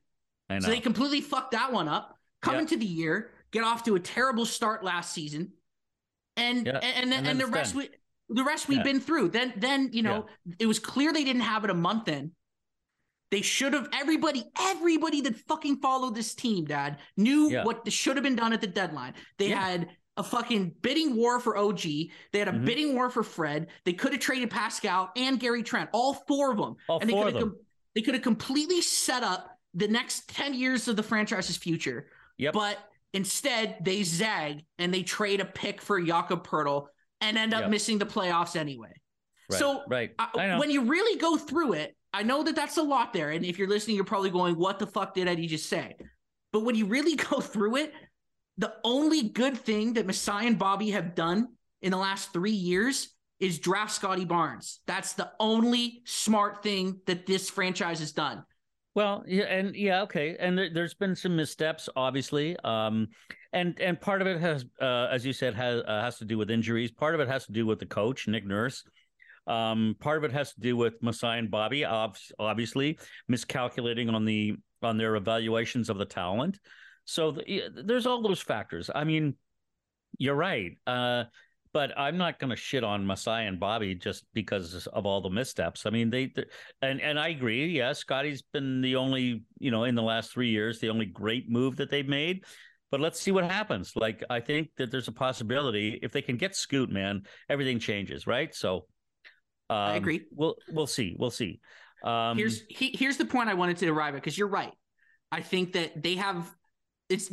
So 0.60 0.68
they 0.68 0.80
completely 0.80 1.22
fucked 1.22 1.52
that 1.52 1.72
one 1.72 1.88
up. 1.88 2.16
Come 2.42 2.56
Yeah. 2.56 2.62
into 2.62 2.78
the 2.78 2.86
year, 2.86 3.32
get 3.52 3.64
off 3.64 3.84
to 3.84 3.96
a 3.96 4.00
terrible 4.00 4.46
start 4.46 4.84
last 4.84 5.14
season, 5.14 5.54
and 6.36 6.66
Yeah. 6.66 6.80
and 6.80 7.04
and, 7.06 7.14
And 7.14 7.28
and, 7.28 7.40
the 7.40 7.48
rest 7.48 7.76
we 7.76 7.90
the 8.30 8.44
rest 8.44 8.68
we've 8.68 8.78
Yeah. 8.78 8.84
been 8.84 9.00
through. 9.00 9.30
Then 9.30 9.54
then 9.58 9.90
you 9.92 10.04
know 10.04 10.28
it 10.60 10.66
was 10.68 10.80
clear 10.80 11.12
they 11.12 11.24
didn't 11.24 11.42
have 11.42 11.64
it 11.64 11.70
a 11.70 11.74
month 11.76 12.08
in. 12.08 12.32
They 13.32 13.42
should 13.42 13.74
have 13.74 13.90
everybody 13.94 14.44
everybody 14.60 15.22
that 15.22 15.36
fucking 15.48 15.78
followed 15.82 16.16
this 16.16 16.34
team, 16.36 16.66
Dad, 16.66 17.00
knew 17.18 17.50
Yeah. 17.52 17.64
what 17.64 17.92
should 17.92 18.16
have 18.18 18.24
been 18.24 18.36
done 18.36 18.54
at 18.54 18.62
the 18.62 18.68
deadline. 18.68 19.14
They 19.38 19.50
Yeah. 19.50 19.62
had 19.62 19.90
a 20.18 20.24
fucking 20.24 20.76
bidding 20.82 21.16
war 21.16 21.40
for 21.40 21.56
OG. 21.58 22.12
They 22.34 22.40
had 22.40 22.48
a 22.50 22.52
Mhm. 22.52 22.66
bidding 22.66 22.96
war 22.96 23.10
for 23.10 23.24
Fred. 23.24 23.68
They 23.86 23.94
could 23.94 24.12
have 24.12 24.22
traded 24.22 24.50
Pascal 24.50 25.12
and 25.16 25.40
Gary 25.40 25.64
Trent, 25.64 25.90
all 25.94 26.14
four 26.14 26.52
of 26.52 26.58
them 26.58 26.76
All 26.88 27.00
and 27.00 27.10
they 27.10 27.14
four 27.14 27.26
could 27.26 27.36
of 27.36 27.42
have 27.42 27.52
they 27.96 28.02
could 28.02 28.14
have 28.14 28.24
completely 28.24 28.82
set 28.82 29.24
up 29.24 29.58
the 29.74 29.88
next 29.88 30.30
10 30.30 30.54
years 30.54 30.88
of 30.88 30.96
the 30.96 31.04
franchise's 31.04 31.58
future. 31.58 32.10
Yep. 32.38 32.54
But 32.54 32.78
instead 33.14 33.78
they 33.84 34.04
zag 34.04 34.64
and 34.78 34.94
they 34.94 35.04
trade 35.04 35.42
a 35.42 35.46
pick 35.46 35.82
for 35.82 36.00
Jakob 36.00 36.46
Poeltl 36.48 36.88
and 37.22 37.38
end 37.38 37.54
up 37.54 37.62
Yep. 37.62 37.70
missing 37.72 37.98
the 37.98 38.06
playoffs 38.06 38.56
anyway. 38.56 38.94
Right. 39.50 39.60
So 39.60 39.84
right. 39.88 40.12
Uh, 40.20 40.28
I- 40.38 40.46
I 40.52 40.60
when 40.60 40.72
you 40.72 40.82
really 40.86 41.20
go 41.20 41.38
through 41.38 41.74
it, 41.74 41.96
I 42.14 42.24
know 42.24 42.44
that 42.44 42.56
that's 42.56 42.78
a 42.78 42.82
lot 42.84 43.14
there. 43.14 43.32
And 43.32 43.46
if 43.46 43.58
you're 43.60 43.68
listening, 43.68 43.96
you're 43.96 44.06
probably 44.06 44.30
going, 44.32 44.56
what 44.58 44.80
the 44.80 44.88
fuck 44.88 45.14
did 45.14 45.28
Eddie 45.28 45.48
just 45.48 45.68
say? 45.70 45.96
But 46.52 46.62
when 46.62 46.76
you 46.76 46.86
really 46.86 47.16
go 47.30 47.40
through 47.40 47.78
it, 47.78 47.94
the 48.58 48.76
only 48.84 49.24
good 49.30 49.58
thing 49.58 49.94
that 49.94 50.06
Masai 50.06 50.48
and 50.48 50.58
Bobby 50.60 50.92
have 50.92 51.16
done 51.16 51.50
in 51.82 51.92
the 51.92 51.98
last 51.98 52.34
three 52.34 52.52
years 52.52 53.10
is 53.40 53.58
draft 53.60 53.94
Scotty 53.94 54.26
Barnes. 54.26 54.82
That's 54.86 55.14
the 55.14 55.32
only 55.40 56.02
smart 56.06 56.62
thing 56.62 57.00
that 57.06 57.26
this 57.26 57.50
franchise 57.50 58.00
has 58.00 58.12
done. 58.12 58.44
Well, 58.96 59.24
yeah, 59.28 59.44
and 59.44 59.76
yeah, 59.76 60.02
okay, 60.04 60.36
and 60.40 60.58
there, 60.58 60.70
there's 60.74 60.96
been 60.96 61.16
some 61.16 61.36
missteps, 61.36 61.88
obviously, 61.96 62.58
um, 62.64 63.08
and 63.54 63.80
and 63.80 64.00
part 64.02 64.22
of 64.22 64.28
it 64.28 64.42
has, 64.42 64.66
uh, 64.82 65.08
as 65.12 65.26
you 65.26 65.32
said, 65.32 65.54
has 65.54 65.82
uh, 65.88 66.02
has 66.02 66.18
to 66.18 66.26
do 66.26 66.38
with 66.38 66.50
injuries. 66.50 66.92
Part 66.92 67.14
of 67.14 67.22
it 67.22 67.28
has 67.28 67.46
to 67.46 67.52
do 67.52 67.66
with 67.66 67.80
the 67.80 67.86
coach, 67.86 68.28
Nick 68.28 68.46
Nurse. 68.46 68.84
Um, 69.48 69.96
part 70.00 70.18
of 70.18 70.24
it 70.24 70.32
has 70.32 70.54
to 70.54 70.60
do 70.60 70.76
with 70.76 71.02
Masai 71.02 71.40
and 71.40 71.50
Bobby, 71.50 71.86
ob- 71.86 72.18
obviously 72.38 73.00
miscalculating 73.28 74.10
on 74.10 74.26
the 74.26 74.56
on 74.82 74.98
their 74.98 75.16
evaluations 75.16 75.90
of 75.90 75.98
the 75.98 76.06
talent. 76.06 76.60
So 77.06 77.32
the, 77.32 77.64
there's 77.86 78.06
all 78.06 78.22
those 78.22 78.42
factors. 78.42 78.90
I 78.94 79.04
mean, 79.04 79.36
you're 80.18 80.36
right. 80.36 80.78
Uh, 80.86 81.26
but 81.74 81.98
I'm 81.98 82.18
not 82.18 82.40
going 82.40 82.50
to 82.50 82.56
shit 82.56 82.84
on 82.84 83.06
Masai 83.06 83.46
and 83.46 83.60
Bobby 83.60 83.96
just 83.96 84.26
because 84.34 84.88
of 84.88 85.06
all 85.06 85.22
the 85.22 85.30
missteps. 85.30 85.86
I 85.86 85.92
mean, 85.92 86.10
they, 86.10 86.32
and 86.82 87.00
and 87.02 87.20
I 87.20 87.30
agree. 87.30 87.68
Yeah, 87.68 87.94
Scotty's 87.94 88.42
been 88.42 88.82
the 88.82 88.96
only, 88.96 89.44
you 89.60 89.72
know, 89.72 89.84
in 89.84 89.96
the 89.96 90.02
last 90.02 90.32
three 90.32 90.50
years, 90.50 90.80
the 90.80 90.90
only 90.90 91.06
great 91.06 91.50
move 91.50 91.76
that 91.78 91.90
they've 91.90 92.08
made. 92.08 92.44
But 92.92 93.02
let's 93.02 93.20
see 93.20 93.32
what 93.32 93.44
happens. 93.44 93.94
Like, 93.96 94.24
I 94.32 94.40
think 94.40 94.70
that 94.78 94.90
there's 94.90 95.08
a 95.08 95.12
possibility 95.12 96.00
if 96.02 96.12
they 96.12 96.24
can 96.24 96.38
get 96.38 96.56
Scoot, 96.56 96.90
man, 96.90 97.22
everything 97.48 97.78
changes, 97.78 98.26
right? 98.26 98.54
So, 98.56 98.88
um, 99.70 99.78
I 99.78 99.96
agree. 99.96 100.26
We'll 100.32 100.56
we'll 100.72 100.88
see. 100.88 101.16
We'll 101.18 101.30
see. 101.30 101.60
Um, 102.04 102.38
here's 102.38 102.64
he, 102.68 102.96
here's 102.98 103.18
the 103.18 103.26
point 103.26 103.50
I 103.50 103.54
wanted 103.54 103.78
to 103.78 103.90
arrive 103.90 104.16
at 104.16 104.22
because 104.22 104.38
you're 104.38 104.48
right. 104.48 104.74
I 105.32 105.42
think 105.42 105.74
that 105.74 106.02
they 106.02 106.16
have 106.16 106.52
it's 107.10 107.30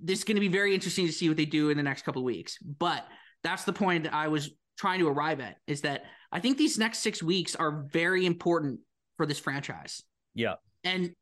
this 0.00 0.24
going 0.24 0.36
to 0.36 0.40
be 0.40 0.48
very 0.48 0.74
interesting 0.74 1.06
to 1.06 1.12
see 1.12 1.28
what 1.28 1.36
they 1.36 1.44
do 1.46 1.70
in 1.70 1.76
the 1.76 1.82
next 1.82 2.02
couple 2.02 2.20
of 2.20 2.26
weeks. 2.26 2.58
But 2.62 3.04
that's 3.42 3.64
the 3.64 3.72
point 3.72 4.04
that 4.04 4.14
I 4.14 4.28
was 4.28 4.50
trying 4.78 5.00
to 5.00 5.08
arrive 5.08 5.40
at 5.40 5.56
is 5.66 5.80
that 5.82 6.04
I 6.32 6.40
think 6.40 6.58
these 6.58 6.78
next 6.78 6.98
six 6.98 7.22
weeks 7.22 7.54
are 7.56 7.82
very 7.92 8.26
important 8.26 8.80
for 9.16 9.26
this 9.26 9.38
franchise. 9.38 10.02
yeah, 10.34 10.54
And 10.84 11.12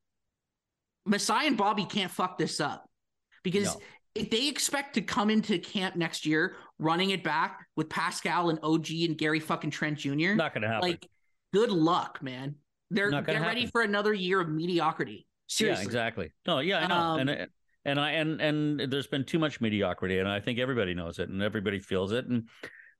Masai 1.06 1.46
and 1.46 1.56
Bobby 1.56 1.84
can't 1.84 2.10
fuck 2.10 2.36
this 2.38 2.60
up 2.60 2.88
because 3.42 3.74
No. 3.74 3.80
if 4.14 4.30
they 4.30 4.48
expect 4.48 4.94
to 4.94 5.02
come 5.02 5.30
into 5.30 5.58
camp 5.58 5.96
next 5.96 6.26
year 6.26 6.56
running 6.78 7.10
it 7.10 7.22
back 7.22 7.66
with 7.76 7.88
Pascal 7.88 8.50
and 8.50 8.58
OG 8.62 9.04
and 9.04 9.16
Gary 9.16 9.40
fucking 9.40 9.70
Trent 9.70 9.98
Jr., 9.98 10.34
not 10.34 10.52
going 10.52 10.62
to 10.62 10.68
happen. 10.68 10.88
like 10.90 11.06
good 11.52 11.70
luck, 11.70 12.22
man. 12.22 12.56
They're 12.90 13.10
they're 13.22 13.40
ready 13.40 13.66
for 13.66 13.82
another 13.82 14.12
year 14.12 14.40
of 14.40 14.48
mediocrity. 14.48 15.26
Seriously. 15.48 15.82
Yeah, 15.84 15.86
exactly. 15.86 16.32
No, 16.46 16.58
yeah, 16.58 16.78
I 16.80 16.86
know. 16.86 16.94
Um, 16.94 17.28
and 17.28 17.48
and 17.86 17.98
I 18.00 18.10
and 18.12 18.40
and 18.40 18.92
there's 18.92 19.06
been 19.06 19.24
too 19.24 19.38
much 19.38 19.60
mediocrity, 19.60 20.18
and 20.18 20.28
I 20.28 20.40
think 20.40 20.58
everybody 20.58 20.92
knows 20.92 21.18
it, 21.18 21.28
and 21.28 21.40
everybody 21.40 21.78
feels 21.78 22.12
it. 22.12 22.26
And 22.26 22.48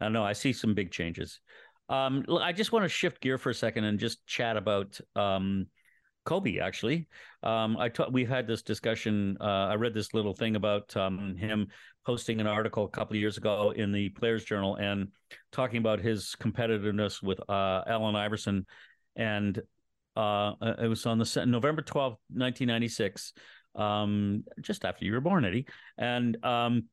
I 0.01 0.09
know. 0.09 0.25
I 0.25 0.33
see 0.33 0.53
some 0.53 0.75
big 0.75 0.93
changes. 0.93 1.41
Um, 1.89 2.25
I 2.41 2.53
just 2.53 2.73
want 2.73 2.85
to 2.85 2.89
shift 2.89 3.21
gear 3.21 3.37
for 3.37 3.51
a 3.51 3.55
second 3.55 3.85
and 3.85 3.99
just 3.99 4.27
chat 4.27 4.57
about 4.57 4.99
um, 5.15 5.67
Kobe. 6.25 6.59
Actually, 6.59 7.09
um, 7.43 7.77
I 7.77 7.91
we've 8.11 8.29
had 8.29 8.47
this 8.47 8.63
discussion. 8.63 9.37
Uh, 9.41 9.69
I 9.71 9.75
read 9.75 9.95
this 9.95 10.15
little 10.15 10.35
thing 10.35 10.57
about 10.57 10.97
um, 10.97 11.37
him 11.37 11.69
posting 12.05 12.41
an 12.41 12.47
article 12.47 12.85
a 12.85 12.89
couple 12.89 13.17
of 13.17 13.21
years 13.21 13.37
ago 13.37 13.73
in 13.75 13.91
the 13.91 14.11
Players 14.11 14.45
Journal 14.45 14.77
and 14.77 15.09
talking 15.51 15.79
about 15.79 16.01
his 16.01 16.37
competitiveness 16.41 17.23
with 17.23 17.41
uh, 17.49 17.83
Allen 17.87 18.15
Iverson, 18.15 18.67
and 19.17 19.61
uh, 20.15 20.53
it 20.79 20.89
was 20.89 21.07
on 21.07 21.19
the 21.19 21.45
November 21.47 21.83
twelfth, 21.83 22.19
nineteen 22.31 22.69
ninety 22.69 22.89
six, 22.89 23.33
um, 23.77 24.45
just 24.61 24.85
after 24.85 25.05
you 25.05 25.13
were 25.13 25.21
born, 25.21 25.45
Eddie, 25.45 25.67
and 25.99 26.37
um, 26.45 26.85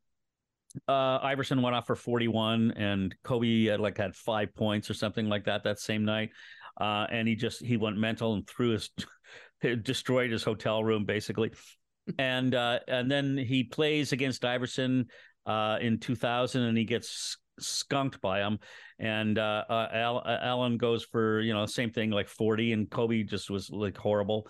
uh, 0.88 1.20
Iverson 1.22 1.62
went 1.62 1.76
off 1.76 1.88
for 1.88 1.96
forty 1.96 2.28
one, 2.28 2.72
and 2.72 3.16
Kobe 3.24 3.66
had 3.66 3.80
like 3.80 3.98
had 3.98 4.16
five 4.16 4.54
points 4.56 4.90
or 4.90 4.94
something 4.94 5.30
like 5.30 5.46
that 5.46 5.64
that 5.64 5.80
same 5.80 6.06
night, 6.06 6.32
uh, 6.80 7.08
and 7.10 7.28
he 7.28 7.36
just 7.36 7.64
he 7.64 7.78
went 7.78 7.98
mental 7.98 8.34
and 8.34 8.48
threw 8.48 8.72
his 8.72 8.90
destroyed 9.84 10.32
his 10.32 10.44
hotel 10.44 10.84
room 10.84 11.06
basically, 11.06 11.52
and 12.18 12.56
uh, 12.56 12.80
and 12.88 13.10
then 13.10 13.38
he 13.38 13.64
plays 13.64 14.12
against 14.12 14.44
Iverson 14.46 15.08
uh, 15.46 15.78
in 15.82 16.00
two 16.00 16.16
thousand, 16.16 16.64
and 16.64 16.78
he 16.78 16.86
gets 16.86 17.38
skunked 17.60 18.22
by 18.22 18.40
him. 18.40 18.60
And 19.00 19.38
uh, 19.38 19.64
uh 19.70 19.88
Al- 19.94 20.24
Allen 20.26 20.78
goes 20.78 21.04
for 21.04 21.42
you 21.42 21.54
know 21.54 21.66
same 21.66 21.92
thing 21.92 22.10
like 22.12 22.28
40 22.28 22.74
and 22.74 22.90
Kobe 22.90 23.24
just 23.24 23.50
was 23.50 23.70
like 23.70 23.98
horrible 23.98 24.48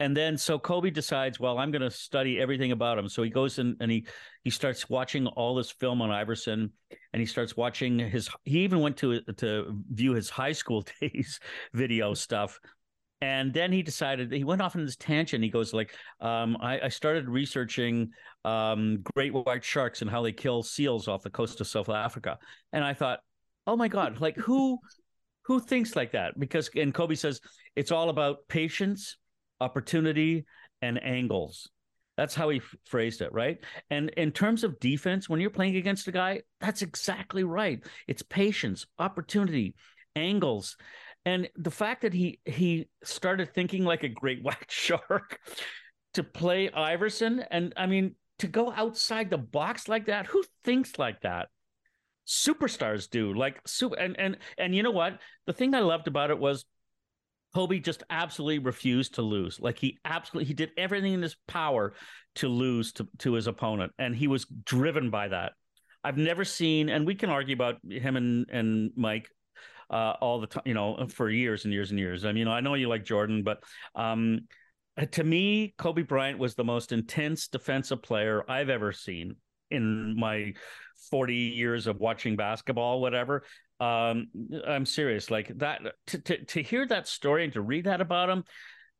and 0.00 0.16
then 0.16 0.36
so 0.36 0.58
Kobe 0.58 0.90
decides 0.90 1.38
well 1.38 1.58
I'm 1.58 1.70
going 1.70 1.82
to 1.82 1.90
study 1.90 2.40
everything 2.40 2.72
about 2.72 2.98
him. 2.98 3.08
So 3.08 3.22
he 3.22 3.30
goes 3.30 3.58
in 3.58 3.76
and 3.80 3.90
he 3.90 4.06
he 4.42 4.50
starts 4.50 4.88
watching 4.88 5.26
all 5.28 5.54
this 5.54 5.70
film 5.70 6.02
on 6.02 6.10
Iverson 6.10 6.70
and 7.12 7.20
he 7.20 7.26
starts 7.26 7.56
watching 7.56 7.98
his 7.98 8.28
he 8.44 8.60
even 8.60 8.80
went 8.80 8.96
to 8.98 9.20
to 9.20 9.80
view 9.92 10.12
his 10.12 10.28
high 10.28 10.52
school 10.52 10.84
days 11.00 11.38
video 11.72 12.14
stuff. 12.14 12.58
And 13.20 13.54
then 13.54 13.70
he 13.70 13.82
decided 13.82 14.32
he 14.32 14.42
went 14.42 14.60
off 14.60 14.74
on 14.74 14.84
this 14.84 14.96
tangent. 14.96 15.44
He 15.44 15.50
goes 15.50 15.72
like 15.72 15.94
um, 16.20 16.56
I, 16.60 16.80
I 16.80 16.88
started 16.88 17.28
researching 17.28 18.10
um, 18.44 19.04
great 19.14 19.32
white 19.32 19.62
sharks 19.62 20.02
and 20.02 20.10
how 20.10 20.22
they 20.22 20.32
kill 20.32 20.64
seals 20.64 21.06
off 21.06 21.22
the 21.22 21.30
coast 21.30 21.60
of 21.60 21.68
south 21.68 21.88
africa. 21.88 22.38
And 22.72 22.84
i 22.84 22.92
thought 22.92 23.20
oh 23.68 23.76
my 23.76 23.86
god 23.86 24.20
like 24.20 24.36
who 24.36 24.78
who 25.44 25.60
thinks 25.60 25.94
like 25.94 26.12
that? 26.12 26.38
Because 26.38 26.70
and 26.74 26.92
kobe 26.92 27.14
says 27.14 27.40
it's 27.76 27.92
all 27.92 28.08
about 28.08 28.48
patience 28.48 29.16
opportunity 29.62 30.44
and 30.80 31.02
angles. 31.02 31.68
That's 32.16 32.34
how 32.34 32.50
he 32.50 32.58
f- 32.58 32.74
phrased 32.84 33.22
it 33.22 33.32
right? 33.32 33.58
And 33.90 34.10
in 34.10 34.32
terms 34.32 34.64
of 34.64 34.78
defense 34.80 35.28
when 35.28 35.40
you're 35.40 35.50
playing 35.50 35.76
against 35.76 36.08
a 36.08 36.12
guy 36.12 36.42
that's 36.60 36.82
exactly 36.82 37.44
right. 37.44 37.82
It's 38.06 38.22
patience 38.22 38.86
opportunity 38.98 39.74
angles. 40.14 40.76
And 41.24 41.48
the 41.56 41.70
fact 41.70 42.02
that 42.02 42.12
he 42.12 42.40
he 42.44 42.88
started 43.04 43.54
thinking 43.54 43.84
like 43.84 44.02
a 44.02 44.08
great 44.08 44.42
white 44.42 44.70
shark 44.70 45.38
to 46.14 46.22
play 46.22 46.70
Iverson 46.70 47.44
and 47.50 47.72
I 47.76 47.86
mean 47.86 48.16
to 48.40 48.48
go 48.48 48.72
outside 48.72 49.30
the 49.30 49.38
box 49.38 49.88
like 49.88 50.06
that 50.06 50.26
who 50.26 50.44
thinks 50.64 50.98
like 50.98 51.20
that? 51.22 51.48
Superstars 52.26 53.08
do 53.08 53.32
like 53.34 53.60
super 53.66 53.96
and 53.96 54.18
and 54.18 54.36
and 54.58 54.74
you 54.74 54.82
know 54.82 54.90
what? 54.90 55.18
The 55.46 55.52
thing 55.52 55.74
I 55.74 55.80
loved 55.80 56.08
about 56.08 56.30
it 56.30 56.38
was 56.38 56.64
Kobe 57.54 57.78
just 57.78 58.02
absolutely 58.10 58.58
refused 58.58 59.14
to 59.14 59.22
lose 59.22 59.60
like 59.60 59.78
he 59.78 59.98
absolutely 60.04 60.46
he 60.46 60.54
did 60.54 60.70
everything 60.76 61.12
in 61.12 61.22
his 61.22 61.36
power 61.46 61.94
to 62.36 62.48
lose 62.48 62.92
to 62.94 63.08
to 63.18 63.34
his 63.34 63.46
opponent 63.46 63.92
and 63.98 64.16
he 64.16 64.26
was 64.26 64.46
driven 64.64 65.10
by 65.10 65.28
that 65.28 65.52
I've 66.04 66.16
never 66.16 66.44
seen 66.44 66.88
and 66.88 67.06
we 67.06 67.14
can 67.14 67.30
argue 67.30 67.54
about 67.54 67.76
him 67.88 68.16
and 68.16 68.46
and 68.50 68.90
Mike 68.96 69.28
uh, 69.92 70.14
all 70.20 70.40
the 70.40 70.46
time, 70.46 70.62
you 70.64 70.74
know, 70.74 71.06
for 71.08 71.28
years 71.28 71.64
and 71.64 71.72
years 71.72 71.90
and 71.90 72.00
years. 72.00 72.24
I 72.24 72.32
mean, 72.32 72.48
I 72.48 72.60
know 72.60 72.74
you 72.74 72.88
like 72.88 73.04
Jordan, 73.04 73.42
but 73.42 73.62
um, 73.94 74.40
to 75.12 75.22
me, 75.22 75.74
Kobe 75.76 76.02
Bryant 76.02 76.38
was 76.38 76.54
the 76.54 76.64
most 76.64 76.92
intense 76.92 77.48
defensive 77.48 78.02
player 78.02 78.42
I've 78.48 78.70
ever 78.70 78.92
seen 78.92 79.36
in 79.70 80.18
my 80.18 80.54
40 81.10 81.34
years 81.34 81.86
of 81.86 81.98
watching 81.98 82.36
basketball, 82.36 83.00
whatever. 83.00 83.44
Um, 83.82 84.28
I'm 84.66 84.86
serious. 84.86 85.30
Like 85.30 85.52
that, 85.58 85.80
to, 86.08 86.18
to, 86.18 86.44
to 86.44 86.62
hear 86.62 86.86
that 86.86 87.08
story 87.08 87.44
and 87.44 87.52
to 87.54 87.60
read 87.60 87.84
that 87.86 88.00
about 88.00 88.30
him, 88.30 88.44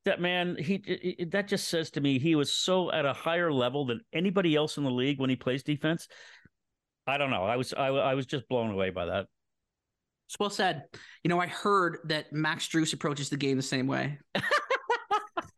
that 0.05 0.21
man, 0.21 0.57
he 0.59 0.75
it, 0.75 1.31
that 1.31 1.47
just 1.47 1.69
says 1.69 1.91
to 1.93 2.01
me 2.01 2.19
he 2.19 2.35
was 2.35 2.53
so 2.53 2.91
at 2.91 3.05
a 3.05 3.13
higher 3.13 3.53
level 3.53 3.87
than 3.87 4.01
anybody 4.13 4.57
else 4.57 4.77
in 4.79 4.85
the 4.85 4.91
league 4.91 5.21
when 5.21 5.31
he 5.31 5.37
plays 5.37 5.63
defense. 5.63 6.09
I 7.07 7.19
don't 7.19 7.31
know. 7.31 7.45
I 7.45 7.57
was 7.57 7.73
I, 7.73 7.87
I 7.87 8.15
was 8.15 8.27
just 8.27 8.49
blown 8.49 8.73
away 8.73 8.91
by 8.91 9.07
that. 9.07 9.27
It's 10.29 10.39
well 10.41 10.51
said. 10.51 10.85
You 11.23 11.29
know, 11.29 11.41
I 11.41 11.47
heard 11.47 11.99
that 12.07 12.33
Max 12.33 12.67
Strus 12.69 12.93
approaches 12.93 13.29
the 13.29 13.37
game 13.37 13.57
the 13.57 13.63
same 13.63 13.87
way. 13.87 14.19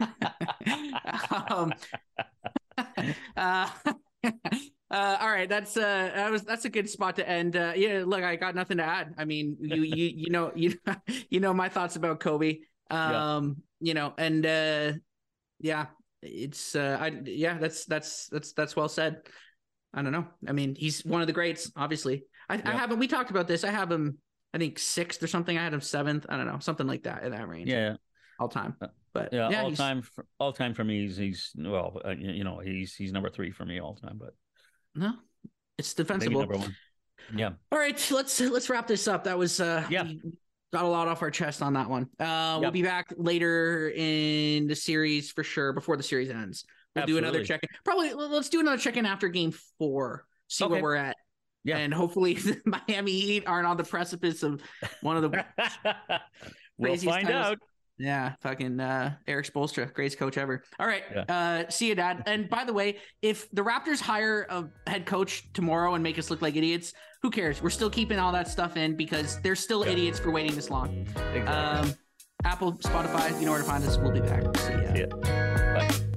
um, 1.48 1.72
uh, 3.37 3.68
uh, 4.94 5.16
all 5.20 5.28
right, 5.28 5.48
that's 5.48 5.76
uh, 5.76 6.12
that 6.14 6.30
was 6.30 6.42
that's 6.42 6.64
a 6.66 6.70
good 6.70 6.88
spot 6.88 7.16
to 7.16 7.28
end. 7.28 7.57
Uh, 7.57 7.72
yeah, 7.74 8.04
look, 8.07 8.22
I 8.22 8.37
got 8.37 8.54
nothing 8.54 8.76
to 8.76 8.85
add. 8.85 9.12
I 9.18 9.24
mean, 9.24 9.57
you 9.61 9.83
you 9.83 10.12
you 10.14 10.30
know 10.30 10.52
you 10.54 10.78
you 11.30 11.40
know 11.40 11.52
my 11.52 11.68
thoughts 11.68 11.96
about 11.96 12.20
Kobe. 12.20 12.59
Um, 12.90 13.57
yeah. 13.80 13.88
you 13.88 13.94
know, 13.94 14.14
and 14.16 14.46
uh, 14.46 14.92
yeah, 15.59 15.87
it's 16.22 16.76
uh, 16.76 16.96
I 17.00 17.11
yeah, 17.24 17.59
that's 17.59 17.87
that's 17.87 18.28
that's 18.28 18.52
that's 18.52 18.76
well 18.76 18.88
said. 18.88 19.22
I 19.92 20.02
don't 20.02 20.12
know. 20.12 20.26
I 20.46 20.52
mean, 20.52 20.76
he's 20.76 21.04
one 21.04 21.22
of 21.22 21.26
the 21.26 21.33
greats, 21.33 21.72
obviously. 21.76 22.26
I, 22.48 22.62
I 22.64 22.72
haven't. 22.72 23.00
We 23.00 23.09
talked 23.09 23.30
about 23.30 23.48
this. 23.48 23.64
I 23.64 23.72
have 23.72 23.90
him. 23.90 24.18
I 24.52 24.59
think 24.59 24.78
sixth 24.78 25.20
or 25.24 25.26
something. 25.26 25.59
I 25.59 25.64
had 25.64 25.74
him 25.74 25.80
seventh. 25.80 26.24
I 26.28 26.37
don't 26.37 26.46
know, 26.46 26.61
something 26.61 26.87
like 26.87 27.02
that 27.02 27.24
in 27.24 27.33
that 27.33 27.48
range. 27.48 27.68
Yeah, 27.68 27.96
all 28.38 28.48
time. 28.48 28.76
But 29.12 29.33
yeah, 29.33 29.48
yeah 29.50 29.62
all 29.62 29.68
he's- 29.70 29.78
time. 29.78 30.02
For, 30.02 30.24
all 30.38 30.52
time 30.52 30.72
for 30.72 30.85
me, 30.85 31.02
he's, 31.02 31.16
he's 31.16 31.52
well, 31.59 32.00
uh, 32.04 32.11
you 32.11 32.30
you 32.30 32.44
know, 32.44 32.61
he's 32.61 32.94
he's 32.94 33.12
number 33.12 33.30
three 33.30 33.50
for 33.50 33.64
me 33.64 33.80
all 33.80 33.96
time, 33.96 34.18
but 34.20 34.35
No, 34.94 35.14
it's 35.78 35.96
maybe 35.98 36.07
defensible. 36.07 36.40
number 36.40 36.57
one. 36.59 36.76
Yeah, 37.35 37.50
All 37.72 37.78
right, 37.78 38.11
let's 38.11 38.40
let's 38.40 38.68
wrap 38.68 38.87
this 38.87 39.09
up. 39.09 39.24
That 39.24 39.38
was 39.38 39.61
uh 39.61 39.87
Yeah. 39.90 40.04
got 40.72 40.85
a 40.85 40.88
lot 40.88 41.09
off 41.09 41.22
our 41.22 41.30
chest 41.30 41.62
on 41.62 41.72
that 41.74 41.88
one. 41.88 42.09
Uh 42.20 42.59
we'll 42.61 42.70
be 42.70 42.83
back 42.83 43.12
later 43.16 43.90
in 43.94 44.66
the 44.66 44.74
series 44.76 45.30
for 45.33 45.42
sure 45.42 45.72
before 45.72 45.96
the 45.96 46.02
series 46.02 46.30
ends. 46.30 46.64
We'll 46.94 47.07
do 47.07 47.18
another 47.18 47.44
check-in. 47.44 47.68
Probably 47.85 48.12
let's 48.12 48.48
do 48.50 48.61
another 48.61 48.78
check-in 48.78 49.04
after 49.07 49.28
game 49.28 49.52
4. 49.78 50.24
See 50.48 50.64
where 50.64 50.83
we're 50.83 50.94
at. 50.96 51.16
Yeah. 51.64 51.78
And 51.78 51.92
hopefully 51.94 52.35
the 52.35 52.61
Miami 52.66 53.12
Heat 53.12 53.44
aren't 53.46 53.66
on 53.66 53.76
the 53.78 53.85
precipice 53.85 54.42
of 54.42 54.61
one 55.00 55.16
of 55.16 55.22
the 55.22 55.44
we'll 56.78 56.96
find 56.98 57.26
titles. 57.26 57.46
out. 57.46 57.59
Yeah, 57.98 58.35
fucking 58.40 58.80
uh, 58.80 59.14
Erik 59.28 59.46
Spoelstra, 59.46 59.92
greatest 59.92 60.18
coach 60.18 60.37
ever. 60.37 60.62
All 60.80 60.87
right, 60.87 61.04
Yeah. 61.14 61.24
uh, 61.66 61.70
see 61.70 61.88
you, 61.88 61.94
Dad. 61.94 62.24
And 62.26 62.48
by 62.48 62.64
the 62.64 62.72
way, 62.72 62.98
if 63.22 63.48
the 63.52 63.62
Raptors 63.62 64.00
hire 64.00 64.46
a 64.50 64.64
head 64.90 65.07
coach 65.07 65.52
tomorrow 65.52 65.94
and 65.94 66.02
make 66.02 66.18
us 66.18 66.28
look 66.30 66.42
like 66.42 66.57
idiots, 66.57 66.92
who 67.22 67.30
cares? 67.30 67.62
We're 67.62 67.70
still 67.70 67.90
keeping 67.90 68.18
all 68.18 68.33
that 68.33 68.48
stuff 68.48 68.76
in 68.76 68.96
because 68.96 69.40
they're 69.42 69.54
still 69.57 69.85
Yeah. 69.87 69.92
idiots 69.92 70.18
for 70.18 70.30
waiting 70.33 70.54
this 70.57 70.70
long. 70.70 71.07
Exactly. 71.07 71.40
Um, 71.42 71.94
Apple, 72.44 72.72
Spotify, 72.78 73.38
you 73.38 73.46
know 73.46 73.52
where 73.52 73.61
to 73.61 73.66
find 73.66 73.83
us. 73.85 73.96
We'll 73.96 74.11
be 74.12 74.20
back. 74.20 74.42
See 74.59 74.72
ya. 74.72 74.92
See 74.92 75.00
ya. 75.00 75.07
Bye. 75.07 76.13